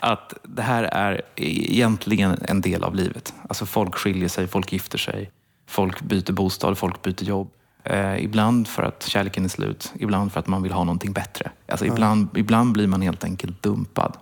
att 0.00 0.34
det 0.42 0.62
här 0.62 0.82
är 0.82 1.22
egentligen 1.36 2.38
en 2.48 2.60
del 2.60 2.84
av 2.84 2.94
livet. 2.94 3.34
Alltså 3.48 3.66
folk 3.66 3.94
skiljer 3.94 4.28
sig, 4.28 4.46
folk 4.46 4.72
gifter 4.72 4.98
sig, 4.98 5.30
folk 5.66 6.02
byter 6.02 6.32
bostad, 6.32 6.78
folk 6.78 7.02
byter 7.02 7.24
jobb. 7.24 7.50
Eh, 7.84 8.24
ibland 8.24 8.68
för 8.68 8.82
att 8.82 9.02
kärleken 9.02 9.44
är 9.44 9.48
slut, 9.48 9.92
ibland 9.98 10.32
för 10.32 10.40
att 10.40 10.46
man 10.46 10.62
vill 10.62 10.72
ha 10.72 10.84
någonting 10.84 11.12
bättre. 11.12 11.50
Alltså 11.68 11.86
ibland, 11.86 12.28
ibland 12.36 12.72
blir 12.72 12.86
man 12.86 13.02
helt 13.02 13.24
enkelt 13.24 13.62
dumpad. 13.62 14.16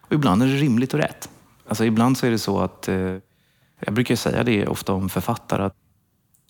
Och 0.00 0.12
ibland 0.12 0.42
är 0.42 0.46
det 0.46 0.52
rimligt 0.52 0.94
och 0.94 1.00
rätt. 1.00 1.28
Alltså 1.68 1.84
ibland 1.84 2.18
så 2.18 2.26
är 2.26 2.30
det 2.30 2.38
så 2.38 2.60
att, 2.60 2.88
eh, 2.88 3.16
jag 3.80 3.94
brukar 3.94 4.16
säga 4.16 4.44
det 4.44 4.66
ofta 4.66 4.92
om 4.92 5.08
författare, 5.08 5.62
att 5.62 5.76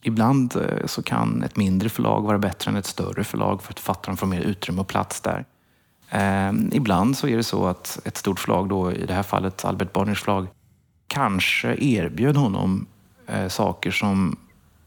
ibland 0.03 0.57
eh, 0.57 0.87
så 0.87 1.03
kan 1.03 1.43
ett 1.43 1.57
mindre 1.57 1.89
förlag 1.89 2.23
vara 2.23 2.39
bättre 2.39 2.71
än 2.71 2.77
ett 2.77 2.87
större 2.87 3.25
förlag 3.25 3.63
för 3.63 3.73
att 3.73 3.81
författaren 3.81 4.17
får 4.17 4.27
mer 4.27 4.41
utrymme 4.41 4.81
och 4.81 4.89
plats 4.89 5.21
där. 5.21 5.45
Eh, 6.11 6.53
ibland 6.73 7.17
så 7.17 7.29
är 7.29 7.37
det 7.37 7.45
så 7.45 7.67
att 7.67 8.01
ett 8.05 8.17
stort 8.17 8.41
förlag, 8.41 8.69
då, 8.69 8.93
i 8.93 9.07
det 9.07 9.15
här 9.15 9.23
fallet 9.23 9.65
Albert 9.65 9.93
Bonniers 9.93 10.23
förlag, 10.23 10.47
kanske 11.07 11.77
erbjöd 11.79 12.37
honom 12.37 12.87
eh, 13.27 13.49
saker 13.49 13.91
som 13.91 14.37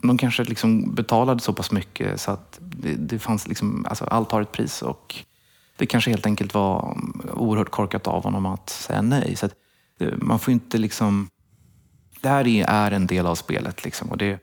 de 0.01 0.17
kanske 0.17 0.43
liksom 0.43 0.95
betalade 0.95 1.39
så 1.39 1.53
pass 1.53 1.71
mycket 1.71 2.21
så 2.21 2.31
att 2.31 2.57
det, 2.61 2.95
det 2.95 3.19
fanns 3.19 3.47
liksom, 3.47 3.85
alltså 3.89 4.05
allt 4.05 4.31
har 4.31 4.41
ett 4.41 4.51
pris 4.51 4.81
och 4.81 5.15
det 5.77 5.85
kanske 5.85 6.09
helt 6.11 6.25
enkelt 6.25 6.53
var 6.53 6.97
oerhört 7.33 7.69
korkat 7.69 8.07
av 8.07 8.23
honom 8.23 8.45
att 8.45 8.69
säga 8.69 9.01
nej. 9.01 9.35
Så 9.35 9.45
att 9.45 9.53
eh, 9.99 10.13
man 10.17 10.39
får 10.39 10.51
inte 10.51 10.77
liksom... 10.77 11.27
Det 12.21 12.29
här 12.29 12.47
är- 12.47 12.65
är 12.69 12.91
en 12.91 13.07
del 13.07 13.27
av 13.27 13.35
spelet 13.35 13.83
liksom 13.83 14.09
och 14.09 14.17
det 14.17 14.39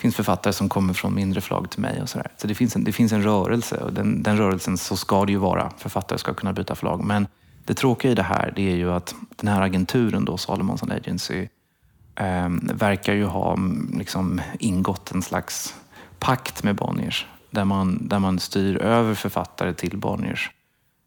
finns 0.00 0.16
författare 0.16 0.52
som 0.52 0.68
kommer 0.68 0.94
från 0.94 1.14
mindre 1.14 1.40
förlag 1.40 1.70
till 1.70 1.80
mig 1.80 2.02
och 2.02 2.08
sådär. 2.08 2.32
Så 2.36 2.46
det 2.46 2.54
finns 2.54 2.76
en, 2.76 2.84
det 2.84 2.92
finns 2.92 3.12
en 3.12 3.22
rörelse 3.22 3.76
och 3.76 3.92
den, 3.92 4.22
den 4.22 4.36
rörelsen 4.36 4.78
så 4.78 4.96
ska 4.96 5.24
det 5.24 5.32
ju 5.32 5.38
vara. 5.38 5.72
Författare 5.78 6.18
ska 6.18 6.34
kunna 6.34 6.52
byta 6.52 6.74
förlag. 6.74 7.04
Men 7.04 7.26
det 7.64 7.74
tråkiga 7.74 8.12
i 8.12 8.14
det 8.14 8.22
här 8.22 8.52
det 8.56 8.72
är 8.72 8.76
ju 8.76 8.92
att 8.92 9.14
den 9.36 9.48
här 9.48 9.62
agenturen 9.62 10.24
då, 10.24 10.36
Salomonsson 10.36 10.92
Agency, 10.92 11.48
eh, 12.22 12.48
verkar 12.74 13.14
ju 13.14 13.24
ha 13.24 13.52
mm, 13.52 13.94
liksom, 13.98 14.40
ingått 14.58 15.10
en 15.10 15.22
slags 15.22 15.74
pakt 16.18 16.62
med 16.62 16.76
Bonniers 16.76 17.26
där 17.50 17.64
man, 17.64 18.08
där 18.08 18.18
man 18.18 18.38
styr 18.38 18.76
över 18.76 19.14
författare 19.14 19.74
till 19.74 19.96
Bonniers. 19.98 20.50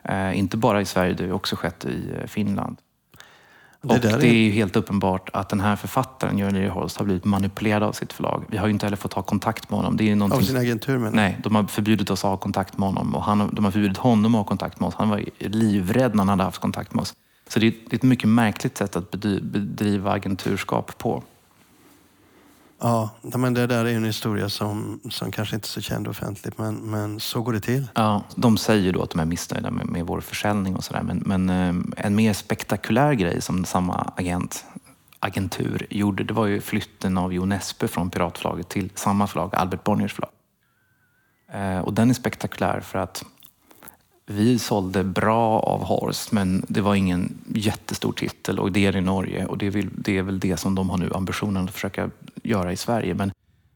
Eh, 0.03 0.39
inte 0.39 0.57
bara 0.57 0.81
i 0.81 0.85
Sverige, 0.85 1.13
det 1.13 1.23
har 1.27 1.33
också 1.33 1.55
skett 1.55 1.85
i 1.85 2.11
eh, 2.21 2.27
Finland. 2.27 2.77
Det 3.81 3.93
och 3.93 3.99
det 3.99 4.27
är- 4.27 4.33
ju 4.33 4.51
helt 4.51 4.75
uppenbart 4.75 5.29
att 5.33 5.49
den 5.49 5.59
här 5.61 5.75
författaren, 5.75 6.37
Jörn 6.37 6.53
Lierholst, 6.53 6.97
har 6.97 7.05
blivit 7.05 7.25
manipulerad 7.25 7.83
av 7.83 7.91
sitt 7.91 8.13
förlag. 8.13 8.43
Vi 8.47 8.57
har 8.57 8.67
ju 8.67 8.73
inte 8.73 8.85
heller 8.85 8.97
fått 8.97 9.13
ha 9.13 9.21
kontakt 9.21 9.69
med 9.69 9.79
honom. 9.79 9.97
Det 9.97 10.03
är 10.03 10.05
ju 10.05 10.11
Av 10.11 10.17
någonting... 10.17 10.47
sin 10.47 10.57
agentur 10.57 10.97
menar. 10.97 11.11
Nej, 11.11 11.37
de 11.43 11.55
har 11.55 11.63
förbjudit 11.63 12.09
oss 12.09 12.25
att 12.25 12.29
ha 12.29 12.37
kontakt 12.37 12.77
med 12.77 12.87
honom 12.89 13.15
och 13.15 13.23
han, 13.23 13.49
de 13.53 13.65
har 13.65 13.71
förbjudit 13.71 13.97
honom 13.97 14.35
att 14.35 14.39
ha 14.39 14.45
kontakt 14.45 14.79
med 14.79 14.87
oss. 14.87 14.95
Han 14.95 15.09
var 15.09 15.23
livrädd 15.39 16.11
när 16.15 16.17
han 16.21 16.29
hade 16.29 16.43
haft 16.43 16.61
kontakt 16.61 16.93
med 16.93 17.01
oss. 17.01 17.13
Så 17.47 17.59
det 17.59 17.67
är 17.67 17.73
ett 17.95 18.03
mycket 18.03 18.29
märkligt 18.29 18.77
sätt 18.77 18.95
att 18.95 19.11
bedri- 19.11 19.41
bedriva 19.41 20.11
agenturskap 20.11 20.97
på. 20.97 21.23
Ja, 22.79 23.09
men 23.21 23.53
det 23.53 23.67
där 23.67 23.85
är 23.85 23.89
ju 23.89 23.95
en 23.95 24.05
historia 24.05 24.49
som, 24.49 24.99
som 25.09 25.31
kanske 25.31 25.55
inte 25.55 25.65
är 25.65 25.67
så 25.67 25.81
känd 25.81 26.07
offentligt, 26.07 26.57
men, 26.57 26.75
men 26.75 27.19
så 27.19 27.41
går 27.41 27.53
det 27.53 27.59
till. 27.59 27.87
Ja, 27.93 28.23
de 28.35 28.57
säger 28.57 28.93
då 28.93 29.01
att 29.01 29.09
de 29.09 29.19
är 29.19 29.25
missnöjda 29.25 29.71
med, 29.71 29.85
med 29.85 30.05
vår 30.05 30.21
försäljning 30.21 30.75
och 30.75 30.83
sådär. 30.83 31.03
Men, 31.03 31.23
men 31.25 31.49
eh, 31.49 32.05
en 32.05 32.15
mer 32.15 32.33
spektakulär 32.33 33.13
grej 33.13 33.41
som 33.41 33.65
samma 33.65 34.13
agent, 34.17 34.65
agentur 35.19 35.87
gjorde, 35.89 36.23
det 36.23 36.33
var 36.33 36.45
ju 36.45 36.61
flytten 36.61 37.17
av 37.17 37.33
Jo 37.33 37.45
Nesbø 37.45 37.87
från 37.87 38.09
Piratförlaget 38.09 38.69
till 38.69 38.89
samma 38.95 39.27
förlag, 39.27 39.55
Albert 39.55 39.83
Bonniers 39.83 40.13
förlag. 40.13 40.31
Eh, 41.53 41.79
och 41.79 41.93
den 41.93 42.09
är 42.09 42.13
spektakulär 42.13 42.79
för 42.79 42.99
att 42.99 43.25
vi 44.27 44.59
sålde 44.59 45.03
bra 45.03 45.59
av 45.59 45.83
Horst, 45.83 46.31
men 46.31 46.65
det 46.67 46.81
var 46.81 46.95
ingen 46.95 47.37
jättestor 47.47 48.11
titel 48.11 48.59
och 48.59 48.71
det 48.71 48.85
är 48.85 48.95
i 48.95 49.01
Norge 49.01 49.45
och 49.45 49.57
det 49.57 49.67
är, 49.67 49.71
väl, 49.71 49.89
det 49.91 50.17
är 50.17 50.23
väl 50.23 50.39
det 50.39 50.57
som 50.57 50.75
de 50.75 50.89
har 50.89 50.97
nu 50.97 51.11
ambitionen 51.13 51.63
att 51.63 51.71
försöka 51.71 52.09
göra 52.43 52.71
i 52.71 52.77
Sverige. 52.77 53.13
Men 53.13 53.31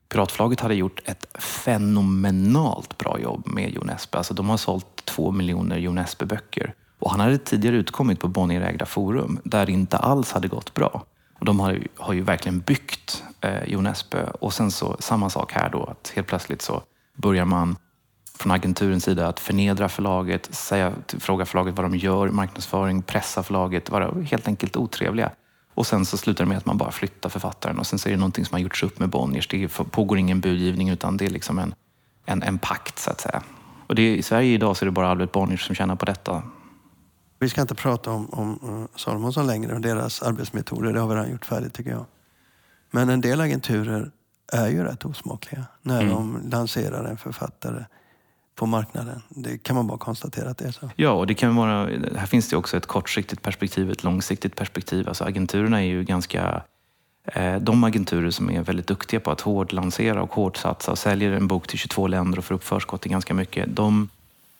Piratförlaget 0.09 0.59
hade 0.59 0.75
gjort 0.75 1.01
ett 1.05 1.25
fenomenalt 1.41 2.97
bra 2.97 3.19
jobb 3.19 3.47
med 3.47 3.73
Jon 3.73 3.89
Espe. 3.89 4.17
Alltså 4.17 4.33
de 4.33 4.49
har 4.49 4.57
sålt 4.57 5.05
två 5.05 5.31
miljoner 5.31 5.77
Jon 5.77 5.97
Espe-böcker. 5.97 6.73
Och 6.99 7.11
han 7.11 7.19
hade 7.19 7.37
tidigare 7.37 7.75
utkommit 7.75 8.19
på 8.19 8.27
Bonnierägda 8.27 8.85
Forum 8.85 9.39
där 9.43 9.65
det 9.65 9.71
inte 9.71 9.97
alls 9.97 10.31
hade 10.31 10.47
gått 10.47 10.73
bra. 10.73 11.05
Och 11.39 11.45
de 11.45 11.59
har 11.59 11.71
ju, 11.71 11.87
har 11.95 12.13
ju 12.13 12.21
verkligen 12.21 12.59
byggt 12.59 13.23
eh, 13.41 13.63
Jon 13.67 13.87
Espe. 13.87 14.23
Och 14.23 14.53
sen 14.53 14.71
så 14.71 14.95
samma 14.99 15.29
sak 15.29 15.51
här 15.51 15.69
då, 15.69 15.83
att 15.83 16.11
helt 16.15 16.27
plötsligt 16.27 16.61
så 16.61 16.83
börjar 17.15 17.45
man 17.45 17.75
från 18.39 18.51
agenturens 18.51 19.03
sida 19.03 19.27
att 19.27 19.39
förnedra 19.39 19.89
förlaget, 19.89 20.55
säga, 20.55 20.93
fråga 21.07 21.45
förlaget 21.45 21.75
vad 21.75 21.85
de 21.85 21.97
gör, 21.97 22.29
marknadsföring, 22.29 23.01
pressa 23.01 23.43
förlaget, 23.43 23.89
vara 23.89 24.21
helt 24.21 24.47
enkelt 24.47 24.77
otrevliga. 24.77 25.31
Och 25.73 25.87
sen 25.87 26.05
så 26.05 26.17
slutar 26.17 26.43
det 26.43 26.49
med 26.49 26.57
att 26.57 26.65
man 26.65 26.77
bara 26.77 26.91
flyttar 26.91 27.29
författaren 27.29 27.79
och 27.79 27.87
sen 27.87 27.99
så 27.99 28.09
är 28.09 28.13
det 28.13 28.19
någonting 28.19 28.45
som 28.45 28.55
har 28.55 28.59
gjorts 28.59 28.83
upp 28.83 28.99
med 28.99 29.09
Bonniers. 29.09 29.47
Det 29.47 29.67
pågår 29.67 30.17
ingen 30.17 30.39
budgivning 30.39 30.89
utan 30.89 31.17
det 31.17 31.25
är 31.25 31.29
liksom 31.29 31.59
en, 31.59 31.73
en, 32.25 32.43
en 32.43 32.57
pakt 32.57 32.99
så 32.99 33.11
att 33.11 33.21
säga. 33.21 33.43
Och 33.87 33.95
det, 33.95 34.17
i 34.17 34.23
Sverige 34.23 34.53
idag 34.53 34.77
så 34.77 34.83
är 34.83 34.85
det 34.85 34.91
bara 34.91 35.09
Albert 35.09 35.31
Bonniers 35.31 35.65
som 35.65 35.75
tjänar 35.75 35.95
på 35.95 36.05
detta. 36.05 36.43
Vi 37.39 37.49
ska 37.49 37.61
inte 37.61 37.75
prata 37.75 38.11
om, 38.11 38.29
om 38.29 38.59
eh, 38.63 38.97
Salomonsson 38.97 39.47
längre 39.47 39.73
och 39.73 39.81
deras 39.81 40.21
arbetsmetoder. 40.21 40.93
Det 40.93 40.99
har 40.99 41.07
vi 41.07 41.15
redan 41.15 41.31
gjort 41.31 41.45
färdigt 41.45 41.73
tycker 41.73 41.91
jag. 41.91 42.05
Men 42.91 43.09
en 43.09 43.21
del 43.21 43.41
agenturer 43.41 44.11
är 44.53 44.67
ju 44.67 44.83
rätt 44.83 45.05
osmakliga 45.05 45.65
när 45.81 46.01
mm. 46.01 46.13
de 46.13 46.49
lanserar 46.49 47.05
en 47.05 47.17
författare 47.17 47.85
på 48.59 48.65
marknaden. 48.65 49.21
Det 49.29 49.57
kan 49.57 49.75
man 49.75 49.87
bara 49.87 49.97
konstatera 49.97 50.49
att 50.49 50.57
det 50.57 50.65
är 50.65 50.71
så. 50.71 50.89
Ja, 50.95 51.11
och 51.11 51.27
det 51.27 51.33
kan 51.33 51.55
vara, 51.55 51.89
här 52.15 52.25
finns 52.25 52.49
det 52.49 52.55
också 52.55 52.77
ett 52.77 52.85
kortsiktigt 52.85 53.41
perspektiv, 53.41 53.91
ett 53.91 54.03
långsiktigt 54.03 54.55
perspektiv. 54.55 55.07
Alltså 55.07 55.23
agenturerna 55.23 55.79
är 55.79 55.87
ju 55.87 56.03
ganska 56.03 56.61
eh, 57.25 57.55
de 57.55 57.83
agenturer 57.83 58.31
som 58.31 58.49
är 58.49 58.61
väldigt 58.61 58.87
duktiga 58.87 59.19
på 59.19 59.31
att 59.31 59.41
hårt 59.41 59.71
lansera 59.71 60.21
och 60.21 60.33
hårt 60.33 60.57
satsa 60.57 60.91
och 60.91 60.97
säljer 60.97 61.31
en 61.31 61.47
bok 61.47 61.67
till 61.67 61.79
22 61.79 62.07
länder 62.07 62.37
och 62.37 62.45
får 62.45 62.55
upp 62.55 62.63
förskott 62.63 63.05
i 63.05 63.09
ganska 63.09 63.33
mycket, 63.33 63.75
de, 63.75 64.09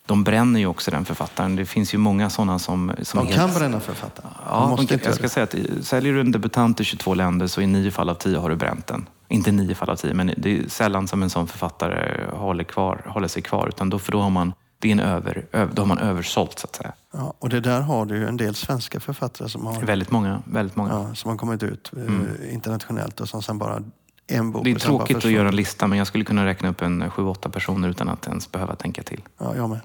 de 0.06 0.24
bränner 0.24 0.60
ju 0.60 0.66
också 0.66 0.92
den 0.92 1.06
författaren. 1.06 1.56
Det 1.56 1.66
finns 1.66 1.94
ju 1.94 1.98
många 1.98 2.30
sådana 2.30 2.60
som... 2.60 2.92
som 3.02 3.26
de 3.26 3.34
kan 3.34 3.54
bränna 3.54 3.80
författaren? 3.80 4.30
Ja, 4.46 4.78
kan, 4.90 5.00
jag 5.04 5.16
ska 5.16 5.30
säga 5.30 5.44
att 5.44 5.86
säljer 5.86 6.14
du 6.14 6.22
en 6.22 6.32
debutant 6.32 6.80
i 6.80 6.84
22 6.84 7.14
länder 7.14 7.48
så 7.48 7.62
i 7.62 7.68
nio 7.68 7.92
fall 7.92 8.10
av 8.10 8.16
tio 8.16 8.38
har 8.38 8.50
du 8.50 8.56
bränt 8.56 8.88
den. 8.88 9.06
Inte 9.32 9.52
nio 9.52 9.76
fall 9.76 9.90
av 9.90 9.96
tio, 9.96 10.14
men 10.14 10.34
det 10.38 10.60
är 10.60 10.68
sällan 10.68 11.08
som 11.08 11.24
en 11.24 11.30
sån 11.30 11.48
författare 11.48 12.26
håller, 12.32 12.64
kvar, 12.64 13.02
håller 13.06 13.28
sig 13.28 13.42
kvar. 13.42 13.68
Utan 13.68 13.90
då, 13.90 14.00
för 14.00 14.12
då 14.12 14.22
har 14.22 14.30
man, 14.30 14.54
det 14.80 14.92
är 14.92 15.02
över, 15.02 15.46
då 15.74 15.82
har 15.82 15.88
man 15.88 15.98
översålt 15.98 16.60
så 16.60 16.68
att 16.68 16.76
säga. 16.76 16.94
Ja, 17.14 17.34
och 17.40 17.50
det 17.50 17.60
där 17.60 17.82
har 17.82 18.06
du 18.06 18.18
ju 18.18 18.28
en 18.28 18.38
del 18.38 18.56
svenska 18.56 19.00
författare 19.00 19.50
som 19.50 19.66
har... 19.66 19.82
Väldigt 19.82 20.12
många. 20.12 20.42
Väldigt 20.46 20.76
många. 20.76 20.90
Ja, 20.90 21.16
som 21.16 21.30
har 21.32 21.38
kommit 21.38 21.64
ut 21.64 21.92
eh, 21.98 22.02
mm. 22.02 22.28
internationellt 22.52 23.20
och 23.20 23.30
som 23.30 23.42
sen 23.42 23.58
bara 23.58 23.84
en 24.28 24.52
bok. 24.52 24.64
Det 24.64 24.72
är 24.72 24.76
tråkigt 24.76 25.18
att 25.18 25.32
göra 25.32 25.48
en 25.48 25.56
lista, 25.56 25.88
men 25.88 25.98
jag 25.98 26.08
skulle 26.08 26.24
kunna 26.24 26.46
räkna 26.46 26.70
upp 26.70 26.82
en 26.82 27.12
sju, 27.12 27.24
åtta 27.24 27.50
personer 27.50 27.90
utan 27.90 28.10
att 28.10 28.28
ens 28.28 28.52
behöva 28.52 28.76
tänka 28.76 29.04
till. 29.04 29.22
Ja, 29.38 29.56
jag 29.56 29.70
med. 29.70 29.80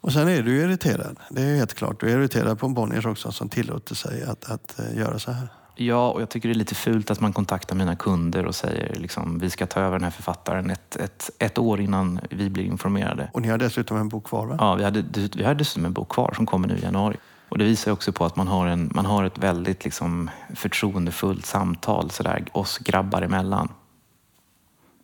Och 0.00 0.12
sen 0.12 0.28
är 0.28 0.42
du 0.42 0.50
ju 0.50 0.60
irriterad. 0.60 1.16
Det 1.30 1.42
är 1.42 1.56
helt 1.56 1.74
klart. 1.74 2.00
Du 2.00 2.10
är 2.10 2.18
irriterad 2.18 2.58
på 2.58 2.68
Bonniers 2.68 3.06
också 3.06 3.32
som 3.32 3.48
tillåter 3.48 3.94
sig 3.94 4.24
att, 4.24 4.50
att 4.50 4.80
uh, 4.80 4.98
göra 4.98 5.18
så 5.18 5.32
här. 5.32 5.48
Ja, 5.80 6.10
och 6.10 6.22
jag 6.22 6.28
tycker 6.28 6.48
det 6.48 6.52
är 6.52 6.58
lite 6.58 6.74
fult 6.74 7.10
att 7.10 7.20
man 7.20 7.32
kontaktar 7.32 7.76
mina 7.76 7.96
kunder 7.96 8.46
och 8.46 8.54
säger 8.54 8.94
liksom, 8.94 9.38
vi 9.38 9.50
ska 9.50 9.66
ta 9.66 9.80
över 9.80 9.92
den 9.92 10.04
här 10.04 10.10
författaren 10.10 10.70
ett, 10.70 10.96
ett, 10.96 11.30
ett 11.38 11.58
år 11.58 11.80
innan 11.80 12.20
vi 12.30 12.50
blir 12.50 12.64
informerade. 12.64 13.30
Och 13.32 13.42
ni 13.42 13.48
har 13.48 13.58
dessutom 13.58 13.96
en 13.96 14.08
bok 14.08 14.26
kvar 14.26 14.46
va? 14.46 14.56
Ja, 14.58 14.74
vi 14.74 14.84
hade, 14.84 15.04
vi 15.36 15.44
hade 15.44 15.58
dessutom 15.58 15.84
en 15.84 15.92
bok 15.92 16.08
kvar 16.08 16.32
som 16.36 16.46
kommer 16.46 16.68
nu 16.68 16.76
i 16.76 16.82
januari. 16.82 17.16
Och 17.48 17.58
det 17.58 17.64
visar 17.64 17.92
också 17.92 18.12
på 18.12 18.24
att 18.24 18.36
man 18.36 18.48
har, 18.48 18.66
en, 18.66 18.90
man 18.94 19.06
har 19.06 19.24
ett 19.24 19.38
väldigt 19.38 19.84
liksom, 19.84 20.30
förtroendefullt 20.54 21.46
samtal 21.46 22.10
sådär, 22.10 22.44
oss 22.52 22.78
grabbar 22.78 23.22
emellan. 23.22 23.68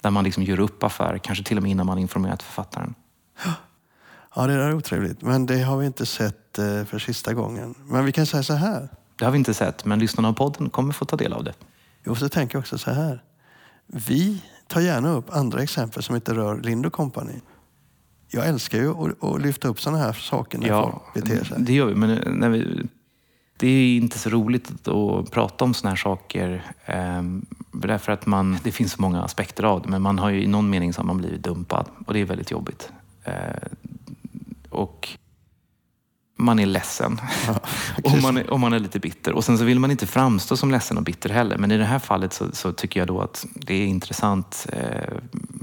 Där 0.02 0.10
man 0.10 0.24
liksom 0.24 0.42
gör 0.42 0.60
upp 0.60 0.82
affär, 0.84 1.18
kanske 1.18 1.44
till 1.44 1.56
och 1.56 1.62
med 1.62 1.72
innan 1.72 1.86
man 1.86 1.98
informerat 1.98 2.42
författaren. 2.42 2.94
Ja, 4.34 4.46
det 4.46 4.52
är 4.52 4.74
otrevligt. 4.74 5.22
Men 5.22 5.46
det 5.46 5.62
har 5.62 5.76
vi 5.76 5.86
inte 5.86 6.06
sett 6.06 6.58
eh, 6.58 6.84
för 6.84 6.98
sista 6.98 7.34
gången. 7.34 7.74
Men 7.84 8.04
vi 8.04 8.12
kan 8.12 8.26
säga 8.26 8.42
så 8.42 8.54
här. 8.54 8.88
Det 9.16 9.24
har 9.24 9.32
vi 9.32 9.38
inte 9.38 9.54
sett, 9.54 9.84
men 9.84 9.98
lyssnarna 9.98 10.28
av 10.28 10.32
podden 10.32 10.70
kommer 10.70 10.92
få 10.92 11.04
ta 11.04 11.16
del 11.16 11.32
av 11.32 11.44
det. 11.44 11.54
Jo, 12.04 12.14
så 12.14 12.28
tänker 12.28 12.54
jag 12.54 12.60
också 12.60 12.78
så 12.78 12.90
här. 12.90 13.22
Vi 13.86 14.42
tar 14.66 14.80
gärna 14.80 15.10
upp 15.10 15.34
andra 15.36 15.62
exempel 15.62 16.02
som 16.02 16.14
inte 16.14 16.34
rör 16.34 16.60
Lind 16.60 16.92
Company. 16.92 17.40
Jag 18.28 18.48
älskar 18.48 18.78
ju 18.78 18.90
att, 18.90 19.24
att 19.24 19.42
lyfta 19.42 19.68
upp 19.68 19.80
sådana 19.80 19.98
här 19.98 20.12
saker 20.12 20.58
när 20.58 20.68
ja, 20.68 20.90
folk 20.90 21.24
beter 21.24 21.44
sig. 21.44 21.56
det 21.60 21.72
gör 21.72 21.86
vi. 21.86 21.94
Men 21.94 22.38
när 22.38 22.48
vi, 22.48 22.86
det 23.56 23.68
är 23.68 23.96
inte 23.96 24.18
så 24.18 24.30
roligt 24.30 24.88
att 24.88 25.30
prata 25.30 25.64
om 25.64 25.74
sådana 25.74 25.90
här 25.90 25.96
saker. 25.96 26.64
Eh, 26.84 27.22
därför 27.72 28.12
att 28.12 28.26
man, 28.26 28.58
det 28.62 28.72
finns 28.72 28.92
så 28.92 29.02
många 29.02 29.22
aspekter 29.22 29.64
av 29.64 29.82
det. 29.82 29.88
Men 29.88 30.02
man 30.02 30.18
har 30.18 30.30
ju 30.30 30.42
i 30.42 30.46
någon 30.46 30.70
mening 30.70 30.92
så 30.92 31.00
har 31.00 31.06
man 31.06 31.18
blivit 31.18 31.42
dumpad. 31.42 31.86
Och 32.06 32.14
det 32.14 32.20
är 32.20 32.24
väldigt 32.24 32.50
jobbigt. 32.50 32.92
Eh, 33.24 33.32
och 34.70 35.08
man 36.44 36.58
är 36.58 36.66
ledsen. 36.66 37.20
Ja, 37.46 37.60
och, 38.04 38.22
man 38.22 38.36
är, 38.36 38.50
och 38.50 38.60
man 38.60 38.72
är 38.72 38.78
lite 38.78 38.98
bitter. 38.98 39.32
Och 39.32 39.44
sen 39.44 39.58
så 39.58 39.64
vill 39.64 39.78
man 39.78 39.90
inte 39.90 40.06
framstå 40.06 40.56
som 40.56 40.70
ledsen 40.70 40.96
och 40.96 41.02
bitter 41.02 41.30
heller. 41.30 41.58
Men 41.58 41.70
i 41.70 41.78
det 41.78 41.84
här 41.84 41.98
fallet 41.98 42.32
så, 42.32 42.46
så 42.52 42.72
tycker 42.72 43.00
jag 43.00 43.06
då 43.06 43.20
att 43.20 43.46
det 43.54 43.74
är 43.74 43.86
intressant. 43.86 44.66
Eh, 44.72 45.14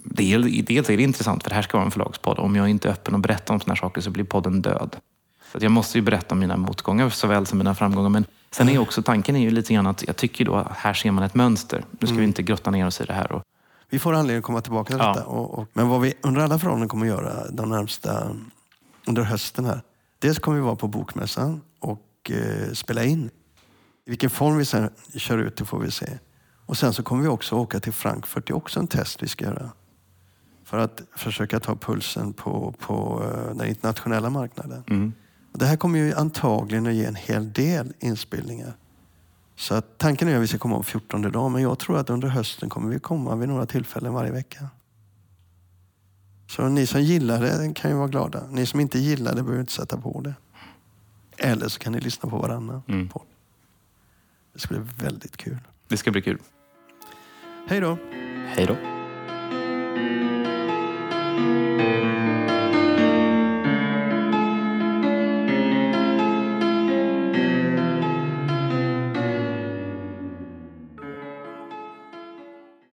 dels, 0.03 0.65
dels 0.65 0.89
är 0.89 0.97
det 0.97 1.03
intressant 1.03 1.43
för 1.43 1.49
det 1.49 1.55
här 1.55 1.61
ska 1.61 1.77
vara 1.77 1.85
en 1.85 1.91
förlagspodd. 1.91 2.39
Om 2.39 2.55
jag 2.55 2.69
inte 2.69 2.87
är 2.87 2.91
öppen 2.91 3.13
och 3.13 3.19
berättar 3.19 3.53
om 3.53 3.59
sådana 3.59 3.73
här 3.73 3.79
saker 3.79 4.01
så 4.01 4.09
blir 4.09 4.23
podden 4.23 4.61
död. 4.61 4.95
Så 5.51 5.57
jag 5.61 5.71
måste 5.71 5.97
ju 5.97 6.01
berätta 6.01 6.35
om 6.35 6.39
mina 6.39 6.57
motgångar 6.57 7.09
såväl 7.09 7.45
som 7.45 7.57
mina 7.57 7.75
framgångar. 7.75 8.09
Men 8.09 8.25
sen 8.51 8.69
är 8.69 8.79
också 8.79 9.03
tanken 9.03 9.35
är 9.35 9.39
ju 9.39 9.51
lite 9.51 9.73
grann 9.73 9.87
att 9.87 10.07
jag 10.07 10.15
tycker 10.15 10.45
då 10.45 10.55
att 10.55 10.77
här 10.77 10.93
ser 10.93 11.11
man 11.11 11.23
ett 11.23 11.35
mönster. 11.35 11.85
Nu 11.91 11.97
ska 11.97 12.07
mm. 12.07 12.17
vi 12.17 12.23
inte 12.23 12.43
grotta 12.43 12.71
ner 12.71 12.87
oss 12.87 13.01
i 13.01 13.03
det 13.03 13.13
här. 13.13 13.31
Och... 13.31 13.43
Vi 13.89 13.99
får 13.99 14.13
anledning 14.13 14.37
att 14.37 14.43
komma 14.43 14.61
tillbaka 14.61 14.87
till 14.87 14.97
ja. 14.99 15.13
detta. 15.13 15.25
Och, 15.25 15.59
och, 15.59 15.67
men 15.73 15.87
vad 15.87 16.01
vi 16.01 16.13
under 16.21 16.41
alla 16.41 16.59
förhållanden 16.59 16.89
kommer 16.89 17.05
att 17.05 17.09
göra 17.09 17.51
de 17.51 17.69
närmsta 17.69 18.35
under 19.05 19.23
hösten 19.23 19.65
här 19.65 19.81
Dels 20.21 20.39
kommer 20.39 20.57
vi 20.57 20.63
vara 20.63 20.75
på 20.75 20.88
Bokmässan 20.88 21.62
och 21.79 22.31
eh, 22.31 22.73
spela 22.73 23.03
in. 23.03 23.29
I 24.05 24.10
vilken 24.10 24.29
form 24.29 24.57
vi 24.57 24.65
sen 24.65 24.89
kör 25.15 25.38
ut 25.38 25.57
det 25.57 25.65
får 25.65 25.79
vi 25.79 25.91
se. 25.91 26.19
Och 26.65 26.77
sen 26.77 26.93
så 26.93 27.03
kommer 27.03 27.23
vi 27.23 27.29
också 27.29 27.55
åka 27.55 27.79
till 27.79 27.93
Frankfurt. 27.93 28.47
Det 28.47 28.51
är 28.51 28.55
också 28.55 28.79
en 28.79 28.88
test 28.88 29.23
vi 29.23 29.27
ska 29.27 29.45
göra. 29.45 29.69
För 30.63 30.77
att 30.77 31.01
försöka 31.15 31.60
ta 31.60 31.75
pulsen 31.75 32.34
på, 32.34 32.73
på 32.79 33.23
uh, 33.23 33.55
den 33.55 33.67
internationella 33.67 34.29
marknaden. 34.29 34.84
Mm. 34.89 35.13
Och 35.51 35.60
det 35.60 35.65
här 35.65 35.77
kommer 35.77 35.99
ju 35.99 36.13
antagligen 36.13 36.88
att 36.88 36.93
ge 36.93 37.05
en 37.05 37.15
hel 37.15 37.53
del 37.53 37.93
inspelningar. 37.99 38.73
Så 39.55 39.75
att 39.75 39.97
tanken 39.97 40.27
är 40.27 40.36
att 40.36 40.41
vi 40.41 40.47
ska 40.47 40.57
komma 40.57 40.75
om 40.75 40.84
14 40.84 41.21
dagar, 41.21 41.49
men 41.49 41.62
jag 41.62 41.79
tror 41.79 41.97
att 41.97 42.10
under 42.10 42.27
hösten 42.27 42.69
kommer 42.69 42.89
vi 42.89 42.99
komma 42.99 43.36
vid 43.36 43.49
några 43.49 43.65
tillfällen 43.65 44.13
varje 44.13 44.31
vecka. 44.31 44.69
Så 46.51 46.69
ni 46.69 46.87
som 46.87 47.01
gillar 47.01 47.41
det 47.41 47.73
kan 47.73 47.91
ju 47.91 47.97
vara 47.97 48.07
glada. 48.07 48.47
Ni 48.49 48.65
som 48.65 48.79
inte 48.79 48.99
gillar 48.99 49.35
det 49.35 49.43
behöver 49.43 49.61
inte 49.61 49.73
sätta 49.73 49.97
på 49.97 50.21
det. 50.21 50.33
Eller 51.37 51.67
så 51.67 51.79
kan 51.79 51.93
ni 51.93 51.99
lyssna 51.99 52.29
på 52.29 52.37
varannan 52.37 52.83
mm. 52.87 53.09
Det 54.53 54.59
ska 54.59 54.73
bli 54.73 54.83
väldigt 55.03 55.37
kul. 55.37 55.57
Det 55.87 55.97
ska 55.97 56.11
bli 56.11 56.21
kul. 56.21 56.39
Hej 57.67 57.79
då. 57.79 57.97
Hej 58.47 58.65
då. 58.65 58.75